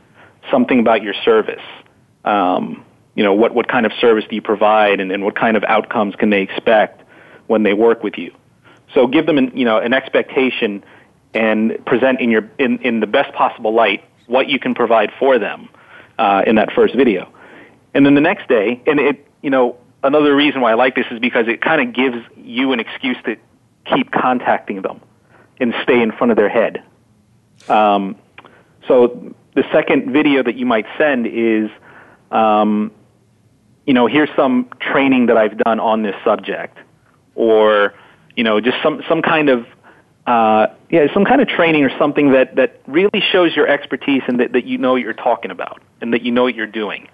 something 0.50 0.80
about 0.80 1.02
your 1.02 1.14
service. 1.24 1.62
Um, 2.24 2.84
you 3.20 3.24
know 3.24 3.34
what 3.34 3.54
what 3.54 3.68
kind 3.68 3.84
of 3.84 3.92
service 4.00 4.24
do 4.30 4.34
you 4.34 4.40
provide, 4.40 4.98
and, 4.98 5.12
and 5.12 5.22
what 5.22 5.36
kind 5.36 5.54
of 5.54 5.62
outcomes 5.64 6.16
can 6.16 6.30
they 6.30 6.40
expect 6.40 7.02
when 7.48 7.64
they 7.64 7.74
work 7.74 8.02
with 8.02 8.16
you. 8.16 8.34
So 8.94 9.06
give 9.06 9.26
them 9.26 9.36
an, 9.36 9.52
you 9.54 9.66
know 9.66 9.76
an 9.76 9.92
expectation 9.92 10.82
and 11.34 11.84
present 11.84 12.22
in 12.22 12.30
your 12.30 12.50
in, 12.56 12.78
in 12.78 13.00
the 13.00 13.06
best 13.06 13.34
possible 13.34 13.74
light 13.74 14.02
what 14.26 14.48
you 14.48 14.58
can 14.58 14.74
provide 14.74 15.12
for 15.18 15.38
them 15.38 15.68
uh, 16.18 16.44
in 16.46 16.54
that 16.54 16.72
first 16.72 16.94
video. 16.96 17.30
And 17.92 18.06
then 18.06 18.14
the 18.14 18.22
next 18.22 18.48
day, 18.48 18.80
and 18.86 18.98
it 18.98 19.28
you 19.42 19.50
know 19.50 19.76
another 20.02 20.34
reason 20.34 20.62
why 20.62 20.70
I 20.70 20.74
like 20.76 20.94
this 20.94 21.04
is 21.10 21.18
because 21.18 21.46
it 21.46 21.60
kind 21.60 21.86
of 21.86 21.94
gives 21.94 22.24
you 22.38 22.72
an 22.72 22.80
excuse 22.80 23.18
to 23.26 23.36
keep 23.84 24.12
contacting 24.12 24.80
them 24.80 24.98
and 25.60 25.74
stay 25.82 26.00
in 26.00 26.10
front 26.10 26.30
of 26.30 26.38
their 26.38 26.48
head. 26.48 26.82
Um, 27.68 28.16
so 28.88 29.34
the 29.54 29.64
second 29.72 30.10
video 30.10 30.42
that 30.42 30.54
you 30.54 30.64
might 30.64 30.86
send 30.96 31.26
is, 31.26 31.68
um, 32.30 32.92
you 33.86 33.94
know, 33.94 34.06
here's 34.06 34.30
some 34.36 34.68
training 34.80 35.26
that 35.26 35.36
I've 35.36 35.58
done 35.58 35.80
on 35.80 36.02
this 36.02 36.14
subject, 36.24 36.78
or 37.34 37.94
you 38.36 38.44
know, 38.44 38.60
just 38.60 38.76
some 38.82 39.02
some 39.08 39.22
kind 39.22 39.48
of 39.48 39.66
uh, 40.26 40.68
yeah, 40.90 41.12
some 41.12 41.24
kind 41.24 41.40
of 41.40 41.48
training 41.48 41.84
or 41.84 41.98
something 41.98 42.32
that 42.32 42.56
that 42.56 42.80
really 42.86 43.20
shows 43.32 43.54
your 43.56 43.66
expertise 43.66 44.22
and 44.28 44.40
that, 44.40 44.52
that 44.52 44.64
you 44.64 44.78
know 44.78 44.92
what 44.92 45.02
you're 45.02 45.12
talking 45.12 45.50
about 45.50 45.80
and 46.00 46.12
that 46.12 46.22
you 46.22 46.30
know 46.30 46.42
what 46.42 46.54
you're 46.54 46.66
doing. 46.66 47.08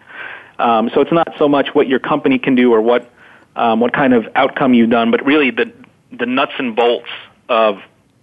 Um, 0.58 0.90
so 0.94 1.00
it's 1.00 1.12
not 1.12 1.34
so 1.38 1.48
much 1.48 1.68
what 1.74 1.86
your 1.86 1.98
company 1.98 2.38
can 2.38 2.54
do 2.54 2.72
or 2.72 2.80
what 2.80 3.10
um, 3.54 3.80
what 3.80 3.92
kind 3.92 4.12
of 4.12 4.26
outcome 4.34 4.74
you've 4.74 4.90
done, 4.90 5.10
but 5.10 5.24
really 5.24 5.50
the 5.50 5.72
the 6.12 6.26
nuts 6.26 6.52
and 6.58 6.74
bolts 6.76 7.08
of 7.48 7.78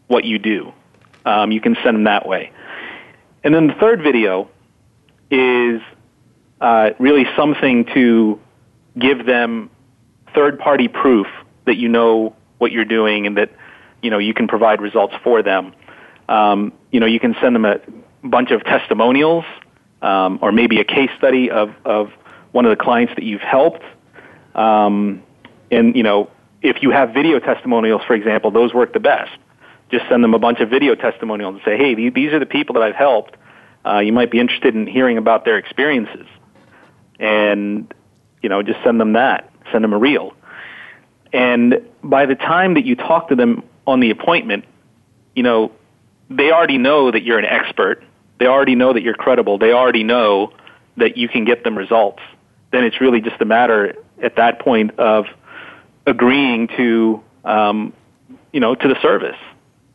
what 0.08 0.26
you 0.26 0.38
do. 0.38 0.74
Um, 1.26 1.52
you 1.52 1.62
can 1.62 1.76
send 1.84 1.96
them 1.96 2.04
that 2.04 2.28
way. 2.28 2.52
And 3.44 3.54
then 3.54 3.68
the 3.68 3.74
third 3.74 4.02
video 4.02 4.50
is 5.32 5.82
uh, 6.64 6.92
really 6.98 7.26
something 7.38 7.86
to 7.94 8.40
give 8.98 9.26
them 9.26 9.70
third 10.34 10.58
party 10.58 10.88
proof 10.88 11.28
that 11.66 11.76
you 11.76 11.90
know 11.90 12.36
what 12.58 12.72
you're 12.72 12.86
doing 12.86 13.28
and 13.28 13.38
that 13.38 13.52
you 14.02 14.10
know 14.10 14.18
you 14.18 14.34
can 14.34 14.48
provide 14.48 14.82
results 14.82 15.14
for 15.24 15.44
them. 15.44 15.74
Um, 16.30 16.74
you 16.92 17.00
know, 17.00 17.06
you 17.06 17.20
can 17.20 17.36
send 17.42 17.56
them 17.56 17.66
a 17.66 17.80
bunch 18.24 18.52
of 18.52 18.64
testimonials 18.64 19.46
um, 20.02 20.40
or 20.42 20.52
maybe 20.52 20.80
a 20.80 20.84
case 20.84 21.10
study 21.18 21.50
of, 21.50 21.74
of 21.86 22.12
one 22.52 22.66
of 22.66 22.78
the 22.78 22.82
clients 22.82 23.14
that 23.16 23.24
you've 23.24 23.42
helped. 23.42 23.84
Um, 24.56 25.24
and, 25.72 25.96
you 25.96 26.04
know, 26.04 26.30
if 26.62 26.82
you 26.82 26.92
have 26.92 27.14
video 27.14 27.40
testimonials, 27.40 28.02
for 28.06 28.14
example, 28.14 28.52
those 28.52 28.74
work 28.74 28.94
the 28.94 29.00
best. 29.00 29.32
Just 29.92 30.08
send 30.10 30.24
them 30.24 30.34
a 30.34 30.40
bunch 30.40 30.60
of 30.60 30.70
video 30.70 30.96
testimonials 30.96 31.56
and 31.56 31.62
say, 31.66 31.78
hey, 31.78 32.10
these 32.10 32.34
are 32.34 32.40
the 32.40 32.46
people 32.46 32.74
that 32.76 32.84
I've 32.84 32.96
helped. 32.96 33.36
Uh, 33.86 34.00
you 34.00 34.14
might 34.14 34.32
be 34.32 34.40
interested 34.40 34.76
in 34.76 34.88
hearing 34.88 35.18
about 35.18 35.46
their 35.46 35.58
experiences. 35.58 36.26
And, 37.20 37.94
you 38.42 38.50
know, 38.50 38.64
just 38.64 38.84
send 38.84 39.00
them 39.00 39.14
that. 39.14 39.52
Send 39.72 39.84
them 39.84 39.94
a 39.94 39.98
reel. 39.98 40.34
And 41.32 41.82
by 42.04 42.26
the 42.26 42.36
time 42.36 42.76
that 42.76 42.86
you 42.86 42.96
talk 42.96 43.30
to 43.30 43.36
them 43.36 43.64
on 43.88 44.00
the 44.00 44.12
appointment, 44.12 44.66
you 45.36 45.44
know, 45.44 45.72
they 46.30 46.52
already 46.52 46.78
know 46.78 47.12
that 47.12 47.24
you're 47.24 47.40
an 47.40 47.46
expert. 47.46 48.04
They 48.40 48.48
already 48.48 48.76
know 48.76 48.94
that 48.94 49.02
you're 49.02 49.16
credible. 49.16 49.58
They 49.58 49.72
already 49.72 50.04
know 50.04 50.54
that 50.98 51.18
you 51.18 51.28
can 51.28 51.46
get 51.46 51.64
them 51.64 51.78
results. 51.78 52.22
Then 52.72 52.84
it's 52.84 53.02
really 53.02 53.22
just 53.22 53.42
a 53.42 53.46
matter 53.46 53.96
at 54.22 54.36
that 54.36 54.60
point 54.60 55.00
of 55.00 55.26
agreeing 56.06 56.68
to, 56.70 57.24
um, 57.46 57.94
you 58.52 58.60
know, 58.60 58.76
to 58.76 58.88
the 58.88 59.00
service. 59.02 59.38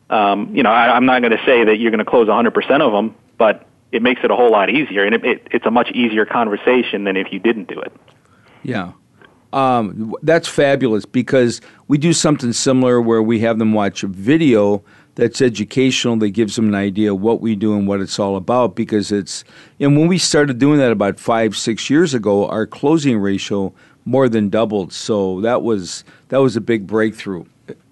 Um, 0.09 0.55
you 0.55 0.63
know, 0.63 0.71
I, 0.71 0.95
I'm 0.95 1.05
not 1.05 1.21
going 1.21 1.31
to 1.31 1.45
say 1.45 1.65
that 1.65 1.77
you're 1.77 1.91
going 1.91 2.03
to 2.03 2.09
close 2.09 2.27
100% 2.27 2.81
of 2.81 2.91
them, 2.91 3.15
but 3.37 3.65
it 3.91 4.01
makes 4.01 4.21
it 4.23 4.31
a 4.31 4.35
whole 4.35 4.51
lot 4.51 4.69
easier, 4.69 5.03
and 5.03 5.15
it, 5.15 5.25
it, 5.25 5.47
it's 5.51 5.65
a 5.65 5.71
much 5.71 5.91
easier 5.91 6.25
conversation 6.25 7.03
than 7.03 7.17
if 7.17 7.31
you 7.31 7.39
didn't 7.39 7.67
do 7.67 7.79
it. 7.79 7.91
Yeah. 8.63 8.91
Um, 9.51 10.13
that's 10.21 10.47
fabulous 10.47 11.05
because 11.05 11.59
we 11.87 11.97
do 11.97 12.13
something 12.13 12.53
similar 12.53 13.01
where 13.01 13.23
we 13.23 13.39
have 13.39 13.57
them 13.57 13.73
watch 13.73 14.03
a 14.03 14.07
video 14.07 14.83
that's 15.15 15.41
educational 15.41 16.17
that 16.17 16.29
gives 16.29 16.55
them 16.55 16.67
an 16.67 16.75
idea 16.75 17.13
of 17.13 17.19
what 17.19 17.41
we 17.41 17.55
do 17.55 17.75
and 17.75 17.87
what 17.87 17.99
it's 17.99 18.19
all 18.19 18.35
about 18.35 18.75
because 18.75 19.11
it's 19.11 19.43
and 19.79 19.97
when 19.97 20.07
we 20.07 20.17
started 20.17 20.59
doing 20.59 20.77
that 20.79 20.91
about 20.91 21.19
five 21.19 21.57
six 21.57 21.89
years 21.89 22.13
ago 22.13 22.47
our 22.47 22.65
closing 22.65 23.17
ratio 23.17 23.73
more 24.05 24.29
than 24.29 24.49
doubled 24.49 24.93
so 24.93 25.41
that 25.41 25.61
was 25.61 26.05
that 26.29 26.37
was 26.37 26.55
a 26.55 26.61
big 26.61 26.87
breakthrough 26.87 27.43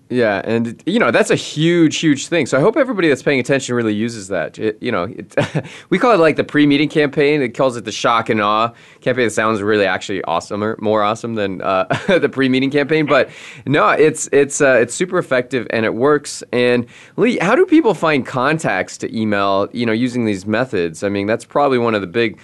yeah, 0.09 0.41
and 0.45 0.81
you 0.85 0.99
know 0.99 1.11
that's 1.11 1.29
a 1.29 1.35
huge, 1.35 1.97
huge 1.97 2.27
thing. 2.27 2.45
So 2.45 2.57
I 2.57 2.61
hope 2.61 2.77
everybody 2.77 3.09
that's 3.09 3.23
paying 3.23 3.39
attention 3.39 3.75
really 3.75 3.93
uses 3.93 4.29
that. 4.29 4.57
It, 4.57 4.81
you 4.81 4.91
know, 4.91 5.03
it, 5.03 5.35
we 5.89 5.99
call 5.99 6.13
it 6.13 6.19
like 6.19 6.37
the 6.37 6.45
pre-meeting 6.45 6.87
campaign. 6.87 7.41
It 7.41 7.49
calls 7.49 7.75
it 7.75 7.83
the 7.83 7.91
shock 7.91 8.29
and 8.29 8.39
awe 8.41 8.71
campaign. 9.01 9.27
It 9.27 9.31
sounds 9.31 9.61
really 9.61 9.85
actually 9.85 10.21
awesomer, 10.21 10.79
more 10.79 11.03
awesome 11.03 11.35
than 11.35 11.61
uh, 11.61 11.83
the 12.07 12.29
pre-meeting 12.29 12.71
campaign. 12.71 13.05
But 13.05 13.29
no, 13.65 13.89
it's 13.89 14.29
it's 14.31 14.61
uh, 14.61 14.77
it's 14.81 14.95
super 14.95 15.17
effective 15.17 15.67
and 15.71 15.85
it 15.85 15.93
works. 15.93 16.41
And 16.53 16.85
Lee, 17.17 17.37
how 17.39 17.55
do 17.55 17.65
people 17.65 17.93
find 17.93 18.25
contacts 18.25 18.97
to 18.99 19.17
email? 19.17 19.67
You 19.73 19.85
know, 19.85 19.91
using 19.91 20.23
these 20.23 20.45
methods. 20.45 21.03
I 21.03 21.09
mean, 21.09 21.27
that's 21.27 21.43
probably 21.43 21.79
one 21.79 21.95
of 21.95 22.01
the 22.01 22.07
big 22.07 22.39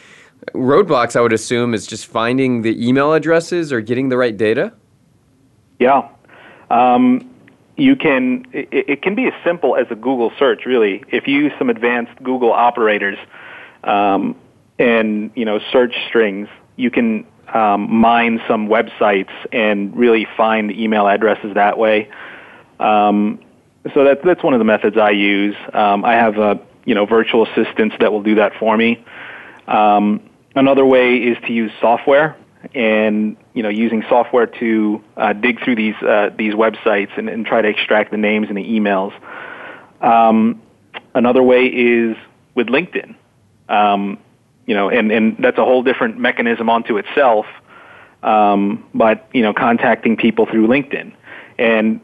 roadblocks. 0.53 1.15
I 1.15 1.21
would 1.21 1.33
assume 1.33 1.73
is 1.73 1.87
just 1.87 2.07
finding 2.07 2.61
the 2.61 2.85
email 2.85 3.13
addresses 3.13 3.71
or 3.71 3.79
getting 3.79 4.09
the 4.09 4.17
right 4.17 4.35
data. 4.35 4.73
Yeah. 5.79 6.09
Um, 6.69 7.32
you 7.75 7.95
can 7.95 8.45
it, 8.51 8.67
it, 8.71 9.01
can 9.01 9.15
be 9.15 9.25
as 9.25 9.33
simple 9.43 9.75
as 9.75 9.87
a 9.89 9.95
Google 9.95 10.31
search 10.37 10.65
really. 10.65 11.03
If 11.09 11.27
you 11.27 11.39
use 11.39 11.51
some 11.57 11.69
advanced 11.69 12.21
Google 12.23 12.51
operators 12.51 13.17
um, 13.83 14.35
and 14.77 15.31
you 15.35 15.45
know 15.45 15.59
search 15.71 15.95
strings, 16.07 16.47
you 16.75 16.91
can 16.91 17.25
um, 17.53 17.91
mine 17.93 18.41
some 18.47 18.67
websites 18.67 19.31
and 19.51 19.95
really 19.95 20.27
find 20.37 20.71
email 20.71 21.07
addresses 21.07 21.55
that 21.55 21.77
way. 21.77 22.09
Um, 22.79 23.39
so 23.93 24.03
that's 24.03 24.21
that's 24.23 24.43
one 24.43 24.53
of 24.53 24.59
the 24.59 24.65
methods 24.65 24.97
I 24.97 25.11
use. 25.11 25.55
Um, 25.73 26.05
I 26.05 26.13
have 26.13 26.37
a 26.37 26.59
you 26.85 26.95
know 26.95 27.05
virtual 27.05 27.45
assistants 27.47 27.95
that 27.99 28.11
will 28.11 28.23
do 28.23 28.35
that 28.35 28.53
for 28.59 28.77
me. 28.77 29.03
Um, 29.67 30.29
another 30.55 30.85
way 30.85 31.17
is 31.17 31.37
to 31.47 31.53
use 31.53 31.71
software 31.81 32.37
and 32.73 33.37
you 33.53 33.63
know 33.63 33.69
using 33.69 34.03
software 34.09 34.47
to 34.47 35.03
uh, 35.17 35.33
dig 35.33 35.63
through 35.63 35.75
these 35.75 35.95
uh, 36.01 36.29
these 36.37 36.53
websites 36.53 37.17
and, 37.17 37.29
and, 37.29 37.45
try 37.45 37.61
to 37.61 37.67
extract 37.67 38.11
the 38.11 38.17
names 38.17 38.47
and 38.47 38.57
the 38.57 38.63
emails. 38.63 39.13
Um, 40.01 40.61
another 41.13 41.43
way 41.43 41.65
is 41.65 42.15
with 42.55 42.67
LinkedIn, 42.67 43.15
um, 43.69 44.17
you 44.65 44.75
know, 44.75 44.89
and, 44.89 45.11
and 45.11 45.37
that's 45.39 45.57
a 45.57 45.63
whole 45.63 45.83
different 45.83 46.17
mechanism 46.17 46.69
onto 46.69 46.97
itself. 46.97 47.45
Um, 48.21 48.87
but 48.93 49.27
you 49.33 49.41
know, 49.41 49.53
contacting 49.53 50.15
people 50.15 50.45
through 50.45 50.67
LinkedIn 50.67 51.13
and 51.57 51.99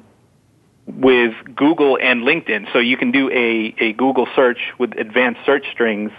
with 0.85 1.33
Google 1.55 1.97
and 2.01 2.23
LinkedIn, 2.23 2.71
so 2.73 2.79
you 2.79 2.97
can 2.97 3.11
do 3.11 3.29
a, 3.29 3.75
a 3.79 3.93
Google 3.93 4.27
search 4.35 4.59
with 4.77 4.97
advanced 4.97 5.41
search 5.45 5.65
strings 5.71 6.11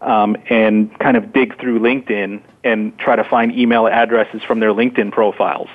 um, 0.00 0.36
and 0.48 0.96
kind 0.98 1.16
of 1.16 1.32
dig 1.32 1.58
through 1.60 1.80
LinkedIn 1.80 2.42
and 2.64 2.98
try 2.98 3.16
to 3.16 3.24
find 3.24 3.52
email 3.52 3.86
addresses 3.86 4.42
from 4.42 4.60
their 4.60 4.72
LinkedIn 4.72 5.12
profiles. 5.12 5.68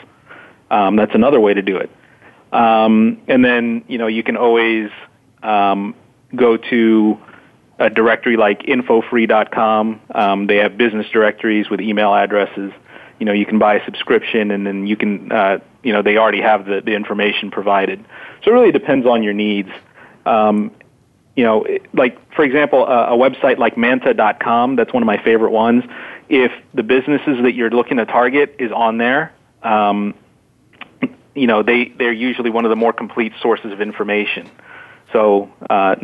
Um, 0.69 0.95
that's 0.95 1.15
another 1.15 1.39
way 1.39 1.53
to 1.53 1.61
do 1.61 1.77
it. 1.77 1.89
Um, 2.51 3.21
and 3.27 3.43
then 3.43 3.83
you 3.87 3.97
know 3.97 4.07
you 4.07 4.23
can 4.23 4.37
always 4.37 4.89
um, 5.41 5.95
go 6.35 6.57
to 6.57 7.17
a 7.79 7.89
directory 7.89 8.37
like 8.37 8.63
infofree.com. 8.63 10.01
Um, 10.13 10.47
they 10.47 10.57
have 10.57 10.77
business 10.77 11.07
directories 11.09 11.69
with 11.69 11.81
email 11.81 12.13
addresses. 12.13 12.71
You 13.19 13.25
know 13.25 13.33
you 13.33 13.45
can 13.45 13.59
buy 13.59 13.75
a 13.75 13.85
subscription 13.85 14.51
and 14.51 14.67
then 14.67 14.87
you 14.87 14.95
can 14.95 15.31
uh, 15.31 15.59
you 15.83 15.93
know 15.93 16.01
they 16.01 16.17
already 16.17 16.41
have 16.41 16.65
the, 16.65 16.81
the 16.81 16.93
information 16.93 17.51
provided. 17.51 18.03
So 18.43 18.51
it 18.51 18.53
really 18.53 18.71
depends 18.71 19.05
on 19.05 19.23
your 19.23 19.33
needs. 19.33 19.69
Um, 20.25 20.71
you 21.35 21.43
know, 21.43 21.65
like 21.93 22.17
for 22.35 22.43
example, 22.43 22.85
a, 22.85 23.13
a 23.13 23.17
website 23.17 23.57
like 23.57 23.77
Manta.com, 23.77 24.75
that's 24.75 24.93
one 24.93 25.03
of 25.03 25.07
my 25.07 25.21
favorite 25.23 25.51
ones. 25.51 25.83
If 26.29 26.51
the 26.73 26.83
businesses 26.83 27.41
that 27.43 27.53
you're 27.53 27.69
looking 27.69 27.97
to 27.97 28.05
target 28.05 28.55
is 28.59 28.71
on 28.71 28.97
there, 28.97 29.33
um, 29.63 30.13
you 31.35 31.47
know, 31.47 31.63
they 31.63 31.93
they're 31.97 32.11
usually 32.11 32.49
one 32.49 32.65
of 32.65 32.69
the 32.69 32.75
more 32.75 32.93
complete 32.93 33.33
sources 33.41 33.71
of 33.71 33.81
information. 33.81 34.49
So 35.13 35.51
uh, 35.69 35.95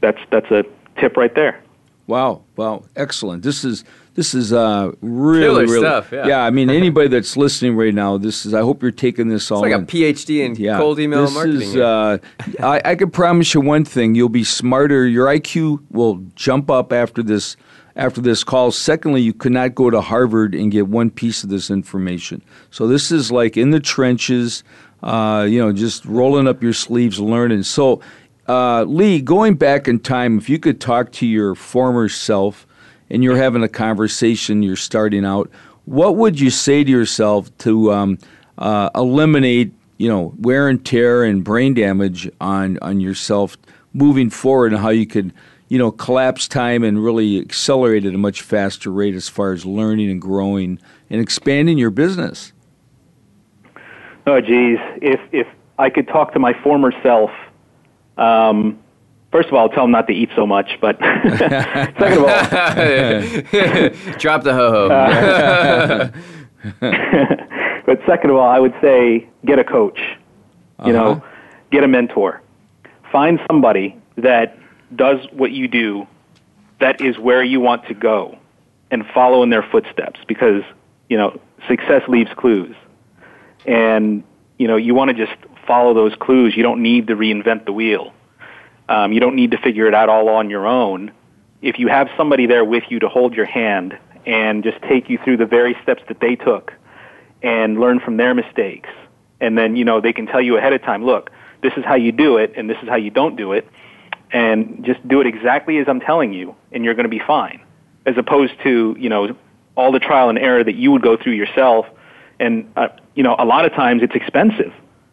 that's 0.00 0.20
that's 0.30 0.50
a 0.50 0.64
tip 1.00 1.16
right 1.16 1.34
there. 1.34 1.62
Wow! 2.06 2.44
Wow! 2.56 2.84
Excellent. 2.94 3.42
This 3.42 3.64
is 3.64 3.84
this 4.16 4.34
is 4.34 4.50
uh, 4.50 4.92
really, 5.02 5.44
Killer 5.44 5.62
really, 5.64 5.78
stuff. 5.78 6.10
Yeah. 6.10 6.26
yeah. 6.26 6.40
I 6.40 6.50
mean, 6.50 6.70
anybody 6.70 7.08
that's 7.08 7.36
listening 7.36 7.76
right 7.76 7.94
now, 7.94 8.16
this 8.16 8.46
is. 8.46 8.54
I 8.54 8.62
hope 8.62 8.82
you're 8.82 8.90
taking 8.90 9.28
this 9.28 9.50
all. 9.50 9.62
It's 9.62 9.70
like 9.70 9.78
in. 9.78 9.84
a 9.84 9.86
PhD 10.14 10.44
in 10.44 10.54
yeah, 10.56 10.78
cold 10.78 10.98
email 10.98 11.26
this 11.26 11.34
marketing. 11.34 11.60
Is, 11.60 11.76
uh, 11.76 12.18
I, 12.60 12.80
I 12.82 12.94
can 12.94 13.10
promise 13.10 13.52
you 13.52 13.60
one 13.60 13.84
thing: 13.84 14.14
you'll 14.14 14.30
be 14.30 14.42
smarter. 14.42 15.06
Your 15.06 15.26
IQ 15.26 15.84
will 15.90 16.24
jump 16.34 16.70
up 16.70 16.92
after 16.92 17.22
this. 17.22 17.56
After 17.94 18.20
this 18.20 18.44
call. 18.44 18.72
Secondly, 18.72 19.22
you 19.22 19.32
could 19.32 19.52
not 19.52 19.74
go 19.74 19.88
to 19.88 20.02
Harvard 20.02 20.54
and 20.54 20.70
get 20.70 20.86
one 20.86 21.08
piece 21.08 21.42
of 21.42 21.48
this 21.48 21.70
information. 21.70 22.42
So 22.70 22.86
this 22.86 23.10
is 23.10 23.32
like 23.32 23.56
in 23.56 23.70
the 23.70 23.80
trenches. 23.80 24.64
Uh, 25.02 25.46
you 25.48 25.58
know, 25.58 25.72
just 25.72 26.04
rolling 26.04 26.46
up 26.46 26.62
your 26.62 26.74
sleeves, 26.74 27.18
learning. 27.20 27.62
So, 27.62 28.02
uh, 28.48 28.82
Lee, 28.84 29.22
going 29.22 29.54
back 29.54 29.88
in 29.88 29.98
time, 29.98 30.36
if 30.36 30.50
you 30.50 30.58
could 30.58 30.78
talk 30.78 31.10
to 31.12 31.26
your 31.26 31.54
former 31.54 32.08
self 32.10 32.65
and 33.10 33.22
you're 33.22 33.36
having 33.36 33.62
a 33.62 33.68
conversation, 33.68 34.62
you're 34.62 34.76
starting 34.76 35.24
out, 35.24 35.50
what 35.84 36.16
would 36.16 36.40
you 36.40 36.50
say 36.50 36.84
to 36.84 36.90
yourself 36.90 37.56
to 37.58 37.92
um, 37.92 38.18
uh, 38.58 38.90
eliminate, 38.94 39.72
you 39.98 40.08
know, 40.08 40.34
wear 40.38 40.68
and 40.68 40.84
tear 40.84 41.24
and 41.24 41.44
brain 41.44 41.74
damage 41.74 42.30
on 42.40 42.78
on 42.82 43.00
yourself 43.00 43.56
moving 43.92 44.28
forward, 44.28 44.72
and 44.72 44.82
how 44.82 44.90
you 44.90 45.06
could, 45.06 45.32
you 45.68 45.78
know, 45.78 45.90
collapse 45.90 46.48
time 46.48 46.82
and 46.82 47.02
really 47.02 47.40
accelerate 47.40 48.04
at 48.04 48.14
a 48.14 48.18
much 48.18 48.42
faster 48.42 48.90
rate 48.90 49.14
as 49.14 49.28
far 49.28 49.52
as 49.52 49.64
learning 49.64 50.10
and 50.10 50.20
growing 50.20 50.78
and 51.08 51.20
expanding 51.20 51.78
your 51.78 51.90
business? 51.90 52.52
Oh, 54.26 54.40
geez, 54.40 54.78
if 55.00 55.20
if 55.32 55.46
I 55.78 55.88
could 55.88 56.08
talk 56.08 56.32
to 56.32 56.38
my 56.38 56.52
former 56.62 56.92
self. 57.02 57.30
Um, 58.18 58.78
First 59.36 59.48
of 59.48 59.54
all, 59.54 59.68
tell 59.68 59.84
them 59.84 59.90
not 59.90 60.06
to 60.06 60.14
eat 60.14 60.30
so 60.34 60.46
much. 60.46 60.78
But 60.80 60.98
second 61.02 62.00
of 62.00 62.24
all, 62.24 62.28
drop 64.18 64.44
the 64.44 64.54
ho 64.54 64.70
ho. 64.70 64.88
Uh, 64.88 66.10
but 67.84 68.00
second 68.06 68.30
of 68.30 68.36
all, 68.36 68.48
I 68.48 68.58
would 68.58 68.72
say 68.80 69.28
get 69.44 69.58
a 69.58 69.64
coach. 69.64 69.98
You 69.98 70.16
uh-huh. 70.78 70.92
know, 70.92 71.22
get 71.70 71.84
a 71.84 71.88
mentor. 71.88 72.40
Find 73.12 73.38
somebody 73.46 74.00
that 74.16 74.58
does 74.94 75.18
what 75.32 75.52
you 75.52 75.68
do, 75.68 76.06
that 76.80 77.02
is 77.02 77.18
where 77.18 77.44
you 77.44 77.60
want 77.60 77.86
to 77.88 77.94
go, 77.94 78.38
and 78.90 79.04
follow 79.12 79.42
in 79.42 79.50
their 79.50 79.64
footsteps. 79.70 80.18
Because 80.26 80.62
you 81.10 81.18
know, 81.18 81.38
success 81.68 82.00
leaves 82.08 82.30
clues, 82.38 82.74
and 83.66 84.24
you 84.56 84.66
know 84.66 84.76
you 84.76 84.94
want 84.94 85.14
to 85.14 85.26
just 85.26 85.36
follow 85.66 85.92
those 85.92 86.14
clues. 86.14 86.56
You 86.56 86.62
don't 86.62 86.80
need 86.80 87.08
to 87.08 87.16
reinvent 87.16 87.66
the 87.66 87.72
wheel. 87.74 88.14
Um, 88.88 89.12
you 89.12 89.20
don't 89.20 89.34
need 89.34 89.50
to 89.50 89.58
figure 89.58 89.86
it 89.86 89.94
out 89.94 90.08
all 90.08 90.28
on 90.28 90.50
your 90.50 90.66
own. 90.66 91.12
If 91.62 91.78
you 91.78 91.88
have 91.88 92.08
somebody 92.16 92.46
there 92.46 92.64
with 92.64 92.84
you 92.88 93.00
to 93.00 93.08
hold 93.08 93.34
your 93.34 93.46
hand 93.46 93.98
and 94.24 94.62
just 94.62 94.80
take 94.82 95.08
you 95.08 95.18
through 95.24 95.38
the 95.38 95.46
very 95.46 95.76
steps 95.82 96.02
that 96.08 96.20
they 96.20 96.36
took 96.36 96.72
and 97.42 97.80
learn 97.80 98.00
from 98.00 98.16
their 98.16 98.34
mistakes, 98.34 98.90
and 99.40 99.56
then, 99.56 99.76
you 99.76 99.84
know, 99.84 100.00
they 100.00 100.12
can 100.12 100.26
tell 100.26 100.40
you 100.40 100.56
ahead 100.56 100.72
of 100.72 100.82
time, 100.82 101.04
look, 101.04 101.30
this 101.62 101.72
is 101.76 101.84
how 101.84 101.94
you 101.94 102.12
do 102.12 102.36
it, 102.36 102.52
and 102.56 102.70
this 102.70 102.78
is 102.82 102.88
how 102.88 102.96
you 102.96 103.10
don't 103.10 103.36
do 103.36 103.52
it, 103.52 103.68
and 104.32 104.84
just 104.84 105.06
do 105.06 105.20
it 105.20 105.26
exactly 105.26 105.78
as 105.78 105.86
I'm 105.88 106.00
telling 106.00 106.32
you, 106.32 106.54
and 106.72 106.84
you're 106.84 106.94
going 106.94 107.04
to 107.04 107.10
be 107.10 107.22
fine. 107.24 107.60
As 108.06 108.16
opposed 108.16 108.54
to, 108.62 108.96
you 108.98 109.08
know, 109.08 109.36
all 109.76 109.92
the 109.92 109.98
trial 109.98 110.28
and 110.28 110.38
error 110.38 110.64
that 110.64 110.74
you 110.74 110.90
would 110.92 111.02
go 111.02 111.16
through 111.16 111.34
yourself. 111.34 111.86
And, 112.40 112.72
uh, 112.76 112.88
you 113.14 113.22
know, 113.22 113.36
a 113.38 113.44
lot 113.44 113.64
of 113.64 113.72
times 113.72 114.02
it's 114.02 114.14
expensive. 114.14 114.72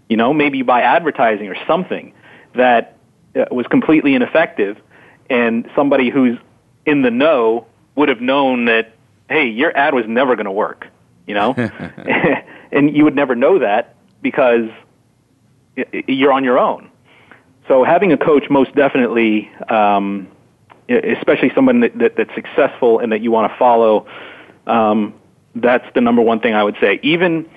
You 0.09 0.17
know, 0.17 0.34
maybe 0.34 0.57
you 0.57 0.63
buy 0.63 0.82
advertising 0.82 1.47
or 1.47 1.55
something 1.67 2.13
that 2.55 2.97
uh, 3.36 3.45
was 3.51 3.67
completely 3.67 4.15
ineffective, 4.15 4.77
and 5.29 5.69
somebody 5.75 6.09
who's 6.09 6.38
in 6.86 7.01
the 7.01 7.11
know 7.11 7.67
would 7.95 8.09
have 8.09 8.21
known 8.21 8.65
that, 8.65 8.95
hey, 9.29 9.47
your 9.47 9.75
ad 9.77 9.93
was 9.93 10.05
never 10.07 10.36
going 10.36 10.45
to 10.45 10.51
work, 10.51 10.88
you 11.27 11.34
know? 11.34 11.53
and 12.71 12.95
you 12.95 13.03
would 13.03 13.15
never 13.15 13.36
know 13.36 13.59
that 13.59 13.95
because 14.21 14.69
you're 16.07 16.31
on 16.31 16.43
your 16.43 16.59
own. 16.59 16.89
So 17.67 17.84
having 17.84 18.11
a 18.11 18.17
coach 18.17 18.49
most 18.49 18.75
definitely, 18.75 19.49
um, 19.69 20.27
especially 20.89 21.51
someone 21.55 21.79
that, 21.81 21.97
that, 21.97 22.15
that's 22.17 22.34
successful 22.36 22.99
and 22.99 23.11
that 23.11 23.21
you 23.21 23.31
want 23.31 23.51
to 23.51 23.57
follow, 23.57 24.07
um, 24.67 25.13
that's 25.55 25.86
the 25.93 26.01
number 26.01 26.21
one 26.21 26.39
thing 26.39 26.53
I 26.53 26.63
would 26.63 26.77
say. 26.81 26.99
Even 27.03 27.49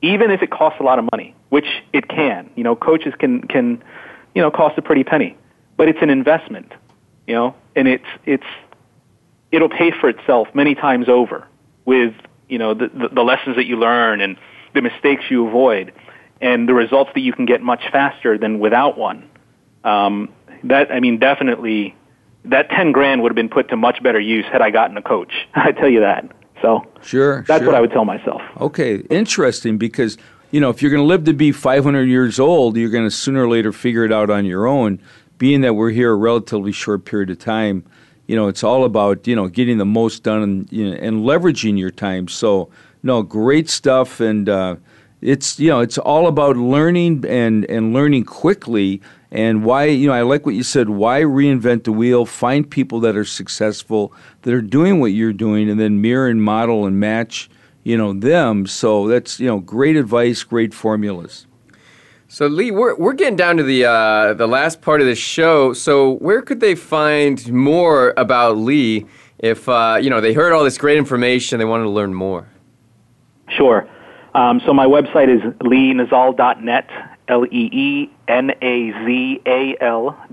even 0.00 0.32
if 0.32 0.42
it 0.42 0.50
costs 0.50 0.80
a 0.80 0.82
lot 0.82 0.98
of 0.98 1.08
money, 1.12 1.34
which 1.48 1.66
it 1.92 2.08
can, 2.08 2.50
you 2.56 2.64
know, 2.64 2.76
coaches 2.76 3.14
can 3.18 3.42
can 3.42 3.82
you 4.34 4.42
know 4.42 4.50
cost 4.50 4.78
a 4.78 4.82
pretty 4.82 5.04
penny, 5.04 5.36
but 5.76 5.88
it's 5.88 6.00
an 6.02 6.10
investment, 6.10 6.72
you 7.26 7.34
know, 7.34 7.54
and 7.76 7.88
it's 7.88 8.04
it's 8.24 8.46
it'll 9.50 9.68
pay 9.68 9.90
for 9.90 10.08
itself 10.08 10.48
many 10.54 10.74
times 10.74 11.08
over 11.08 11.46
with 11.84 12.14
you 12.48 12.58
know 12.58 12.74
the, 12.74 12.88
the, 12.88 13.08
the 13.08 13.22
lessons 13.22 13.56
that 13.56 13.66
you 13.66 13.76
learn 13.76 14.20
and 14.20 14.36
the 14.74 14.82
mistakes 14.82 15.24
you 15.30 15.46
avoid 15.46 15.92
and 16.40 16.68
the 16.68 16.74
results 16.74 17.10
that 17.14 17.20
you 17.20 17.32
can 17.32 17.46
get 17.46 17.62
much 17.62 17.82
faster 17.92 18.36
than 18.36 18.58
without 18.58 18.98
one. 18.98 19.30
Um, 19.84 20.32
that 20.64 20.92
I 20.92 21.00
mean, 21.00 21.18
definitely, 21.18 21.94
that 22.44 22.68
ten 22.70 22.92
grand 22.92 23.22
would 23.22 23.30
have 23.30 23.36
been 23.36 23.48
put 23.48 23.68
to 23.68 23.76
much 23.76 24.02
better 24.02 24.20
use 24.20 24.44
had 24.50 24.60
I 24.60 24.70
gotten 24.70 24.96
a 24.96 25.02
coach. 25.02 25.32
I 25.54 25.72
tell 25.72 25.88
you 25.88 26.00
that. 26.00 26.30
So 26.60 26.86
sure, 27.02 27.44
that's 27.48 27.60
sure. 27.60 27.66
what 27.66 27.74
I 27.74 27.80
would 27.80 27.90
tell 27.90 28.04
myself. 28.04 28.42
Okay, 28.60 28.96
interesting 29.10 29.78
because 29.78 30.18
you 30.52 30.60
know 30.60 30.70
if 30.70 30.80
you're 30.80 30.90
going 30.90 31.02
to 31.02 31.06
live 31.06 31.24
to 31.24 31.32
be 31.32 31.50
500 31.50 32.04
years 32.04 32.38
old, 32.38 32.76
you're 32.76 32.90
going 32.90 33.04
to 33.04 33.10
sooner 33.10 33.44
or 33.44 33.48
later 33.48 33.72
figure 33.72 34.04
it 34.04 34.12
out 34.12 34.30
on 34.30 34.44
your 34.44 34.66
own. 34.66 35.00
Being 35.38 35.62
that 35.62 35.74
we're 35.74 35.90
here 35.90 36.12
a 36.12 36.14
relatively 36.14 36.70
short 36.70 37.04
period 37.04 37.30
of 37.30 37.38
time, 37.40 37.84
you 38.28 38.36
know 38.36 38.46
it's 38.46 38.62
all 38.62 38.84
about 38.84 39.26
you 39.26 39.34
know 39.34 39.48
getting 39.48 39.78
the 39.78 39.84
most 39.84 40.22
done 40.22 40.42
and, 40.42 40.72
you 40.72 40.90
know, 40.90 40.96
and 40.96 41.24
leveraging 41.24 41.78
your 41.78 41.90
time. 41.90 42.28
So 42.28 42.70
no, 43.02 43.22
great 43.22 43.68
stuff 43.68 44.20
and. 44.20 44.48
Uh, 44.48 44.76
it's 45.22 45.58
you 45.60 45.70
know 45.70 45.80
it's 45.80 45.98
all 45.98 46.26
about 46.26 46.56
learning 46.56 47.24
and 47.28 47.64
and 47.66 47.94
learning 47.94 48.24
quickly 48.24 49.00
and 49.30 49.64
why 49.64 49.84
you 49.84 50.08
know 50.08 50.12
I 50.12 50.22
like 50.22 50.44
what 50.44 50.56
you 50.56 50.64
said 50.64 50.90
why 50.90 51.20
reinvent 51.20 51.84
the 51.84 51.92
wheel 51.92 52.26
find 52.26 52.68
people 52.68 52.98
that 53.00 53.16
are 53.16 53.24
successful 53.24 54.12
that 54.42 54.52
are 54.52 54.60
doing 54.60 54.98
what 54.98 55.12
you're 55.12 55.32
doing 55.32 55.70
and 55.70 55.78
then 55.78 56.00
mirror 56.00 56.26
and 56.26 56.42
model 56.42 56.86
and 56.86 56.98
match 56.98 57.48
you 57.82 57.96
know 57.96 58.12
them. 58.12 58.66
So 58.66 59.08
that's 59.08 59.40
you 59.40 59.46
know 59.46 59.58
great 59.58 59.96
advice 59.96 60.42
great 60.42 60.74
formulas. 60.74 61.46
So 62.28 62.46
Lee 62.46 62.70
we're 62.70 62.94
we're 62.96 63.12
getting 63.12 63.36
down 63.36 63.56
to 63.58 63.62
the 63.62 63.84
uh, 63.84 64.34
the 64.34 64.46
last 64.46 64.80
part 64.80 65.00
of 65.00 65.06
the 65.06 65.14
show. 65.14 65.72
So 65.72 66.12
where 66.12 66.42
could 66.42 66.60
they 66.60 66.74
find 66.74 67.52
more 67.52 68.14
about 68.16 68.56
Lee 68.56 69.06
if 69.38 69.68
uh, 69.68 69.98
you 70.00 70.10
know 70.10 70.20
they 70.20 70.32
heard 70.32 70.52
all 70.52 70.64
this 70.64 70.78
great 70.78 70.98
information 70.98 71.58
they 71.58 71.64
wanted 71.64 71.84
to 71.84 71.90
learn 71.90 72.14
more? 72.14 72.48
Sure. 73.48 73.88
Um, 74.34 74.60
so 74.64 74.72
my 74.72 74.86
website 74.86 75.28
is 75.28 75.42
leenazal.net, 75.60 76.88
L-E-E-N-A-Z-A-L 77.28 78.16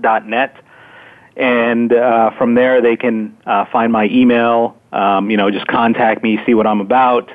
dot 0.00 0.26
net. 0.26 0.56
And 1.36 1.92
uh, 1.92 2.30
from 2.36 2.54
there, 2.54 2.80
they 2.80 2.96
can 2.96 3.36
uh, 3.46 3.66
find 3.66 3.92
my 3.92 4.06
email, 4.06 4.76
um, 4.92 5.30
you 5.30 5.36
know, 5.36 5.50
just 5.50 5.66
contact 5.66 6.22
me, 6.22 6.40
see 6.46 6.54
what 6.54 6.66
I'm 6.66 6.80
about, 6.80 7.30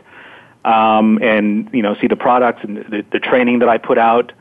um, 0.65 1.19
and, 1.21 1.69
you 1.71 1.81
know, 1.81 1.95
see 2.01 2.07
the 2.07 2.15
products 2.15 2.63
and 2.63 2.77
the, 2.77 3.05
the 3.11 3.19
training 3.19 3.59
that 3.59 3.69
I 3.69 3.77
put 3.77 3.97
out. 3.97 4.31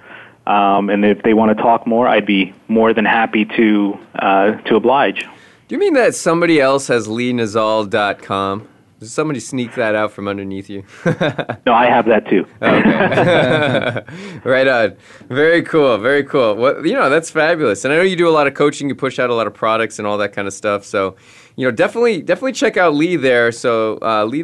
Um, 0.47 0.91
and 0.91 1.05
if 1.05 1.23
they 1.23 1.35
want 1.35 1.57
to 1.57 1.63
talk 1.63 1.87
more, 1.87 2.09
I'd 2.09 2.27
be 2.27 2.55
more 2.69 2.93
than 2.93 3.05
happy 3.05 3.45
to, 3.57 3.99
uh, 4.17 4.53
to 4.63 4.77
oblige. 4.77 5.27
Do 5.69 5.75
you 5.75 5.79
mean 5.79 5.95
that 5.95 6.15
somebody 6.15 6.61
else 6.61 6.89
has 6.89 7.09
leenazal.com? 7.09 8.69
Did 9.01 9.11
somebody 9.11 9.41
sneak 9.41 9.75
that 9.75 9.95
out 9.95 10.13
from 10.13 10.29
underneath 10.29 10.71
you? 10.71 10.85
no, 11.05 11.75
I 11.75 11.87
have 11.87 12.07
that 12.07 12.27
too. 12.29 12.47
okay. 12.63 14.03
right 14.45 14.67
on. 14.67 14.97
Very 15.29 15.63
cool. 15.63 15.99
Very 15.99 16.25
cool. 16.25 16.55
Well, 16.55 16.87
you 16.87 16.95
know, 16.95 17.11
that's 17.11 17.31
fabulous. 17.31 17.85
And 17.85 17.93
I 17.93 17.99
know 17.99 18.03
you 18.03 18.17
do 18.17 18.29
a 18.29 18.31
lot 18.31 18.47
of 18.47 18.55
coaching. 18.55 18.89
You 18.89 18.95
push 18.95 19.19
out 19.19 19.29
a 19.29 19.35
lot 19.35 19.47
of 19.47 19.53
products 19.53 19.99
and 19.99 20.07
all 20.07 20.17
that 20.19 20.33
kind 20.33 20.49
of 20.49 20.55
stuff. 20.55 20.85
So, 20.87 21.17
you 21.57 21.67
know, 21.67 21.71
definitely, 21.71 22.23
definitely 22.23 22.53
check 22.53 22.77
out 22.77 22.95
Lee 22.95 23.17
there. 23.17 23.53
So, 23.53 23.99
uh, 24.03 24.25
Lee. 24.25 24.43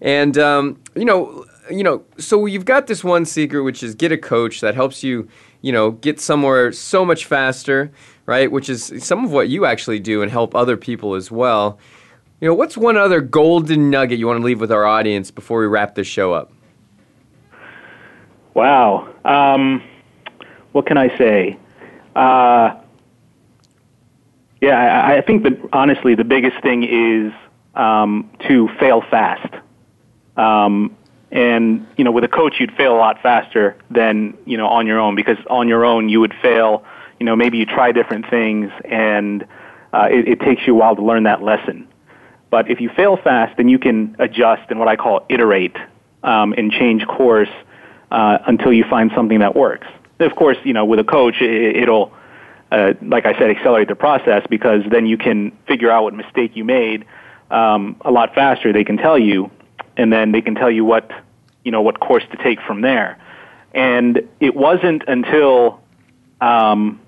And, 0.00 0.38
um, 0.38 0.80
you 0.94 1.04
know, 1.04 1.44
you 1.70 1.82
know, 1.82 2.04
so 2.18 2.46
you've 2.46 2.64
got 2.64 2.86
this 2.86 3.02
one 3.02 3.24
secret, 3.24 3.62
which 3.62 3.82
is 3.82 3.94
get 3.94 4.12
a 4.12 4.18
coach 4.18 4.60
that 4.60 4.74
helps 4.74 5.02
you, 5.02 5.28
you 5.62 5.72
know, 5.72 5.92
get 5.92 6.20
somewhere 6.20 6.70
so 6.72 7.04
much 7.04 7.24
faster, 7.24 7.90
right? 8.26 8.50
Which 8.50 8.68
is 8.68 8.92
some 8.98 9.24
of 9.24 9.32
what 9.32 9.48
you 9.48 9.64
actually 9.64 9.98
do 9.98 10.22
and 10.22 10.30
help 10.30 10.54
other 10.54 10.76
people 10.76 11.14
as 11.14 11.30
well. 11.30 11.78
You 12.40 12.48
know, 12.48 12.54
what's 12.54 12.76
one 12.76 12.96
other 12.96 13.20
golden 13.20 13.90
nugget 13.90 14.18
you 14.18 14.26
want 14.26 14.40
to 14.40 14.44
leave 14.44 14.60
with 14.60 14.70
our 14.70 14.84
audience 14.84 15.30
before 15.30 15.60
we 15.60 15.66
wrap 15.66 15.94
this 15.94 16.06
show 16.06 16.32
up? 16.32 16.52
Wow. 18.54 19.08
Um, 19.24 19.82
what 20.72 20.86
can 20.86 20.98
I 20.98 21.16
say? 21.16 21.58
Uh, 22.14 22.74
yeah, 24.60 24.76
I, 24.76 25.18
I, 25.18 25.20
think 25.20 25.42
that 25.44 25.52
honestly, 25.72 26.14
the 26.14 26.24
biggest 26.24 26.60
thing 26.62 26.84
is 26.84 27.32
um, 27.74 28.30
to 28.48 28.68
fail 28.80 29.02
fast. 29.02 29.54
Um, 30.36 30.96
and 31.30 31.86
you 31.96 32.04
know, 32.04 32.12
with 32.12 32.24
a 32.24 32.28
coach, 32.28 32.54
you'd 32.58 32.72
fail 32.72 32.94
a 32.94 32.98
lot 32.98 33.20
faster 33.22 33.76
than 33.90 34.36
you 34.46 34.56
know 34.56 34.68
on 34.68 34.86
your 34.86 35.00
own 35.00 35.14
because 35.14 35.38
on 35.50 35.68
your 35.68 35.84
own 35.84 36.08
you 36.08 36.20
would 36.20 36.34
fail. 36.40 36.84
You 37.18 37.26
know, 37.26 37.34
maybe 37.34 37.58
you 37.58 37.66
try 37.66 37.92
different 37.92 38.28
things, 38.28 38.70
and 38.84 39.42
uh, 39.92 40.08
it, 40.10 40.28
it 40.28 40.40
takes 40.40 40.66
you 40.66 40.74
a 40.74 40.76
while 40.76 40.96
to 40.96 41.02
learn 41.02 41.24
that 41.24 41.42
lesson. 41.42 41.88
But 42.50 42.70
if 42.70 42.80
you 42.80 42.90
fail 42.90 43.16
fast, 43.16 43.56
then 43.56 43.68
you 43.68 43.78
can 43.78 44.16
adjust 44.18 44.70
and 44.70 44.78
what 44.78 44.88
I 44.88 44.96
call 44.96 45.24
iterate 45.28 45.76
um, 46.22 46.52
and 46.56 46.70
change 46.70 47.06
course 47.06 47.48
uh, 48.10 48.38
until 48.46 48.72
you 48.72 48.84
find 48.88 49.10
something 49.14 49.40
that 49.40 49.56
works. 49.56 49.86
Of 50.20 50.34
course, 50.36 50.56
you 50.64 50.72
know, 50.72 50.84
with 50.84 50.98
a 50.98 51.04
coach, 51.04 51.36
it, 51.40 51.88
will 51.88 52.12
uh, 52.70 52.94
like 53.02 53.26
I 53.26 53.38
said, 53.38 53.50
accelerate 53.50 53.88
the 53.88 53.94
process 53.94 54.42
because 54.50 54.82
then 54.90 55.06
you 55.06 55.16
can 55.16 55.56
figure 55.68 55.90
out 55.90 56.04
what 56.04 56.14
mistake 56.14 56.52
you 56.54 56.64
made 56.64 57.04
um, 57.50 57.96
a 58.04 58.10
lot 58.10 58.34
faster. 58.34 58.72
They 58.72 58.84
can 58.84 58.96
tell 58.96 59.18
you, 59.18 59.50
and 59.96 60.12
then 60.12 60.32
they 60.32 60.40
can 60.40 60.54
tell 60.54 60.70
you 60.70 60.84
what 60.84 61.10
you 61.64 61.72
know 61.72 61.82
what 61.82 62.00
course 62.00 62.24
to 62.30 62.42
take 62.42 62.60
from 62.62 62.80
there. 62.80 63.18
And 63.72 64.28
it 64.40 64.54
wasn't 64.54 65.02
until 65.06 65.80
um, 66.40 67.00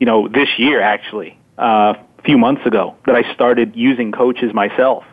you 0.00 0.06
know 0.06 0.28
this 0.28 0.48
year 0.58 0.80
actually 0.80 1.38
uh, 1.56 1.94
few 2.24 2.38
months 2.38 2.66
ago 2.66 2.96
that 3.06 3.14
I 3.14 3.32
started 3.34 3.76
using 3.76 4.10
coaches 4.10 4.52
myself, 4.52 5.04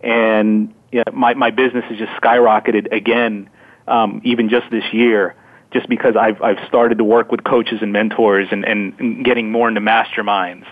and 0.00 0.74
yeah, 0.92 1.04
my 1.12 1.34
my 1.34 1.50
business 1.50 1.84
has 1.88 1.98
just 1.98 2.12
skyrocketed 2.12 2.92
again, 2.92 3.48
um, 3.88 4.20
even 4.24 4.50
just 4.50 4.70
this 4.70 4.84
year, 4.92 5.34
just 5.74 5.88
because 5.88 6.16
I've 6.16 6.40
I've 6.40 6.66
started 6.66 6.98
to 6.98 7.04
work 7.04 7.30
with 7.30 7.44
coaches 7.44 7.80
and 7.82 7.92
mentors 7.92 8.48
and, 8.50 8.64
and, 8.64 9.24
getting 9.24 9.50
more 9.50 9.68
into 9.68 9.80
masterminds. 9.80 10.64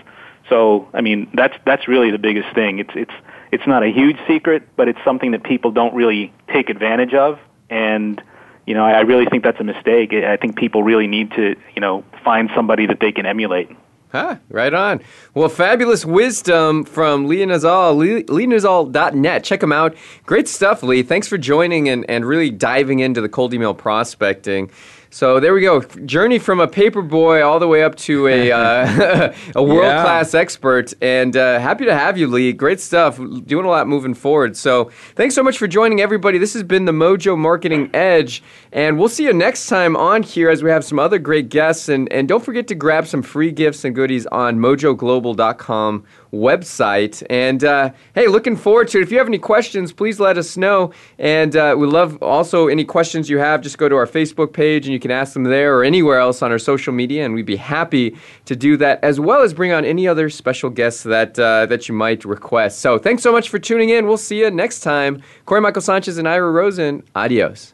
So 0.49 0.87
I 0.93 1.01
mean 1.01 1.29
that's 1.33 1.55
that's 1.65 1.87
really 1.87 2.09
the 2.09 2.17
biggest 2.17 2.55
thing. 2.55 2.79
It's 2.79 2.91
it's 2.95 3.13
it's 3.51 3.67
not 3.67 3.83
a 3.83 3.91
huge 3.91 4.17
secret, 4.27 4.63
but 4.75 4.87
it's 4.87 4.99
something 5.05 5.31
that 5.31 5.43
people 5.43 5.71
don't 5.71 5.93
really 5.93 6.33
take 6.51 6.69
advantage 6.69 7.13
of, 7.13 7.37
and 7.69 8.21
you 8.65 8.73
know 8.73 8.83
I, 8.83 8.93
I 8.93 9.01
really 9.01 9.25
think 9.25 9.43
that's 9.43 9.59
a 9.59 9.63
mistake. 9.65 10.13
I 10.13 10.37
think 10.37 10.55
people 10.55 10.81
really 10.83 11.07
need 11.07 11.31
to 11.31 11.55
you 11.75 11.81
know 11.81 12.03
find 12.23 12.49
somebody 12.55 12.87
that 12.87 12.99
they 12.99 13.11
can 13.11 13.25
emulate. 13.25 13.69
Huh, 14.13 14.35
right 14.49 14.71
on. 14.75 15.01
Well, 15.33 15.49
fabulous 15.49 16.05
wisdom 16.05 16.83
from 16.83 17.25
Lee 17.27 17.39
Nazal, 17.39 17.97
Lee, 17.97 18.21
LeeNazal.net. 18.25 19.43
Check 19.43 19.63
him 19.63 19.71
out. 19.71 19.95
Great 20.27 20.47
stuff, 20.47 20.83
Lee. 20.83 21.01
Thanks 21.01 21.27
for 21.27 21.39
joining 21.39 21.89
and, 21.89 22.07
and 22.07 22.23
really 22.23 22.51
diving 22.51 22.99
into 22.99 23.21
the 23.21 23.29
cold 23.29 23.55
email 23.55 23.73
prospecting. 23.73 24.69
So 25.13 25.39
there 25.39 25.53
we 25.53 25.61
go. 25.61 25.81
Journey 25.81 26.39
from 26.39 26.59
a 26.59 26.67
paper 26.67 27.03
boy 27.03 27.43
all 27.45 27.59
the 27.59 27.67
way 27.67 27.83
up 27.83 27.93
to 27.97 28.27
a 28.27 28.51
uh, 28.51 29.31
a 29.55 29.61
world 29.61 30.01
class 30.03 30.33
yeah. 30.33 30.39
expert. 30.39 30.91
And 31.03 31.37
uh, 31.37 31.59
happy 31.59 31.85
to 31.85 31.93
have 31.93 32.17
you, 32.17 32.25
Lee. 32.25 32.51
Great 32.51 32.79
stuff. 32.79 33.17
Doing 33.17 33.63
a 33.63 33.69
lot 33.69 33.87
moving 33.87 34.15
forward. 34.15 34.57
So 34.57 34.85
thanks 35.13 35.35
so 35.35 35.43
much 35.43 35.59
for 35.59 35.67
joining 35.67 36.01
everybody. 36.01 36.39
This 36.39 36.53
has 36.53 36.63
been 36.63 36.85
the 36.85 36.91
Mojo 36.91 37.37
Marketing 37.37 37.91
Edge, 37.93 38.41
and 38.71 38.97
we'll 38.97 39.07
see 39.07 39.25
you 39.25 39.33
next 39.33 39.67
time 39.67 39.95
on 39.95 40.23
here 40.23 40.49
as 40.49 40.63
we 40.63 40.71
have 40.71 40.83
some 40.83 40.97
other 40.97 41.19
great 41.19 41.49
guests. 41.49 41.89
And 41.89 42.11
and 42.11 42.27
don't 42.27 42.43
forget 42.43 42.65
to 42.69 42.75
grab 42.75 43.05
some 43.05 43.21
free 43.21 43.51
gifts 43.51 43.85
and 43.85 43.93
goodies 44.03 44.25
on 44.27 44.59
MojoGlobal.com 44.59 46.03
website. 46.33 47.23
And 47.29 47.63
uh, 47.63 47.91
hey, 48.15 48.27
looking 48.27 48.57
forward 48.57 48.89
to 48.89 48.99
it. 48.99 49.03
If 49.03 49.11
you 49.13 49.17
have 49.17 49.27
any 49.27 49.37
questions, 49.37 49.93
please 49.93 50.19
let 50.19 50.37
us 50.37 50.57
know. 50.57 50.91
And 51.17 51.55
uh, 51.55 51.77
we 51.79 51.87
love 51.87 52.21
also 52.21 52.67
any 52.67 52.83
questions 52.83 53.29
you 53.29 53.37
have. 53.37 53.61
Just 53.61 53.77
go 53.77 53.87
to 53.87 53.95
our 53.95 54.05
Facebook 54.05 54.51
page 54.51 54.85
and 54.85 54.91
you 54.91 54.99
can 54.99 55.09
ask 55.09 55.31
them 55.33 55.45
there 55.45 55.77
or 55.77 55.85
anywhere 55.85 56.19
else 56.19 56.41
on 56.41 56.51
our 56.51 56.59
social 56.59 56.91
media, 56.91 57.23
and 57.23 57.33
we'd 57.33 57.45
be 57.45 57.55
happy 57.55 58.17
to 58.43 58.57
do 58.57 58.75
that 58.75 59.01
as 59.03 59.21
well 59.21 59.41
as 59.41 59.53
bring 59.53 59.71
on 59.71 59.85
any 59.85 60.05
other 60.05 60.29
special 60.29 60.69
guests 60.69 61.03
that 61.03 61.39
uh, 61.39 61.65
that 61.67 61.87
you 61.87 61.95
might 61.95 62.25
request. 62.25 62.79
So 62.79 62.97
thanks 62.97 63.23
so 63.23 63.31
much 63.31 63.47
for 63.47 63.57
tuning 63.57 63.89
in. 63.89 64.05
We'll 64.05 64.17
see 64.17 64.39
you 64.39 64.51
next 64.51 64.81
time. 64.81 65.21
Corey 65.45 65.61
Michael 65.61 65.81
Sanchez 65.81 66.17
and 66.17 66.27
Ira 66.27 66.51
Rosen. 66.51 67.03
Adios. 67.15 67.73